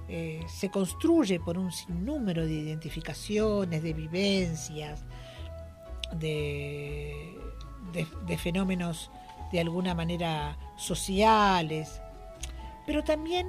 eh, 0.08 0.44
se 0.48 0.68
construye 0.70 1.40
por 1.40 1.58
un 1.58 1.72
sinnúmero 1.72 2.44
de 2.44 2.52
identificaciones, 2.52 3.82
de 3.82 3.92
vivencias, 3.92 5.04
de, 6.12 7.36
de, 7.92 8.06
de 8.26 8.38
fenómenos 8.38 9.10
de 9.52 9.60
alguna 9.60 9.94
manera 9.94 10.58
sociales, 10.76 12.00
pero 12.84 13.02
también 13.04 13.48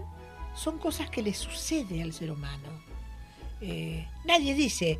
son 0.55 0.77
cosas 0.79 1.09
que 1.09 1.21
le 1.21 1.33
sucede 1.33 2.01
al 2.01 2.13
ser 2.13 2.31
humano. 2.31 2.86
Eh, 3.61 4.07
nadie 4.25 4.53
dice, 4.53 4.99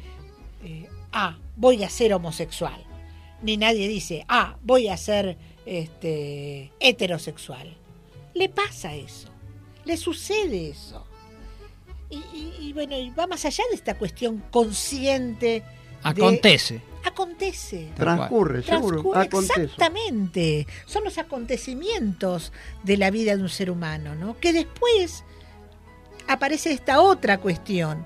eh, 0.63 0.89
ah, 1.11 1.37
voy 1.55 1.83
a 1.83 1.89
ser 1.89 2.13
homosexual, 2.13 2.83
ni 3.41 3.57
nadie 3.57 3.87
dice, 3.87 4.25
ah, 4.27 4.57
voy 4.63 4.87
a 4.87 4.97
ser 4.97 5.37
este, 5.65 6.71
heterosexual. 6.79 7.75
Le 8.33 8.49
pasa 8.49 8.93
eso, 8.95 9.29
le 9.85 9.97
sucede 9.97 10.69
eso. 10.69 11.05
Y, 12.09 12.17
y- 12.17 12.53
y 12.61 12.73
bueno, 12.73 12.97
y 12.97 13.09
va 13.11 13.27
más 13.27 13.43
allá 13.45 13.63
de 13.69 13.75
esta 13.75 13.97
cuestión 13.97 14.43
consciente. 14.51 15.45
de- 15.45 15.63
Acontece. 16.03 16.81
acontece. 17.03 17.89
Transcurre, 17.95 18.63
seguro, 18.63 18.87
Transcurre, 19.01 19.21
acontece. 19.25 19.61
Exactamente. 19.63 20.67
Son 20.85 21.03
los 21.03 21.17
acontecimientos 21.17 22.53
de 22.83 22.97
la 22.97 23.11
vida 23.11 23.35
de 23.35 23.41
un 23.41 23.49
ser 23.49 23.69
humano, 23.71 24.15
¿no? 24.15 24.37
Que 24.39 24.53
después 24.53 25.23
aparece 26.27 26.71
esta 26.71 27.01
otra 27.01 27.39
cuestión, 27.39 28.05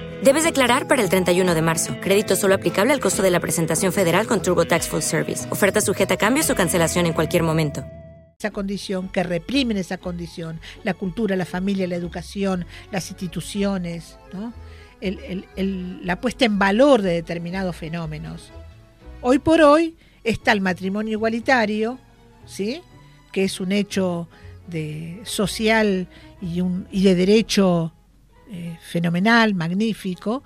Debes 0.23 0.43
declarar 0.43 0.87
para 0.87 1.01
el 1.01 1.09
31 1.09 1.55
de 1.55 1.61
marzo. 1.63 1.95
Crédito 1.99 2.35
solo 2.35 2.53
aplicable 2.53 2.93
al 2.93 2.99
costo 2.99 3.23
de 3.23 3.31
la 3.31 3.39
presentación 3.39 3.91
federal 3.91 4.27
con 4.27 4.39
TurboTax 4.39 4.87
Full 4.87 5.01
Service. 5.01 5.51
Oferta 5.51 5.81
sujeta 5.81 6.13
a 6.13 6.17
cambios 6.17 6.47
o 6.51 6.55
cancelación 6.55 7.07
en 7.07 7.13
cualquier 7.13 7.41
momento. 7.41 7.83
esa 8.37 8.51
condición, 8.51 9.09
que 9.09 9.23
reprimen 9.23 9.77
esa 9.77 9.97
condición, 9.97 10.59
la 10.83 10.93
cultura, 10.93 11.35
la 11.35 11.45
familia, 11.45 11.87
la 11.87 11.95
educación, 11.95 12.65
las 12.91 13.09
instituciones, 13.09 14.17
¿no? 14.31 14.53
La 16.03 16.21
puesta 16.21 16.45
en 16.45 16.59
valor 16.59 17.01
de 17.01 17.13
determinados 17.13 17.75
fenómenos. 17.75 18.51
Hoy 19.21 19.39
por 19.39 19.61
hoy 19.61 19.95
está 20.23 20.51
el 20.51 20.61
matrimonio 20.61 21.13
igualitario, 21.13 21.97
¿sí? 22.45 22.81
que 23.31 23.43
es 23.43 23.59
un 23.59 23.71
hecho 23.71 24.27
de 24.67 25.21
social 25.23 26.07
y 26.41 27.03
de 27.03 27.15
derecho 27.15 27.93
eh, 28.51 28.77
fenomenal, 28.81 29.55
magnífico, 29.55 30.43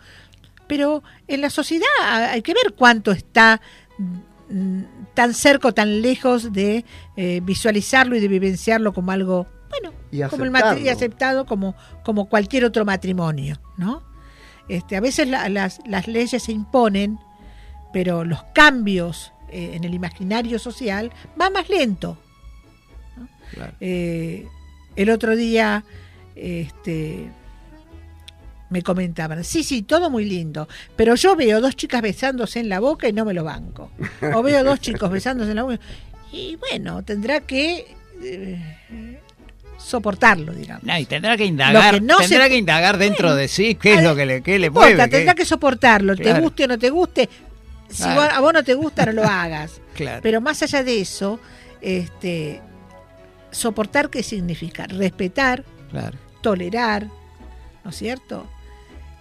pero 0.67 1.03
en 1.27 1.41
la 1.41 1.49
sociedad 1.49 1.85
hay 2.31 2.41
que 2.41 2.53
ver 2.53 2.73
cuánto 2.77 3.11
está 3.11 3.59
mm, 4.49 4.81
tan 5.13 5.33
cerca 5.33 5.69
o 5.69 5.73
tan 5.73 6.01
lejos 6.01 6.53
de 6.53 6.85
eh, 7.17 7.41
visualizarlo 7.43 8.15
y 8.15 8.19
de 8.19 8.27
vivenciarlo 8.27 8.93
como 8.93 9.11
algo, 9.11 9.47
bueno, 9.69 9.91
Y 10.11 10.21
como 10.29 10.43
el 10.45 10.51
matri- 10.51 10.81
y 10.85 10.89
aceptado 10.89 11.45
como, 11.45 11.75
como 12.03 12.29
cualquier 12.29 12.65
otro 12.65 12.85
matrimonio, 12.85 13.59
¿no? 13.77 14.03
Este, 14.69 14.95
a 14.95 14.99
veces 15.01 15.27
la- 15.27 15.49
las, 15.49 15.79
las 15.85 16.07
leyes 16.07 16.41
se 16.43 16.51
imponen, 16.51 17.19
pero 17.93 18.23
los 18.23 18.43
cambios 18.53 19.31
eh, 19.49 19.71
en 19.73 19.83
el 19.83 19.93
imaginario 19.93 20.57
social 20.59 21.11
van 21.35 21.53
más 21.53 21.69
lento. 21.69 22.17
¿no? 23.17 23.27
Eh, 23.79 24.47
el 24.95 25.09
otro 25.11 25.35
día 25.35 25.83
este, 26.35 27.29
me 28.75 28.81
comentaban, 28.81 29.41
sí, 29.45 29.63
sí, 29.63 29.83
todo 29.83 30.09
muy 30.09 30.25
lindo, 30.25 30.67
pero 30.97 31.15
yo 31.15 31.33
veo 31.37 31.61
dos 31.61 31.77
chicas 31.77 32.01
besándose 32.01 32.59
en 32.59 32.67
la 32.67 32.81
boca 32.81 33.07
y 33.07 33.13
no 33.13 33.23
me 33.23 33.33
lo 33.33 33.45
banco. 33.45 33.89
O 34.33 34.43
veo 34.43 34.65
dos 34.65 34.81
chicos 34.81 35.09
besándose 35.09 35.51
en 35.51 35.55
la 35.55 35.63
boca. 35.63 35.79
Y 36.33 36.57
bueno, 36.57 37.01
tendrá 37.03 37.39
que 37.39 37.95
eh, 38.21 39.19
soportarlo, 39.77 40.51
digamos. 40.51 40.83
No, 40.83 40.97
y 40.99 41.05
tendrá 41.05 41.37
que 41.37 41.45
indagar, 41.45 42.01
no 42.01 42.17
tendrá 42.17 42.43
se- 42.43 42.49
que 42.49 42.57
indagar 42.57 42.97
dentro 42.97 43.33
de 43.33 43.47
sí 43.47 43.75
qué 43.75 43.93
es 43.93 44.03
lo 44.03 44.13
que 44.13 44.25
le, 44.25 44.41
qué 44.41 44.59
le 44.59 44.67
importa, 44.67 44.89
mueve. 44.89 45.03
qué- 45.09 45.17
tendrá 45.19 45.35
que 45.35 45.45
soportarlo, 45.45 46.17
te 46.17 46.33
guste 46.37 46.65
o 46.65 46.67
no 46.67 46.77
te 46.77 46.89
guste. 46.89 47.29
Si 47.89 48.03
Claro. 48.03 48.21
vos- 48.23 48.29
a 48.33 48.39
vos 48.41 48.53
no 48.53 48.63
te 48.65 48.73
gusta, 48.73 49.05
no 49.05 49.13
lo 49.13 49.23
hagas. 49.29 49.79
Claro. 49.93 50.19
Pero 50.21 50.41
más 50.41 50.61
allá 50.63 50.83
de 50.83 50.99
eso, 50.99 51.39
este, 51.79 52.59
soportar 53.51 54.09
qué 54.09 54.21
significa? 54.21 54.85
Respetar, 54.87 55.63
tolerar, 56.41 57.07
¿no 57.85 57.91
es 57.91 57.95
cierto? 57.95 58.47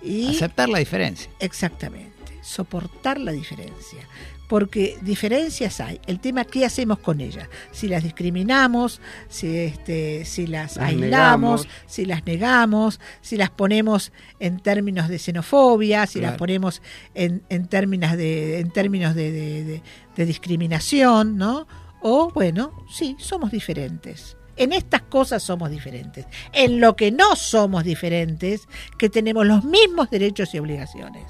Y 0.05 0.29
Aceptar 0.29 0.69
la 0.69 0.79
diferencia. 0.79 1.31
exactamente, 1.41 2.39
soportar 2.43 3.19
la 3.19 3.33
diferencia. 3.33 4.07
Porque 4.47 4.99
diferencias 5.01 5.81
hay. 5.81 5.99
El 6.07 6.21
tema 6.21 6.43
es 6.43 6.49
qué 6.49 6.67
hacemos 6.67 6.99
con 6.99 7.23
ellas. 7.23 7.49
Si 7.73 7.89
las 7.89 8.03
discriminamos, 8.05 9.01
si, 9.31 9.57
este, 9.57 10.27
si 10.27 10.47
las, 10.47 10.77
Las 10.77 10.89
aislamos, 10.91 11.63
negamos. 11.63 11.69
si 11.87 12.05
las 12.05 12.27
negamos, 12.27 13.01
si 13.23 13.39
las 13.39 13.49
ponemos 13.49 14.13
en 14.41 14.61
términos 14.61 15.09
de 15.09 15.19
xenofobia, 15.19 16.07
si 16.07 16.21
las 16.21 16.37
ponemos 16.37 16.83
en, 17.15 17.43
en 17.49 17.67
términos 17.69 18.17
de, 18.19 18.61
en 18.61 18.71
términos 18.71 19.15
de, 19.15 19.33
de- 19.33 19.65
de- 19.65 19.83
de 20.15 20.27
discriminación, 20.27 21.39
¿no? 21.39 21.67
O 22.03 22.31
bueno, 22.35 22.85
sí, 22.93 23.17
somos 23.19 23.51
diferentes. 23.51 24.37
En 24.57 24.73
estas 24.73 25.03
cosas 25.03 25.43
somos 25.43 25.71
diferentes. 25.71 26.27
En 26.53 26.81
lo 26.81 26.97
que 26.97 27.11
no 27.11 27.37
somos 27.37 27.85
diferentes, 27.85 28.69
que 28.99 29.09
tenemos 29.09 29.47
los 29.47 29.65
mismos 29.65 30.11
derechos 30.11 30.55
y 30.55 30.59
obligaciones. 30.59 31.25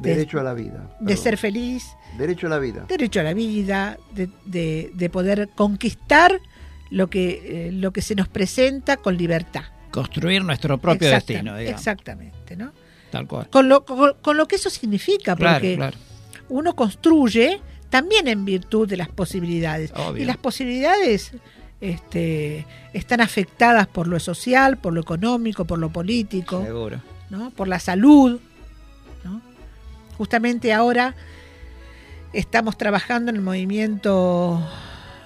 De- 0.00 0.10
Derecho 0.10 0.40
a 0.40 0.42
la 0.42 0.54
vida. 0.54 0.96
De 1.00 1.16
ser 1.16 1.36
feliz, 1.36 1.96
Derecho 2.18 2.46
a 2.48 2.50
la 2.50 2.58
vida. 2.58 2.84
derecho 2.88 3.20
a 3.20 3.22
la 3.22 3.34
vida, 3.34 3.98
de, 4.12 4.28
de- 4.44 4.90
de 4.94 5.10
poder 5.10 5.48
conquistar 5.54 6.40
lo 6.90 7.08
que, 7.08 7.68
eh, 7.68 7.72
lo 7.72 7.92
que 7.92 8.02
se 8.02 8.14
nos 8.14 8.28
presenta 8.28 8.96
con 8.96 9.16
libertad. 9.16 9.62
Construir 9.90 10.42
nuestro 10.44 10.78
propio 10.78 11.08
destino, 11.10 11.56
digamos. 11.56 11.80
Exactamente, 11.80 12.56
¿no? 12.56 12.72
Tal 13.10 13.26
cual. 13.28 13.48
Con 13.50 13.68
lo, 13.68 13.84
con, 13.84 14.14
con 14.22 14.36
lo 14.36 14.48
que 14.48 14.56
eso 14.56 14.70
significa, 14.70 15.36
Claro, 15.36 15.56
porque 15.56 15.76
claro. 15.76 15.96
uno 16.48 16.74
construye 16.74 17.60
también 17.90 18.26
en 18.26 18.44
virtud 18.44 18.88
de 18.88 18.96
las 18.96 19.08
posibilidades. 19.08 19.92
Obvio. 19.94 20.22
Y 20.22 20.24
las 20.26 20.38
posibilidades 20.38 21.32
este, 21.82 22.64
están 22.94 23.20
afectadas 23.20 23.88
por 23.88 24.06
lo 24.06 24.18
social, 24.20 24.78
por 24.78 24.94
lo 24.94 25.00
económico, 25.00 25.66
por 25.66 25.78
lo 25.78 25.90
político. 25.90 26.62
Seguro. 26.64 27.02
¿no? 27.28 27.50
por 27.50 27.66
la 27.66 27.80
salud. 27.80 28.40
¿no? 29.24 29.42
Justamente 30.16 30.72
ahora 30.72 31.16
estamos 32.32 32.78
trabajando 32.78 33.30
en 33.30 33.36
el 33.36 33.42
movimiento 33.42 34.62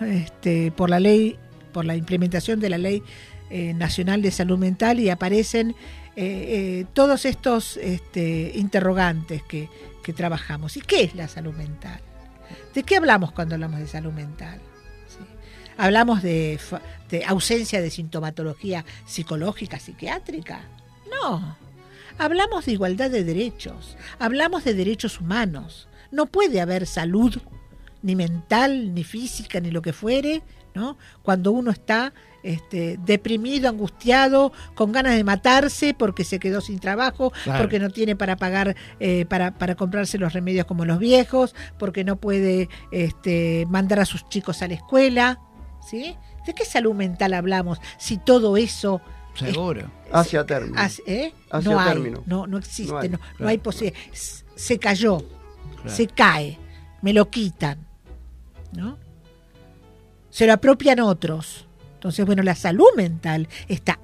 este, 0.00 0.72
por 0.72 0.88
la 0.88 0.98
ley, 0.98 1.36
por 1.72 1.84
la 1.84 1.94
implementación 1.94 2.58
de 2.58 2.70
la 2.70 2.78
ley 2.78 3.02
eh, 3.50 3.74
nacional 3.74 4.22
de 4.22 4.30
salud 4.30 4.58
mental 4.58 4.98
y 4.98 5.10
aparecen 5.10 5.70
eh, 5.70 5.74
eh, 6.16 6.86
todos 6.94 7.26
estos 7.26 7.76
este, 7.76 8.52
interrogantes 8.54 9.42
que, 9.42 9.68
que 10.02 10.12
trabajamos. 10.14 10.76
¿Y 10.78 10.80
qué 10.80 11.02
es 11.02 11.14
la 11.14 11.28
salud 11.28 11.52
mental? 11.52 12.00
¿De 12.72 12.82
qué 12.82 12.96
hablamos 12.96 13.32
cuando 13.32 13.56
hablamos 13.56 13.80
de 13.80 13.88
salud 13.88 14.12
mental? 14.12 14.60
¿Hablamos 15.78 16.22
de, 16.22 16.58
de 17.10 17.24
ausencia 17.24 17.80
de 17.80 17.90
sintomatología 17.90 18.84
psicológica, 19.06 19.78
psiquiátrica? 19.78 20.60
No. 21.10 21.56
Hablamos 22.18 22.64
de 22.64 22.72
igualdad 22.72 23.10
de 23.10 23.24
derechos, 23.24 23.96
hablamos 24.18 24.64
de 24.64 24.72
derechos 24.74 25.20
humanos. 25.20 25.86
No 26.10 26.26
puede 26.26 26.60
haber 26.62 26.86
salud, 26.86 27.36
ni 28.02 28.16
mental, 28.16 28.94
ni 28.94 29.04
física, 29.04 29.60
ni 29.60 29.70
lo 29.70 29.82
que 29.82 29.92
fuere, 29.92 30.42
¿no? 30.74 30.96
Cuando 31.22 31.52
uno 31.52 31.70
está 31.70 32.14
este, 32.42 32.98
deprimido, 33.04 33.68
angustiado, 33.68 34.52
con 34.74 34.92
ganas 34.92 35.14
de 35.16 35.24
matarse 35.24 35.92
porque 35.92 36.24
se 36.24 36.38
quedó 36.38 36.60
sin 36.62 36.78
trabajo, 36.78 37.32
Claro. 37.44 37.62
porque 37.64 37.78
no 37.80 37.90
tiene 37.90 38.16
para 38.16 38.36
pagar, 38.36 38.76
eh, 39.00 39.26
para, 39.26 39.58
para 39.58 39.74
comprarse 39.74 40.16
los 40.16 40.32
remedios 40.32 40.64
como 40.64 40.86
los 40.86 40.98
viejos, 40.98 41.54
porque 41.78 42.02
no 42.04 42.16
puede 42.16 42.70
este, 42.92 43.66
mandar 43.68 44.00
a 44.00 44.06
sus 44.06 44.26
chicos 44.30 44.62
a 44.62 44.68
la 44.68 44.74
escuela, 44.74 45.40
¿sí? 45.88 46.16
¿De 46.46 46.54
qué 46.54 46.64
salud 46.64 46.94
mental 46.94 47.34
hablamos 47.34 47.78
si 47.98 48.18
todo 48.18 48.56
eso 48.56 49.00
Seguro. 49.34 49.90
Hacia 50.12 50.46
término. 50.46 50.80
Hace- 50.80 51.02
¿eh? 51.06 51.34
Hacia 51.50 51.70
no 51.70 51.78
hay, 51.78 51.88
término. 51.92 52.22
no, 52.24 52.46
no 52.46 52.56
existe, 52.56 52.90
No 52.90 52.94
no 52.94 53.00
hay, 53.02 53.08
no, 53.10 53.18
claro, 53.18 53.48
hay 53.50 53.58
posibilidad. 53.58 54.00
Se 54.54 54.78
cayó, 54.78 55.18
Claro. 55.82 55.90
se 55.90 56.06
cae, 56.06 56.58
me 57.02 57.12
lo 57.12 57.28
quitan, 57.28 57.86
¿no? 58.72 58.96
Se 60.30 60.46
lo 60.46 60.54
apropian 60.54 61.00
otros. 61.00 61.66
Entonces, 61.94 62.24
bueno, 62.24 62.42
la 62.42 62.54
salud 62.54 62.86
mental 62.96 63.46
está 63.68 63.98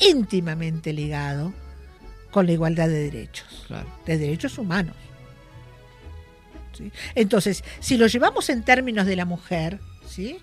íntimamente 0.00 0.92
ligado 0.92 1.52
con 2.32 2.46
la 2.46 2.52
igualdad 2.52 2.88
de 2.88 3.04
derechos, 3.10 3.66
de 4.06 4.18
derechos 4.18 4.58
humanos. 4.58 4.96
¿sí? 6.76 6.90
Entonces, 7.14 7.62
si 7.80 7.96
lo 7.98 8.06
llevamos 8.08 8.48
en 8.48 8.64
términos 8.64 9.06
de 9.06 9.14
la 9.16 9.24
mujer, 9.26 9.78
¿sí? 10.08 10.38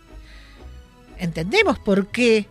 Entendemos 1.20 1.78
por 1.80 2.08
qué 2.08 2.48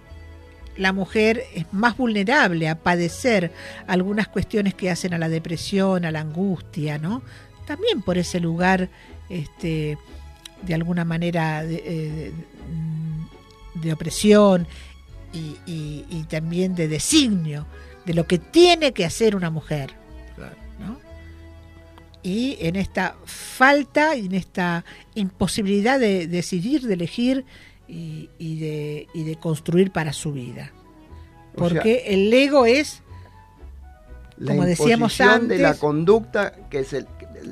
la 0.76 0.92
mujer 0.92 1.42
es 1.54 1.64
más 1.72 1.96
vulnerable 1.96 2.68
a 2.68 2.76
padecer 2.76 3.52
algunas 3.86 4.28
cuestiones 4.28 4.74
que 4.74 4.90
hacen 4.90 5.12
a 5.14 5.18
la 5.18 5.28
depresión, 5.28 6.04
a 6.04 6.12
la 6.12 6.20
angustia, 6.20 6.98
¿no? 6.98 7.22
También 7.66 8.00
por 8.02 8.16
ese 8.16 8.38
lugar, 8.40 8.88
este, 9.28 9.98
de 10.62 10.74
alguna 10.74 11.04
manera, 11.04 11.64
de, 11.64 11.82
eh, 11.84 12.32
de 13.74 13.92
opresión 13.92 14.66
y, 15.32 15.56
y- 15.70 16.04
y 16.10 16.22
también 16.28 16.74
de 16.74 16.88
designio 16.88 17.66
de 18.06 18.14
lo 18.14 18.26
que 18.26 18.38
tiene 18.38 18.92
que 18.92 19.04
hacer 19.04 19.34
una 19.36 19.50
mujer. 19.50 19.92
¿no? 20.80 20.98
Y 22.22 22.56
en 22.60 22.76
esta 22.76 23.16
falta 23.26 24.16
y 24.16 24.26
en 24.26 24.34
esta 24.34 24.84
imposibilidad 25.14 25.98
de 26.00 26.26
decidir, 26.26 26.82
de 26.82 26.94
elegir 26.94 27.44
y, 27.88 28.28
y 28.38 28.60
de, 28.60 29.06
y 29.14 29.24
de 29.24 29.36
construir 29.36 29.90
para 29.90 30.12
su 30.12 30.32
vida. 30.32 30.70
O 31.54 31.68
sea, 31.68 31.68
Porque 31.68 32.04
el 32.06 32.32
ego 32.32 32.66
es, 32.66 33.02
La 34.36 34.52
como 34.52 34.64
decíamos 34.64 35.18
imposición 35.18 35.48
de 35.48 35.58
la 35.58 35.68
antes- 35.70 35.80
conducta 35.80 36.52
que 36.70 36.84
se, 36.84 37.06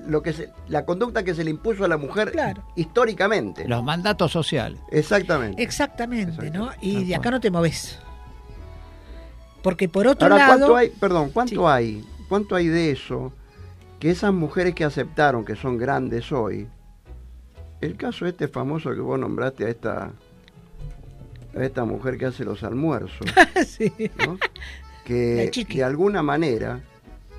lo 0.07 0.23
que 0.23 0.33
se, 0.33 0.51
la 0.69 0.85
conducta 0.85 1.23
que 1.25 1.35
se 1.35 1.43
le 1.43 1.51
impuso 1.51 1.85
a 1.85 1.89
la 1.89 1.97
mujer 1.97 2.33
históricamente. 2.77 3.67
Los 3.67 3.83
mandatos 3.83 4.31
sociales. 4.31 4.79
Exactamente. 4.93 5.63
exactamente, 5.63 6.51
¿no? 6.51 6.71
Y 6.81 7.05
de 7.05 7.17
acá 7.17 7.31
no 7.31 7.41
te 7.41 7.51
moves. 7.51 7.99
Porque 9.63 9.89
por 9.89 10.07
otro 10.07 10.29
Ahora, 10.29 10.47
lado... 10.49 10.59
¿cuánto 10.59 10.77
hay, 10.77 10.89
perdón, 10.91 11.31
cuánto 11.33 11.69
hay, 11.69 12.05
cuánto 12.29 12.55
hay 12.55 12.69
de 12.69 12.93
eso 12.93 13.33
que 13.99 14.11
esas 14.11 14.33
mujeres 14.33 14.75
que 14.75 14.85
aceptaron 14.85 15.45
que 15.45 15.57
son 15.57 15.79
grandes 15.79 16.31
hoy, 16.31 16.69
el 17.81 17.97
caso 17.97 18.27
este 18.27 18.47
famoso 18.47 18.91
que 18.95 19.01
vos 19.01 19.19
nombraste 19.19 19.65
a 19.65 19.69
esta 19.71 20.13
a 21.57 21.65
esta 21.65 21.85
mujer 21.85 22.19
que 22.19 22.27
hace 22.27 22.45
los 22.45 22.63
almuerzos, 22.63 23.27
Sí. 23.67 23.93
¿no? 24.27 24.39
que 25.05 25.51
de 25.69 25.85
alguna 25.85 26.21
manera 26.23 26.81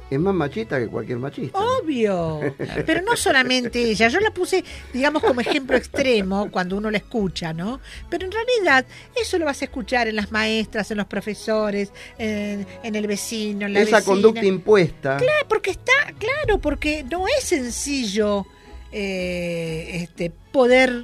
es 0.10 0.18
más 0.18 0.34
machista 0.34 0.80
que 0.80 0.88
cualquier 0.88 1.18
machista. 1.20 1.60
Obvio, 1.60 2.40
pero 2.86 3.02
no 3.02 3.18
solamente 3.18 3.82
ella, 3.82 4.08
yo 4.08 4.22
la 4.22 4.32
puse, 4.32 4.64
digamos, 4.94 5.22
como 5.22 5.42
ejemplo 5.42 5.76
extremo 5.76 6.50
cuando 6.50 6.78
uno 6.78 6.90
la 6.90 6.98
escucha, 7.00 7.52
¿no? 7.52 7.82
Pero 8.10 8.26
en 8.26 8.32
realidad 8.32 8.86
eso 9.22 9.38
lo 9.38 9.44
vas 9.44 9.62
a 9.62 9.66
escuchar 9.66 10.08
en 10.08 10.16
las 10.16 10.32
maestras, 10.32 10.90
en 10.92 10.98
los 10.98 11.08
profesores, 11.08 11.92
en, 12.18 12.66
en 12.84 12.96
el 12.96 13.06
vecino, 13.06 13.66
en 13.66 13.74
la 13.74 13.82
Esa 13.82 13.98
vecina. 13.98 14.14
conducta 14.14 14.46
impuesta. 14.46 15.18
Claro, 15.18 15.46
porque 15.50 15.72
está, 15.72 15.92
claro, 16.18 16.60
porque 16.62 17.04
no 17.04 17.28
es 17.28 17.44
sencillo 17.44 18.46
eh, 18.94 19.90
este, 20.04 20.32
poder 20.54 21.04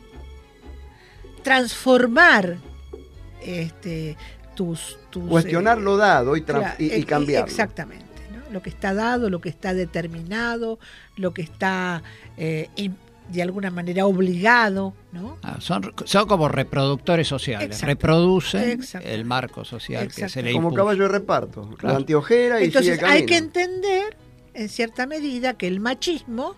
transformar 1.44 2.58
este, 3.46 4.16
tus, 4.56 4.98
tus 5.10 5.28
Cuestionar 5.30 5.78
eh, 5.78 5.82
lo 5.82 5.98
dado 5.98 6.36
y, 6.36 6.42
Claro, 6.42 6.66
y, 6.80 6.86
y 6.86 6.92
eh, 7.02 7.06
cambiarlo. 7.06 7.48
Exactamente. 7.48 8.06
¿no? 8.32 8.52
Lo 8.52 8.62
que 8.62 8.70
está 8.70 8.94
dado, 8.94 9.30
lo 9.30 9.42
que 9.42 9.50
está 9.50 9.74
determinado, 9.74 10.80
lo 11.18 11.34
que 11.34 11.42
está 11.42 12.04
eh, 12.38 12.70
de 13.30 13.42
alguna 13.42 13.72
manera 13.72 14.06
obligado, 14.06 14.94
¿no? 15.14 15.38
Ah, 15.44 15.56
son, 15.60 15.94
son 16.04 16.28
como 16.28 16.50
reproductores 16.50 17.26
sociales, 17.28 17.68
Exacto. 17.68 17.86
reproducen 17.88 18.70
Exacto. 18.70 19.08
el 19.08 19.24
marco 19.24 19.64
social 19.64 20.10
que 20.14 20.28
se 20.28 20.44
le 20.44 20.52
Como 20.52 20.68
impuso. 20.68 20.76
caballo 20.84 21.04
de 21.04 21.08
reparto. 21.10 21.70
Claro. 21.78 21.94
La 21.94 22.00
anteojera 22.00 22.60
y 22.62 22.66
Entonces 22.66 22.96
sigue 23.00 23.08
hay 23.10 23.26
que 23.26 23.38
entender, 23.38 24.18
en 24.54 24.68
cierta 24.68 25.08
medida, 25.08 25.54
que 25.54 25.68
el 25.68 25.80
machismo 25.80 26.56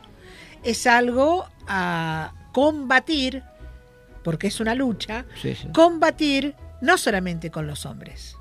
es 0.63 0.87
algo 0.87 1.45
a 1.67 2.33
combatir, 2.51 3.43
porque 4.23 4.47
es 4.47 4.59
una 4.59 4.73
lucha, 4.73 5.23
Sí, 5.39 5.53
sí. 5.53 5.67
combatir 5.71 6.55
no 6.85 6.97
solamente 6.97 7.51
con 7.51 7.67
los 7.67 7.85
hombres, 7.85 8.37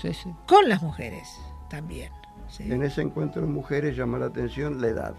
Sí, 0.00 0.12
sí. 0.14 0.30
con 0.48 0.68
las 0.68 0.82
mujeres 0.82 1.28
también. 1.70 2.10
¿sí? 2.50 2.64
En 2.64 2.82
ese 2.82 3.02
encuentro 3.02 3.42
de 3.42 3.48
mujeres 3.48 3.96
llama 3.96 4.18
la 4.18 4.26
atención 4.26 4.80
la 4.80 4.88
edad. 4.88 5.14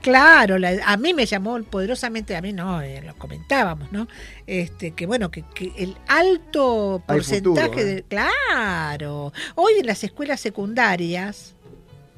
Claro, 0.00 0.56
la- 0.58 0.80
a 0.86 0.96
mí 0.96 1.12
me 1.12 1.26
llamó 1.26 1.62
poderosamente, 1.62 2.34
a 2.34 2.40
mí 2.40 2.52
no, 2.52 2.80
eh, 2.80 3.02
lo 3.02 3.14
comentábamos, 3.16 3.92
¿no? 3.92 4.08
Este, 4.46 4.92
que 4.92 5.04
bueno, 5.06 5.30
que, 5.30 5.42
que 5.42 5.72
el 5.76 5.96
alto 6.08 7.02
porcentaje 7.06 7.66
futuro, 7.68 7.80
¿eh? 7.80 7.84
de. 7.84 8.02
Claro, 8.04 9.32
hoy 9.56 9.74
en 9.80 9.86
las 9.86 10.02
escuelas 10.02 10.40
secundarias, 10.40 11.54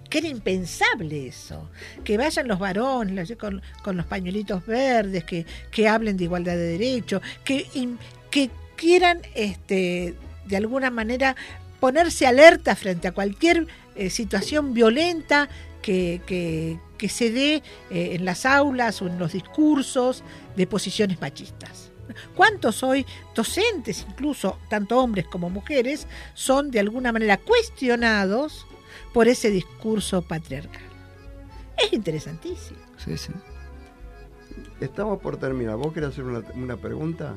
que 0.08 0.18
era 0.18 0.28
impensable 0.28 1.26
eso, 1.26 1.68
que 2.04 2.16
vayan 2.16 2.46
los 2.46 2.60
varones 2.60 3.28
los- 3.30 3.38
con, 3.38 3.60
con 3.82 3.96
los 3.96 4.06
pañuelitos 4.06 4.64
verdes, 4.64 5.24
que, 5.24 5.44
que 5.72 5.88
hablen 5.88 6.16
de 6.16 6.24
igualdad 6.24 6.52
de 6.52 6.78
derechos, 6.78 7.22
que 7.44 7.66
quieran 8.82 9.20
este, 9.36 10.16
de 10.46 10.56
alguna 10.56 10.90
manera 10.90 11.36
ponerse 11.78 12.26
alerta 12.26 12.74
frente 12.74 13.06
a 13.06 13.12
cualquier 13.12 13.68
eh, 13.94 14.10
situación 14.10 14.74
violenta 14.74 15.48
que, 15.82 16.20
que- 16.26 16.78
se 17.08 17.30
dé 17.32 17.54
eh, 17.90 18.14
en 18.14 18.24
las 18.24 18.46
aulas 18.46 19.02
o 19.02 19.08
en 19.08 19.18
los 19.18 19.32
discursos 19.32 20.22
de 20.54 20.68
posiciones 20.68 21.20
machistas. 21.20 21.90
¿Cuántos 22.36 22.84
hoy 22.84 23.04
docentes, 23.34 24.06
incluso 24.08 24.58
tanto 24.70 25.00
hombres 25.00 25.26
como 25.26 25.50
mujeres, 25.50 26.06
son 26.34 26.70
de 26.70 26.78
alguna 26.78 27.10
manera 27.10 27.38
cuestionados 27.38 28.66
por 29.12 29.26
ese 29.26 29.50
discurso 29.50 30.22
patriarcal? 30.22 30.82
Es 31.76 31.92
interesantísimo. 31.92 32.78
Sí, 33.04 33.18
sí. 33.18 33.32
Estamos 34.80 35.20
por 35.20 35.36
terminar. 35.38 35.76
¿Vos 35.76 35.92
querés 35.92 36.10
hacer 36.10 36.22
una, 36.22 36.44
una 36.54 36.76
pregunta? 36.76 37.36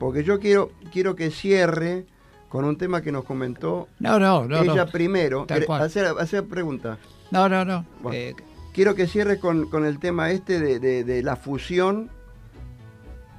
Porque 0.00 0.24
yo 0.24 0.40
quiero, 0.40 0.72
quiero 0.90 1.14
que 1.14 1.30
cierre 1.30 2.06
con 2.48 2.64
un 2.64 2.76
tema 2.76 3.00
que 3.02 3.12
nos 3.12 3.22
comentó 3.24 3.86
No, 4.00 4.18
no, 4.18 4.46
no. 4.48 4.62
ella 4.62 4.86
no. 4.86 4.90
primero. 4.90 5.44
Tal 5.46 5.58
Querés 5.58 5.66
cual. 5.66 5.82
Hacer, 5.82 6.06
hacer 6.18 6.44
pregunta. 6.46 6.98
No, 7.30 7.48
no, 7.48 7.64
no. 7.64 7.84
Bueno, 8.02 8.18
Eh, 8.18 8.34
quiero 8.72 8.96
que 8.96 9.06
cierres 9.06 9.38
con, 9.38 9.68
con 9.70 9.84
el 9.84 10.00
tema 10.00 10.30
este 10.32 10.58
de, 10.58 10.80
de- 10.80 11.04
de 11.04 11.22
la 11.22 11.36
fusión, 11.36 12.10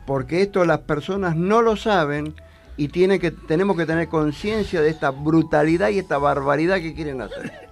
porque 0.06 0.42
esto 0.44 0.64
las 0.66 0.80
personas 0.80 1.36
no 1.36 1.62
lo 1.62 1.76
saben 1.76 2.36
y 2.78 2.88
tiene 2.90 3.20
que, 3.20 3.32
tenemos 3.32 3.76
que 3.76 3.86
tener 3.86 4.08
conciencia 4.08 4.82
de 4.82 4.90
esta 4.90 5.10
brutalidad 5.12 5.90
y 5.90 6.00
esta 6.00 6.18
barbaridad 6.18 6.78
que 6.78 6.94
quieren 6.94 7.22
hacer. 7.22 7.70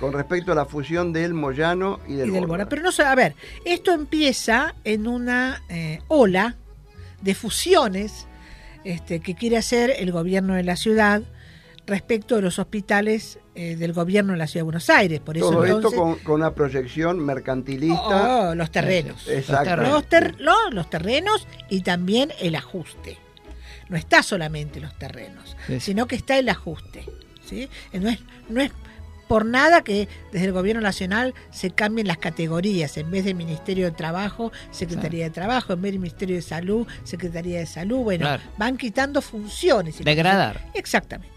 Con 0.00 0.12
respecto 0.14 0.52
a 0.52 0.54
la 0.54 0.64
fusión 0.64 1.12
del 1.12 1.34
Moyano 1.34 2.00
y 2.08 2.14
del, 2.14 2.30
y 2.30 2.32
del 2.32 2.40
Borda. 2.40 2.46
Bora. 2.64 2.68
Pero 2.70 2.82
no 2.82 2.90
sé, 2.90 3.02
a 3.04 3.14
ver, 3.14 3.34
esto 3.66 3.92
empieza 3.92 4.74
en 4.84 5.06
una 5.06 5.62
eh, 5.68 6.00
ola 6.08 6.56
de 7.20 7.34
fusiones 7.34 8.26
este, 8.84 9.20
que 9.20 9.34
quiere 9.34 9.56
hacer 9.56 9.92
el 9.98 10.12
gobierno 10.12 10.54
de 10.54 10.62
la 10.62 10.76
ciudad 10.76 11.22
respecto 11.86 12.36
de 12.36 12.42
los 12.42 12.58
hospitales 12.58 13.38
eh, 13.54 13.74
del 13.76 13.92
gobierno 13.92 14.32
de 14.32 14.38
la 14.38 14.46
ciudad 14.46 14.60
de 14.60 14.64
Buenos 14.64 14.90
Aires. 14.90 15.20
Por 15.20 15.36
eso 15.36 15.50
Todo 15.50 15.64
entonces, 15.64 15.90
esto 15.92 16.02
con, 16.02 16.18
con 16.20 16.34
una 16.36 16.54
proyección 16.54 17.18
mercantilista. 17.18 18.50
Oh, 18.50 18.54
los 18.54 18.70
terrenos. 18.70 19.26
Exacto. 19.28 19.76
Los, 19.76 20.04
ter- 20.08 20.40
no, 20.40 20.70
los 20.70 20.88
terrenos 20.88 21.46
y 21.68 21.80
también 21.80 22.32
el 22.40 22.54
ajuste. 22.54 23.18
No 23.88 23.96
está 23.96 24.22
solamente 24.22 24.78
los 24.80 24.96
terrenos, 24.98 25.56
sí. 25.66 25.80
sino 25.80 26.06
que 26.06 26.14
está 26.14 26.38
el 26.38 26.48
ajuste. 26.48 27.04
¿sí? 27.44 27.68
No, 27.92 28.08
es, 28.08 28.20
no 28.48 28.60
es 28.60 28.70
por 29.30 29.46
nada 29.46 29.84
que 29.84 30.08
desde 30.32 30.46
el 30.46 30.52
gobierno 30.52 30.82
nacional 30.82 31.34
se 31.52 31.70
cambien 31.70 32.08
las 32.08 32.18
categorías. 32.18 32.96
En 32.96 33.12
vez 33.12 33.24
de 33.24 33.32
Ministerio 33.32 33.84
de 33.84 33.92
Trabajo, 33.92 34.50
Secretaría 34.72 35.22
de 35.22 35.30
Trabajo. 35.30 35.72
En 35.72 35.80
vez 35.80 35.92
de 35.92 36.00
Ministerio 36.00 36.34
de 36.34 36.42
Salud, 36.42 36.84
Secretaría 37.04 37.60
de 37.60 37.66
Salud. 37.66 37.98
Bueno, 37.98 38.22
Claro. 38.24 38.42
van 38.58 38.76
quitando 38.76 39.22
funciones. 39.22 40.02
Degradar. 40.04 40.60
Exactamente. 40.74 41.30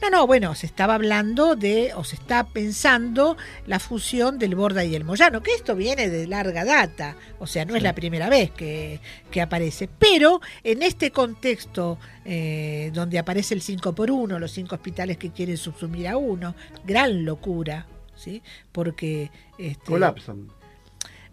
No, 0.00 0.10
no, 0.10 0.26
bueno, 0.26 0.54
se 0.54 0.66
estaba 0.66 0.94
hablando 0.94 1.56
de, 1.56 1.92
o 1.94 2.04
se 2.04 2.16
está 2.16 2.44
pensando 2.44 3.36
la 3.66 3.78
fusión 3.78 4.38
del 4.38 4.54
Borda 4.54 4.84
y 4.84 4.94
el 4.94 5.04
Moyano, 5.04 5.42
que 5.42 5.54
esto 5.54 5.76
viene 5.76 6.08
de 6.08 6.26
larga 6.26 6.64
data, 6.64 7.16
o 7.38 7.46
sea, 7.46 7.64
no 7.64 7.76
es 7.76 7.82
la 7.82 7.94
primera 7.94 8.28
vez 8.28 8.50
que, 8.50 9.00
que 9.30 9.40
aparece, 9.40 9.88
pero 9.98 10.40
en 10.64 10.82
este 10.82 11.10
contexto 11.10 11.98
eh, 12.24 12.90
donde 12.94 13.18
aparece 13.18 13.54
el 13.54 13.62
5 13.62 13.94
por 13.94 14.10
1 14.10 14.38
los 14.38 14.52
cinco 14.52 14.74
hospitales 14.76 15.16
que 15.16 15.30
quieren 15.30 15.56
subsumir 15.56 16.08
a 16.08 16.16
uno, 16.16 16.54
gran 16.84 17.24
locura, 17.24 17.86
¿sí? 18.14 18.42
Porque... 18.70 19.30
Este, 19.58 19.84
Colapsan. 19.84 20.48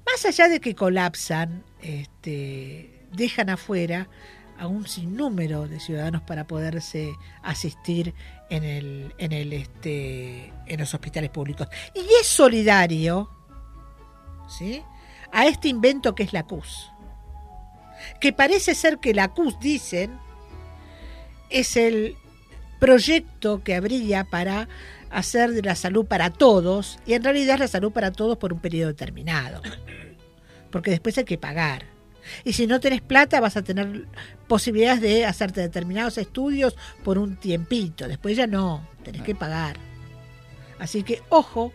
más 0.06 0.26
allá 0.26 0.48
de 0.48 0.60
que 0.60 0.76
colapsan, 0.76 1.64
este, 1.82 2.90
dejan 3.14 3.50
afuera 3.50 4.08
a 4.60 4.68
un 4.68 4.86
sinnúmero 4.86 5.68
de 5.68 5.80
ciudadanos 5.80 6.22
para 6.22 6.45
poderse 6.45 7.14
asistir 7.41 8.14
en 8.49 8.64
el, 8.64 9.14
en 9.18 9.32
el 9.32 9.53
este, 9.53 10.53
en 10.66 10.80
los 10.80 10.93
hospitales 10.93 11.30
públicos. 11.30 11.68
Y 11.95 11.99
es 12.20 12.28
solidario, 12.28 13.30
¿sí? 14.47 14.84
a 15.32 15.47
este 15.47 15.70
invento 15.70 16.14
que 16.14 16.24
es 16.24 16.34
la 16.34 16.43
CUS. 16.43 16.91
Que 18.20 18.34
parece 18.34 18.76
ser 18.76 18.99
que 18.99 19.14
la 19.14 19.30
CUS, 19.30 19.60
dicen, 19.60 20.18
es 21.49 21.78
el 21.78 22.16
proyecto 22.80 23.64
que 23.64 23.76
habría 23.76 24.24
para 24.24 24.68
hacer 25.10 25.51
de 25.51 25.62
la 25.62 25.76
salud 25.76 26.05
para 26.05 26.30
todos 26.30 26.99
y 27.05 27.14
en 27.14 27.24
realidad 27.24 27.55
es 27.55 27.60
la 27.62 27.68
salud 27.68 27.91
para 27.91 28.12
todos 28.12 28.38
por 28.38 28.53
un 28.53 28.60
periodo 28.60 28.89
determinado. 28.89 29.62
Porque 30.72 30.91
después 30.91 31.18
hay 31.18 31.26
que 31.26 31.38
pagar. 31.38 31.99
Y 32.43 32.53
si 32.53 32.67
no 32.67 32.80
tenés 32.80 33.01
plata 33.01 33.39
vas 33.39 33.57
a 33.57 33.63
tener 33.63 34.05
posibilidades 34.47 35.01
de 35.01 35.25
hacerte 35.25 35.61
determinados 35.61 36.17
estudios 36.17 36.75
por 37.03 37.17
un 37.17 37.36
tiempito. 37.36 38.07
Después 38.07 38.38
ya 38.38 38.47
no, 38.47 38.88
tenés 39.03 39.21
que 39.23 39.36
pagar. 39.36 39.77
Así 40.80 41.03
que 41.03 41.21
ojo, 41.30 41.73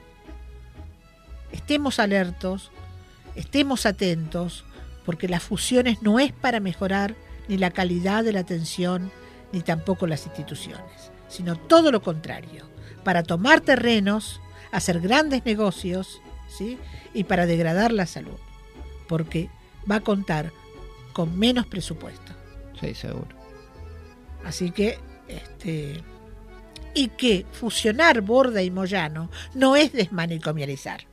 estemos 1.53 1.99
alertos, 1.99 2.71
estemos 3.35 3.87
atentos, 3.87 4.65
porque 5.05 5.29
las 5.29 5.43
fusiones 5.43 6.03
no 6.03 6.19
es 6.19 6.33
para 6.33 6.61
mejorar 6.61 7.15
ni 7.49 7.59
la 7.59 7.71
calidad 7.71 8.25
de 8.25 8.33
la 8.33 8.41
atención, 8.41 9.11
ni 9.53 9.61
tampoco 9.61 10.07
las 10.07 10.27
instituciones, 10.27 11.13
sino 11.29 11.57
todo 11.57 11.93
lo 11.93 12.03
contrario, 12.03 12.67
para 13.05 13.23
tomar 13.23 13.61
terrenos, 13.61 14.41
hacer 14.73 15.01
grandes 15.01 15.45
negocios, 15.45 16.21
¿sí? 16.49 16.79
y 17.13 17.25
para 17.25 17.47
degradar 17.47 17.93
la 17.93 18.07
salud, 18.07 18.39
porque 19.09 19.51
va 19.91 19.97
a 19.97 20.01
contar 20.01 20.53
con 21.13 21.39
menos 21.39 21.67
presupuesto. 21.67 22.33
Sí, 22.81 22.95
seguro. 22.95 23.29
Así 24.45 24.71
que, 24.71 24.99
este, 25.29 26.03
y 26.93 27.09
que 27.09 27.47
fusionar 27.53 28.21
Borda 28.21 28.63
y 28.63 28.71
Moyano 28.71 29.31
no 29.55 29.75
es 29.77 29.93
desmanicomializar, 29.93 31.07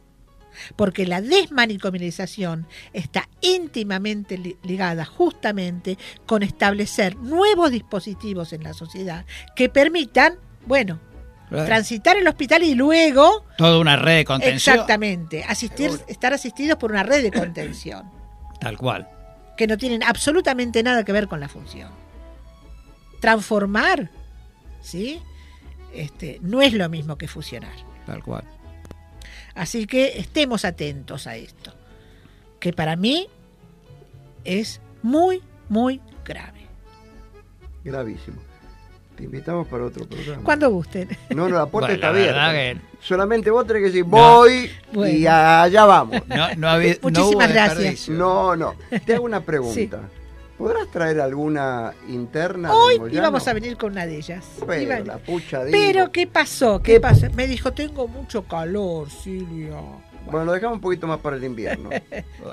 porque 0.76 1.06
la 1.06 1.22
desmanicomialización 1.22 2.68
está 2.94 3.30
íntimamente 3.42 4.38
li- 4.38 4.58
ligada 4.64 5.06
justamente 5.06 5.98
con 6.26 6.44
establecer 6.44 7.16
nuevos 7.16 7.72
dispositivos 7.72 8.52
en 8.54 8.64
la 8.64 8.74
sociedad 8.74 9.26
que 9.56 9.70
permitan, 9.70 10.36
bueno, 10.66 11.00
transitar 11.50 12.16
el 12.18 12.28
hospital 12.28 12.64
y 12.64 12.76
luego 12.76 13.46
Toda 13.58 13.78
una 13.80 13.96
red 13.98 14.18
de 14.18 14.26
contención. 14.26 14.74
exactamente 14.76 15.44
asistir, 15.44 15.92
estar 16.08 16.34
asistidos 16.34 16.78
por 16.78 16.92
una 16.92 17.04
red 17.04 17.22
de 17.24 17.32
contención 17.32 18.10
Tal 18.62 18.78
cual. 18.78 19.08
que 19.58 19.68
no 19.68 19.78
tienen 19.78 20.02
absolutamente 20.04 20.82
nada 20.82 21.04
que 21.04 21.12
ver 21.12 21.28
con 21.28 21.40
la 21.40 21.48
función. 21.48 21.92
Transformar, 23.20 24.10
¿sí? 24.82 25.22
Este, 25.94 26.40
no 26.42 26.62
es 26.62 26.74
lo 26.74 26.90
mismo 26.90 27.18
que 27.18 27.28
fusionar. 27.28 27.74
Tal 28.08 28.24
cual. 28.24 28.44
Así 29.54 29.86
que 29.86 30.18
estemos 30.20 30.66
atentos 30.66 31.28
a 31.28 31.36
esto, 31.36 31.74
que 32.60 32.74
para 32.74 32.96
mí 32.96 33.28
es 34.46 34.82
muy, 35.04 35.44
muy 35.70 36.02
grave. 36.26 36.66
Gravísimo. 37.84 38.42
Te 39.22 39.26
invitamos 39.26 39.68
para 39.68 39.86
otro 39.86 40.08
programa. 40.08 40.44
Cuando 40.44 40.72
gusten. 40.72 41.08
No, 41.30 41.48
no, 41.48 41.56
la 41.60 41.68
puerta 41.68 41.90
Bueno, 41.90 41.94
está 41.94 42.12
la 42.34 42.48
abierta. 42.50 42.82
Solamente 43.02 43.52
vos 43.52 43.68
tenés 43.68 43.82
que 43.82 43.86
decir, 43.90 44.04
voy 44.04 44.72
y 44.92 44.96
Bueno. 44.96 45.30
allá 45.32 45.86
vamos. 45.86 46.22
No, 46.28 46.56
no, 46.58 46.68
había, 46.68 46.96
Muchísimas 47.04 47.54
gracias. 47.54 48.10
No, 48.10 48.56
no. 48.56 48.74
Te 49.06 49.14
hago 49.14 49.26
una 49.26 49.42
pregunta. 49.42 50.00
¿Podrás 50.58 50.90
traer 50.90 51.22
alguna 51.22 51.94
interna? 52.10 52.74
Hoy 52.74 52.98
de 52.98 53.14
íbamos 53.16 53.48
a 53.48 53.54
venir 53.54 53.78
con 53.78 53.92
una 53.92 54.08
de 54.08 54.18
ellas. 54.18 54.44
Pero 54.66 54.82
Iba- 54.82 55.00
la 55.02 55.18
pucha 55.20 55.66
digo. 55.66 55.78
Pero 55.80 56.12
¿qué 56.12 56.26
pasó? 56.26 56.82
¿Qué, 56.82 57.00
pasó? 57.00 57.28
Me 57.36 57.46
dijo, 57.46 57.74
tengo 57.74 58.08
mucho 58.08 58.44
calor, 58.48 59.08
Silvia. 59.12 59.78
Bueno, 60.26 60.46
lo 60.46 60.52
dejamos 60.54 60.76
un 60.76 60.82
poquito 60.82 61.08
más 61.08 61.20
para 61.20 61.36
el 61.38 61.44
invierno. 61.44 61.90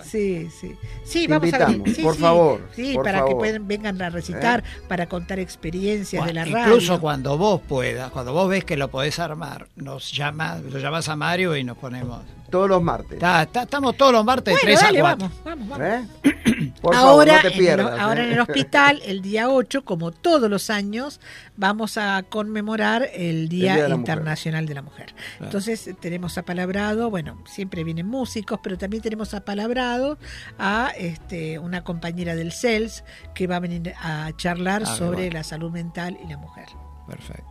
Sí, 0.04 0.48
sí. 0.50 0.76
Sí, 1.04 1.26
Te 1.26 1.32
vamos 1.38 1.52
a. 1.54 1.66
Sí, 1.68 2.02
por 2.02 2.14
sí. 2.14 2.20
favor, 2.20 2.60
Sí, 2.74 2.94
por 2.94 3.04
para 3.04 3.18
favor. 3.18 3.32
que 3.34 3.38
puedan, 3.38 3.66
vengan 3.68 4.00
a 4.02 4.10
recitar, 4.10 4.62
para 4.86 5.08
contar 5.08 5.38
experiencias 5.38 6.24
de 6.26 6.32
la 6.34 6.44
radio. 6.44 6.66
Incluso 6.74 7.00
cuando 7.00 7.36
vos 7.38 7.60
puedas, 7.66 8.10
cuando 8.10 8.32
vos 8.32 8.48
ves 8.48 8.64
que 8.64 8.76
lo 8.76 8.88
podés 8.88 9.18
armar, 9.18 9.66
nos 9.76 10.12
llamas, 10.12 10.62
lo 10.62 10.78
llamas 10.78 11.08
a 11.08 11.16
Mario 11.16 11.56
y 11.56 11.64
nos 11.64 11.76
ponemos. 11.78 12.22
Todos 12.50 12.68
los 12.68 12.82
martes. 12.82 13.12
Está- 13.14 13.42
está- 13.42 13.62
estamos 13.64 13.94
todos 13.96 14.10
los 14.12 14.24
martes 14.24 14.54
de 14.54 14.60
Bueno, 14.62 14.78
3 14.78 14.80
dale, 14.80 14.98
a 14.98 15.02
4. 15.02 15.30
vamos, 15.44 15.44
vamos, 15.44 15.68
vamos. 15.68 15.86
¿Eh? 16.24 16.72
Por 16.80 16.94
ahora, 16.94 17.06
favor, 17.08 17.26
no 17.26 17.32
te 17.42 17.46
en 17.48 17.52
el- 17.52 17.58
pierdas. 17.58 18.00
ahora 18.00 18.20
¿eh? 18.22 18.26
en 18.26 18.32
el 18.32 18.40
hospital, 18.40 19.02
el 19.04 19.20
día 19.22 19.50
8, 19.50 19.84
como 19.84 20.12
todos 20.12 20.48
los 20.48 20.70
años, 20.70 21.20
vamos 21.56 21.98
a 21.98 22.22
conmemorar 22.28 23.08
el 23.12 23.48
Día, 23.50 23.74
Día 23.74 23.82
de 23.84 23.88
la 23.90 23.94
Internacional 23.96 24.64
de 24.66 24.74
la 24.74 24.82
Mujer. 24.82 25.14
Entonces 25.40 25.90
tenemos 26.00 26.38
apalabrado, 26.38 27.10
bueno, 27.10 27.38
siempre 27.58 27.82
vienen 27.82 28.06
músicos, 28.06 28.60
pero 28.62 28.78
también 28.78 29.02
tenemos 29.02 29.34
apalabrado 29.34 30.16
a 30.60 30.92
este, 30.96 31.58
una 31.58 31.82
compañera 31.82 32.36
del 32.36 32.52
CELS 32.52 33.02
que 33.34 33.48
va 33.48 33.56
a 33.56 33.58
venir 33.60 33.94
a 34.00 34.30
charlar 34.36 34.84
Ah, 34.86 34.94
sobre 34.94 35.22
bueno. 35.22 35.32
la 35.34 35.42
salud 35.42 35.72
mental 35.72 36.16
y 36.24 36.28
la 36.28 36.36
mujer. 36.36 36.66
Perfecto. 37.08 37.44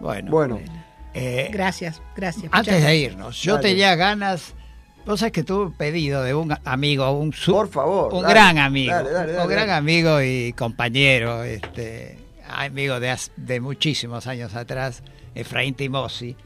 Bueno, 0.00 0.30
Bueno, 0.30 0.60
eh, 1.14 1.48
Gracias, 1.50 2.02
gracias. 2.14 2.52
antes 2.52 2.82
de 2.84 2.96
irnos, 2.96 3.40
yo 3.40 3.54
Dale. 3.54 3.68
tenía 3.70 3.94
ganas. 3.96 4.52
Vos 5.06 5.20
sabés 5.20 5.32
que 5.32 5.44
tuve 5.44 5.66
un 5.66 5.72
pedido 5.72 6.22
de 6.22 6.34
un 6.34 6.54
amigo, 6.64 7.10
un, 7.12 7.32
por 7.46 7.68
favor. 7.70 8.12
un 8.12 8.20
dale, 8.22 8.34
gran 8.34 8.58
amigo, 8.58 8.92
dale, 8.92 9.10
dale, 9.10 9.32
dale, 9.32 9.42
un 9.44 9.48
gran 9.50 9.66
dale. 9.68 9.78
amigo 9.78 10.20
y 10.22 10.52
compañero, 10.52 11.42
este, 11.42 12.18
amigo 12.50 13.00
de, 13.00 13.16
de 13.38 13.60
muchísimos 13.60 14.26
años 14.26 14.54
atrás, 14.54 15.02
Efraín 15.34 15.74
Timosi, 15.74 16.36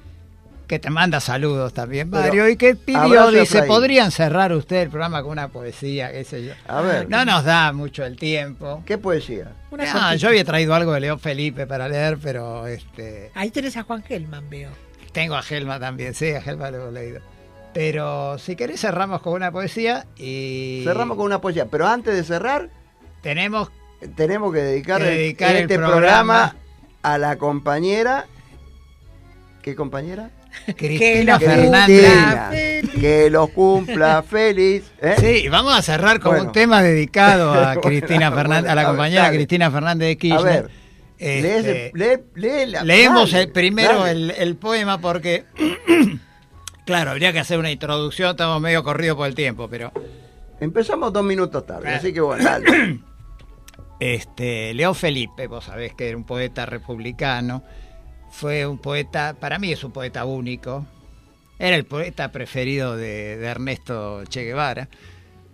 que 0.69 0.79
te 0.79 0.91
manda 0.91 1.19
saludos 1.21 1.73
también, 1.73 2.11
Pero, 2.11 2.23
Mario, 2.25 2.49
y 2.49 2.57
que 2.57 2.77
pidió, 2.77 3.31
dice. 3.33 3.63
¿podrían 3.65 4.11
cerrar 4.13 4.53
usted 4.53 4.83
el 4.83 4.91
programa 4.91 5.23
con 5.23 5.33
una 5.33 5.49
poesía, 5.49 6.13
qué 6.13 6.23
sé 6.25 6.45
yo? 6.45 6.53
A 6.69 6.81
ver. 6.83 7.09
No 7.09 7.25
nos 7.25 7.43
da 7.45 7.73
mucho 7.73 8.05
el 8.05 8.17
tiempo. 8.17 8.83
¿Qué 8.87 8.99
poesía? 8.99 9.53
Una 9.71 9.85
No, 9.87 9.93
cortita. 9.93 10.15
yo 10.17 10.29
había 10.29 10.45
traído 10.45 10.75
algo 10.75 10.93
de 10.93 11.01
León 11.01 11.19
Felipe 11.19 11.67
para 11.67 11.89
leer, 11.89 12.19
pero 12.23 12.67
este 12.67 13.31
Ahí 13.35 13.51
tenés 13.51 13.77
a 13.77 13.83
Juan 13.83 14.03
Gelman, 14.05 14.49
veo. 14.51 14.71
tengo 15.13 15.35
a 15.35 15.43
Gelma 15.43 15.81
también, 15.81 16.15
sí, 16.15 16.31
a 16.33 16.41
Gelma 16.43 16.71
lo 16.71 16.91
he 16.91 16.93
leído. 16.93 17.21
Pero 17.75 18.39
si 18.39 18.55
querés 18.57 18.81
cerramos 18.81 19.21
con 19.23 19.33
una 19.35 19.51
poesía 19.51 20.07
y 20.17 20.83
Cerramos 20.85 21.17
con 21.17 21.27
una 21.27 21.41
poesía. 21.41 21.67
Pero 21.67 21.87
antes 21.87 22.15
de 22.15 22.25
cerrar, 22.25 22.69
tenemos 23.23 23.71
tenemos 24.17 24.53
que 24.53 24.61
dedicar, 24.61 25.01
Que 25.01 25.09
dedicar 25.09 25.51
el 25.57 25.63
este 25.63 25.77
programa. 25.77 25.97
programa 25.97 26.57
a 27.03 27.19
la 27.19 27.37
compañera. 27.37 28.27
¿Qué 29.63 29.75
compañera? 29.75 30.31
Cristina 30.77 31.39
Que 31.39 31.45
Cristina, 31.47 32.49
Fernández. 32.51 32.91
Que 33.01 33.31
los 33.31 33.51
cumpla 33.51 34.23
feliz. 34.23 34.91
¿eh? 35.01 35.15
Sí, 35.43 35.49
vamos 35.49 35.75
a 35.77 35.83
cerrar 35.83 36.21
con 36.21 36.33
Bueno. 36.33 36.47
un 36.47 36.53
tema 36.53 36.83
dedicado 36.83 37.53
a 37.53 37.77
Cristina 37.81 38.31
Fernández, 38.33 38.71
a 38.71 38.75
la 38.75 38.81
a 38.83 38.85
ver, 38.85 38.91
compañera. 38.93 39.31
Cristina 39.31 39.71
Fernández 39.71 40.09
de 40.09 40.17
Kirchner. 40.19 40.41
A 40.41 40.63
ver, 40.63 40.71
Este, 41.19 41.43
lees 41.43 41.65
el- 41.67 41.91
lee- 41.95 42.25
lee 42.35 42.67
la- 42.67 42.85
leemos 42.85 43.31
dale, 43.33 43.45
el, 43.45 43.53
primero 43.53 44.07
el, 44.07 44.31
el 44.33 44.57
poema 44.57 45.01
porque, 45.01 45.45
claro, 46.87 47.11
habría 47.11 47.33
que 47.33 47.41
hacer 47.41 47.59
una 47.59 47.71
introducción, 47.71 48.31
estamos 48.31 48.61
medio 48.61 48.83
corridos 48.85 49.17
por 49.17 49.27
el 49.27 49.35
tiempo, 49.35 49.69
pero 49.69 49.93
Empezamos 50.61 51.13
dos 51.13 51.23
minutos 51.25 51.65
tarde, 51.67 51.89
así 51.95 52.13
que 52.13 52.21
bueno, 52.21 52.43
dale. 52.45 53.01
Este, 54.01 54.75
León 54.75 54.95
Felipe, 54.95 55.49
vos 55.49 55.65
sabés 55.65 55.93
que 55.95 56.09
era 56.09 56.17
un 56.17 56.23
poeta 56.25 56.65
republicano, 56.67 57.65
fue 58.31 58.67
un 58.67 58.79
poeta, 58.79 59.35
para 59.39 59.59
mí 59.59 59.73
es 59.73 59.85
un 59.85 59.93
poeta 59.93 60.25
único, 60.25 60.87
era 61.59 61.77
el 61.77 61.85
poeta 61.85 62.31
preferido 62.31 62.97
de, 62.97 63.37
de 63.37 63.47
Ernesto 63.47 64.25
Che 64.29 64.45
Guevara. 64.45 64.89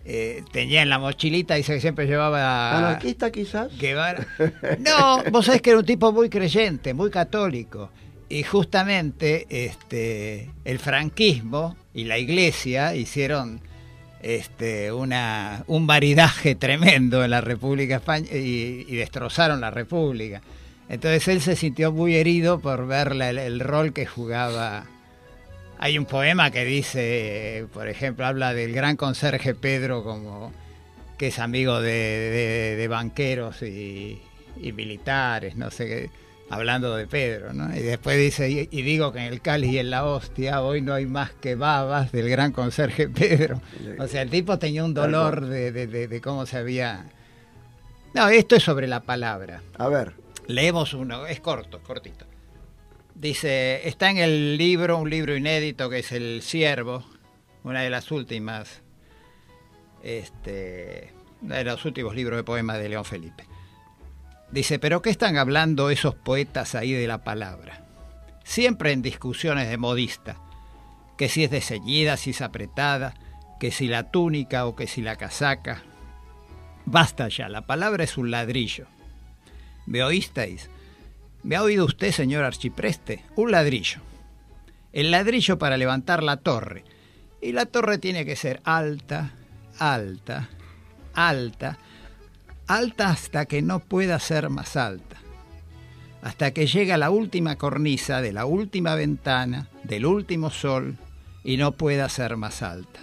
Eh, 0.07 0.43
tenía 0.53 0.83
en 0.83 0.91
la 0.91 0.99
mochilita, 0.99 1.55
dice 1.55 1.75
que 1.75 1.81
siempre 1.81 2.07
llevaba 2.07 2.77
Anarquista 2.77 3.33
quizás. 3.33 3.77
Guevara. 3.79 4.27
No, 4.81 5.23
vos 5.31 5.47
sabés 5.47 5.63
que 5.63 5.71
era 5.71 5.79
un 5.79 5.87
tipo 5.87 6.13
muy 6.13 6.29
creyente, 6.29 6.93
muy 6.93 7.11
católico. 7.11 7.91
Y 8.29 8.43
justamente 8.43 9.47
este, 9.49 10.51
el 10.65 10.79
franquismo 10.79 11.77
y 11.95 12.05
la 12.05 12.19
iglesia 12.19 12.95
hicieron 12.95 13.61
este, 14.21 14.93
una, 14.93 15.65
un 15.69 15.87
maridaje 15.87 16.55
tremendo 16.55 17.25
en 17.25 17.31
la 17.31 17.41
República 17.41 17.97
Española 17.97 18.37
y, 18.37 18.85
y 18.87 18.97
destrozaron 18.97 19.61
la 19.61 19.71
República. 19.71 20.43
Entonces 20.89 21.27
él 21.29 21.41
se 21.41 21.57
sintió 21.57 21.93
muy 21.93 22.15
herido 22.17 22.61
por 22.61 22.87
ver 22.87 23.15
la- 23.17 23.31
el, 23.31 23.39
el 23.39 23.61
rol 23.61 23.93
que 23.93 24.07
jugaba. 24.07 24.87
Hay 25.79 25.99
un 25.99 26.05
poema 26.07 26.51
que 26.51 26.65
dice, 26.65 27.67
por 27.73 27.89
ejemplo, 27.89 28.27
habla 28.27 28.55
del 28.55 28.73
gran 28.73 28.97
conserje 28.97 29.55
Pedro 29.55 30.05
como 30.05 30.53
que 31.19 31.29
es 31.29 31.39
amigo 31.39 31.81
de, 31.81 31.91
de- 31.91 32.77
de 32.77 32.89
banqueros 32.89 33.63
y, 33.63 34.21
y 34.61 34.73
militares, 34.73 35.57
no 35.57 35.71
sé 35.71 35.87
qué, 35.87 36.11
hablando 36.51 36.95
de 36.97 37.07
Pedro, 37.07 37.53
¿no? 37.55 37.75
Y 37.75 37.81
después 37.81 38.19
dice, 38.19 38.51
y, 38.51 38.69
y 38.71 38.83
digo 38.83 39.13
que 39.13 39.21
en 39.21 39.33
el 39.33 39.41
cáliz 39.41 39.71
y 39.73 39.79
en 39.79 39.91
la 39.91 40.05
hostia 40.05 40.61
hoy 40.63 40.81
no 40.83 40.93
hay 40.95 41.07
más 41.07 41.31
que 41.33 41.55
babas 41.55 42.13
del 42.13 42.29
gran 42.29 42.53
conserje 42.53 43.09
Pedro. 43.09 43.61
O 43.99 44.07
sea, 44.07 44.23
el 44.23 44.31
tipo 44.31 44.59
tenía 44.59 44.85
un 44.85 44.93
dolor 44.95 45.47
de, 45.47 45.73
de- 45.73 45.87
de- 45.87 46.09
de 46.09 46.21
cómo 46.21 46.47
se 46.47 46.59
había... 46.59 47.07
No, 48.13 48.29
esto 48.29 48.55
es 48.57 48.63
sobre 48.63 48.87
la 48.87 49.01
palabra. 49.01 49.61
A 49.79 49.89
ver. 49.89 50.13
Leemos 50.47 50.95
uno, 50.95 51.27
es 51.27 51.41
corto, 51.41 51.83
cortito. 51.83 52.27
Dice, 53.15 53.87
está 53.89 54.11
en 54.11 54.19
el 54.19 54.57
libro, 54.57 54.99
un 54.99 55.09
libro 55.09 55.37
inédito 55.37 55.89
que 55.89 56.01
es 56.01 56.13
El 56.13 56.43
Siervo, 56.43 57.05
una 57.63 57.81
de 57.83 57.91
las 57.91 58.11
últimas, 58.11 58.83
este, 60.03 61.13
uno 61.41 61.55
de 61.55 61.65
los 61.65 61.85
últimos 61.85 62.15
libros 62.15 62.37
de 62.37 62.45
poemas 62.45 62.79
de 62.79 62.89
León 62.89 63.05
Felipe. 63.05 63.45
Dice, 64.51 64.79
pero 64.79 65.01
¿qué 65.01 65.11
están 65.11 65.37
hablando 65.37 65.91
esos 65.91 66.15
poetas 66.15 66.75
ahí 66.75 66.93
de 66.93 67.07
la 67.07 67.25
palabra? 67.25 67.85
siempre 68.45 68.93
en 68.93 69.03
discusiones 69.03 69.69
de 69.69 69.79
modista, 69.79 70.37
que 71.17 71.29
si 71.29 71.43
es 71.43 71.51
de 71.51 71.61
ceñida, 71.61 72.17
si 72.17 72.31
es 72.31 72.43
apretada, 72.43 73.15
que 73.59 73.71
si 73.71 73.89
la 73.89 74.11
túnica 74.11 74.67
o 74.67 74.77
que 74.77 74.87
si 74.87 75.03
la 75.03 75.17
casaca. 75.17 75.83
Basta 76.85 77.29
ya, 77.29 77.49
la 77.49 77.67
palabra 77.67 78.05
es 78.05 78.17
un 78.19 78.31
ladrillo. 78.31 78.87
¿Me 79.87 80.03
oísteis? 80.03 80.71
¿Me 81.43 81.57
ha 81.57 81.63
oído 81.63 81.85
usted, 81.85 82.11
señor 82.11 82.45
archipreste? 82.45 83.23
Un 83.37 83.51
ladrillo. 83.51 84.01
El 84.93 85.11
ladrillo 85.11 85.59
para 85.59 85.77
levantar 85.77 86.23
la 86.23 86.39
torre. 86.39 86.85
Y 87.43 87.53
la 87.53 87.67
torre 87.67 87.99
tiene 87.99 88.25
que 88.25 88.37
ser 88.37 88.63
alta, 88.65 89.33
alta, 89.79 90.49
alta, 91.13 91.79
alta 92.67 93.11
hasta 93.11 93.45
que 93.45 93.61
no 93.61 93.81
pueda 93.81 94.19
ser 94.19 94.49
más 94.49 94.77
alta. 94.77 95.17
Hasta 96.23 96.53
que 96.53 96.67
llega 96.67 96.97
la 96.97 97.11
última 97.11 97.57
cornisa 97.57 98.23
de 98.23 98.33
la 98.33 98.47
última 98.47 98.95
ventana, 98.95 99.69
del 99.83 100.07
último 100.07 100.49
sol, 100.49 100.97
y 101.45 101.59
no 101.59 101.73
pueda 101.73 102.09
ser 102.09 102.39
más 102.39 102.63
alta. 102.63 103.01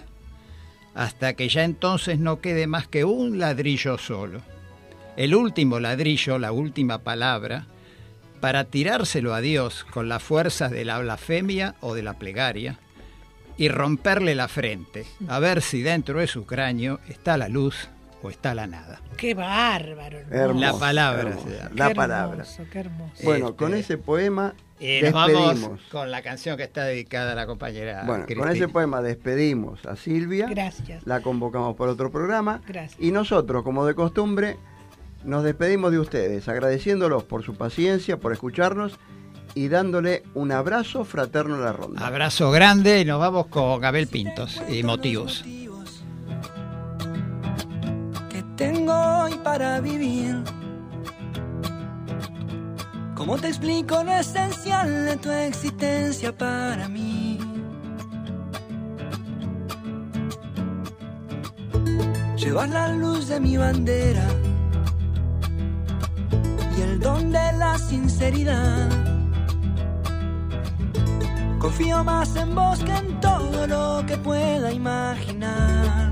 Hasta 0.94 1.34
que 1.34 1.48
ya 1.48 1.62
entonces 1.62 2.18
no 2.18 2.40
quede 2.40 2.66
más 2.66 2.88
que 2.88 3.04
un 3.04 3.38
ladrillo 3.38 3.96
solo. 3.98 4.42
El 5.16 5.34
último 5.34 5.78
ladrillo, 5.78 6.38
la 6.38 6.52
última 6.52 6.98
palabra, 6.98 7.66
para 8.40 8.64
tirárselo 8.64 9.34
a 9.34 9.40
Dios 9.40 9.84
con 9.90 10.08
las 10.08 10.22
fuerzas 10.22 10.70
de 10.70 10.84
la 10.84 10.98
blasfemia 10.98 11.74
o 11.80 11.94
de 11.94 12.02
la 12.02 12.14
plegaria 12.14 12.78
y 13.56 13.68
romperle 13.68 14.34
la 14.34 14.48
frente, 14.48 15.04
a 15.28 15.38
ver 15.38 15.60
si 15.62 15.82
dentro 15.82 16.18
de 16.20 16.26
su 16.26 16.46
cráneo 16.46 16.98
está 17.08 17.36
la 17.36 17.48
luz 17.48 17.88
o 18.22 18.30
está 18.30 18.54
la 18.54 18.66
nada. 18.66 19.00
Qué 19.16 19.34
bárbaro. 19.34 20.18
Hermoso, 20.30 20.60
la 20.60 20.72
palabra. 20.78 21.20
hermoso, 21.28 21.48
se 21.48 21.56
llama. 21.58 21.70
la 21.74 21.88
Qué 21.88 21.94
palabra. 21.94 22.32
hermoso, 22.42 22.64
qué 22.72 22.78
hermoso. 22.78 23.22
Bueno, 23.24 23.46
Este, 23.48 23.56
con 23.56 23.74
ese 23.74 23.98
poema 23.98 24.54
Y 24.80 25.02
nos 25.02 25.12
vamos 25.12 25.48
despedimos. 25.50 25.80
con 25.90 26.10
la 26.10 26.22
canción 26.22 26.56
que 26.56 26.62
está 26.62 26.84
dedicada 26.84 27.32
a 27.32 27.34
la 27.34 27.46
compañera 27.46 28.04
Bueno, 28.06 28.24
con 28.36 28.48
ese 28.48 28.68
poema 28.68 29.02
despedimos 29.02 29.84
a 29.86 29.96
Silvia. 29.96 30.46
Gracias. 30.48 31.06
La 31.06 31.20
convocamos 31.20 31.76
por 31.76 31.88
otro 31.88 32.10
programa. 32.10 32.62
Gracias. 32.66 33.00
Y 33.00 33.12
nosotros, 33.12 33.62
como 33.64 33.84
de 33.86 33.94
costumbre, 33.94 34.56
nos 35.24 35.44
despedimos 35.44 35.92
de 35.92 35.98
ustedes, 35.98 36.48
agradeciéndolos 36.48 37.24
por 37.24 37.42
su 37.42 37.54
paciencia, 37.54 38.18
por 38.18 38.32
escucharnos 38.32 38.98
y 39.54 39.68
dándole 39.68 40.22
un 40.34 40.52
abrazo 40.52 41.04
fraterno 41.04 41.56
a 41.56 41.58
la 41.58 41.72
ronda. 41.72 42.06
Abrazo 42.06 42.50
grande 42.50 43.00
y 43.00 43.04
nos 43.04 43.20
vamos 43.20 43.46
con 43.46 43.80
Gabel 43.80 44.06
Pintos 44.06 44.60
y 44.68 44.82
motivos. 44.82 45.44
que 48.30 48.42
tengo 48.56 48.92
hoy 48.92 49.34
para 49.44 49.80
vivir. 49.80 50.42
¿Cómo 53.14 53.38
te 53.38 53.48
explico 53.48 54.02
lo 54.02 54.12
esencial 54.12 55.06
de 55.06 55.16
tu 55.16 55.30
existencia 55.30 56.36
para 56.36 56.88
mí? 56.88 57.38
Llevas 62.36 62.70
la 62.70 62.88
luz 62.88 63.28
de 63.28 63.38
mi 63.38 63.56
bandera 63.56 64.26
el 66.82 67.00
don 67.00 67.30
de 67.30 67.52
la 67.58 67.78
sinceridad. 67.78 68.88
Confío 71.58 72.02
más 72.02 72.34
en 72.36 72.54
vos 72.54 72.78
que 72.80 72.92
en 72.92 73.20
todo 73.20 73.66
lo 73.66 74.04
que 74.06 74.16
pueda 74.16 74.72
imaginar. 74.72 76.10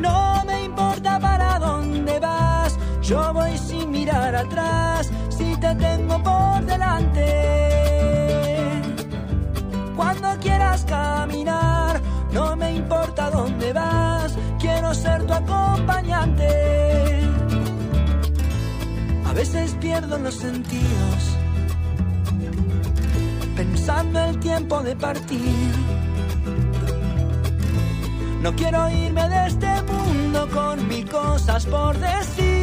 No 0.00 0.42
me 0.46 0.64
importa 0.64 1.20
para 1.20 1.58
dónde 1.58 2.18
vas, 2.18 2.78
yo 3.02 3.32
voy 3.34 3.56
sin 3.58 3.90
mirar 3.90 4.34
atrás, 4.34 5.10
si 5.28 5.54
te 5.56 5.74
tengo 5.74 6.22
por 6.22 6.64
delante. 6.64 7.26
Cuando 9.94 10.28
quieras 10.40 10.84
caminar, 10.84 12.00
no 12.32 12.56
me 12.56 12.74
importa 12.74 13.30
dónde 13.30 13.72
vas, 13.72 14.36
quiero 14.58 14.94
ser 14.94 15.26
tu 15.26 15.32
acompañante. 15.32 16.48
A 19.26 19.32
veces 19.34 19.76
pierdo 19.80 20.18
los 20.18 20.34
sentidos, 20.34 21.38
pensando 23.56 24.18
el 24.24 24.38
tiempo 24.40 24.82
de 24.82 24.96
partir. 24.96 25.72
No 28.42 28.52
quiero 28.56 28.90
irme 28.90 29.28
de 29.28 29.46
este 29.46 29.82
mundo 29.82 30.48
con 30.52 30.88
mil 30.88 31.08
cosas 31.08 31.64
por 31.66 31.96
decir. 31.98 32.61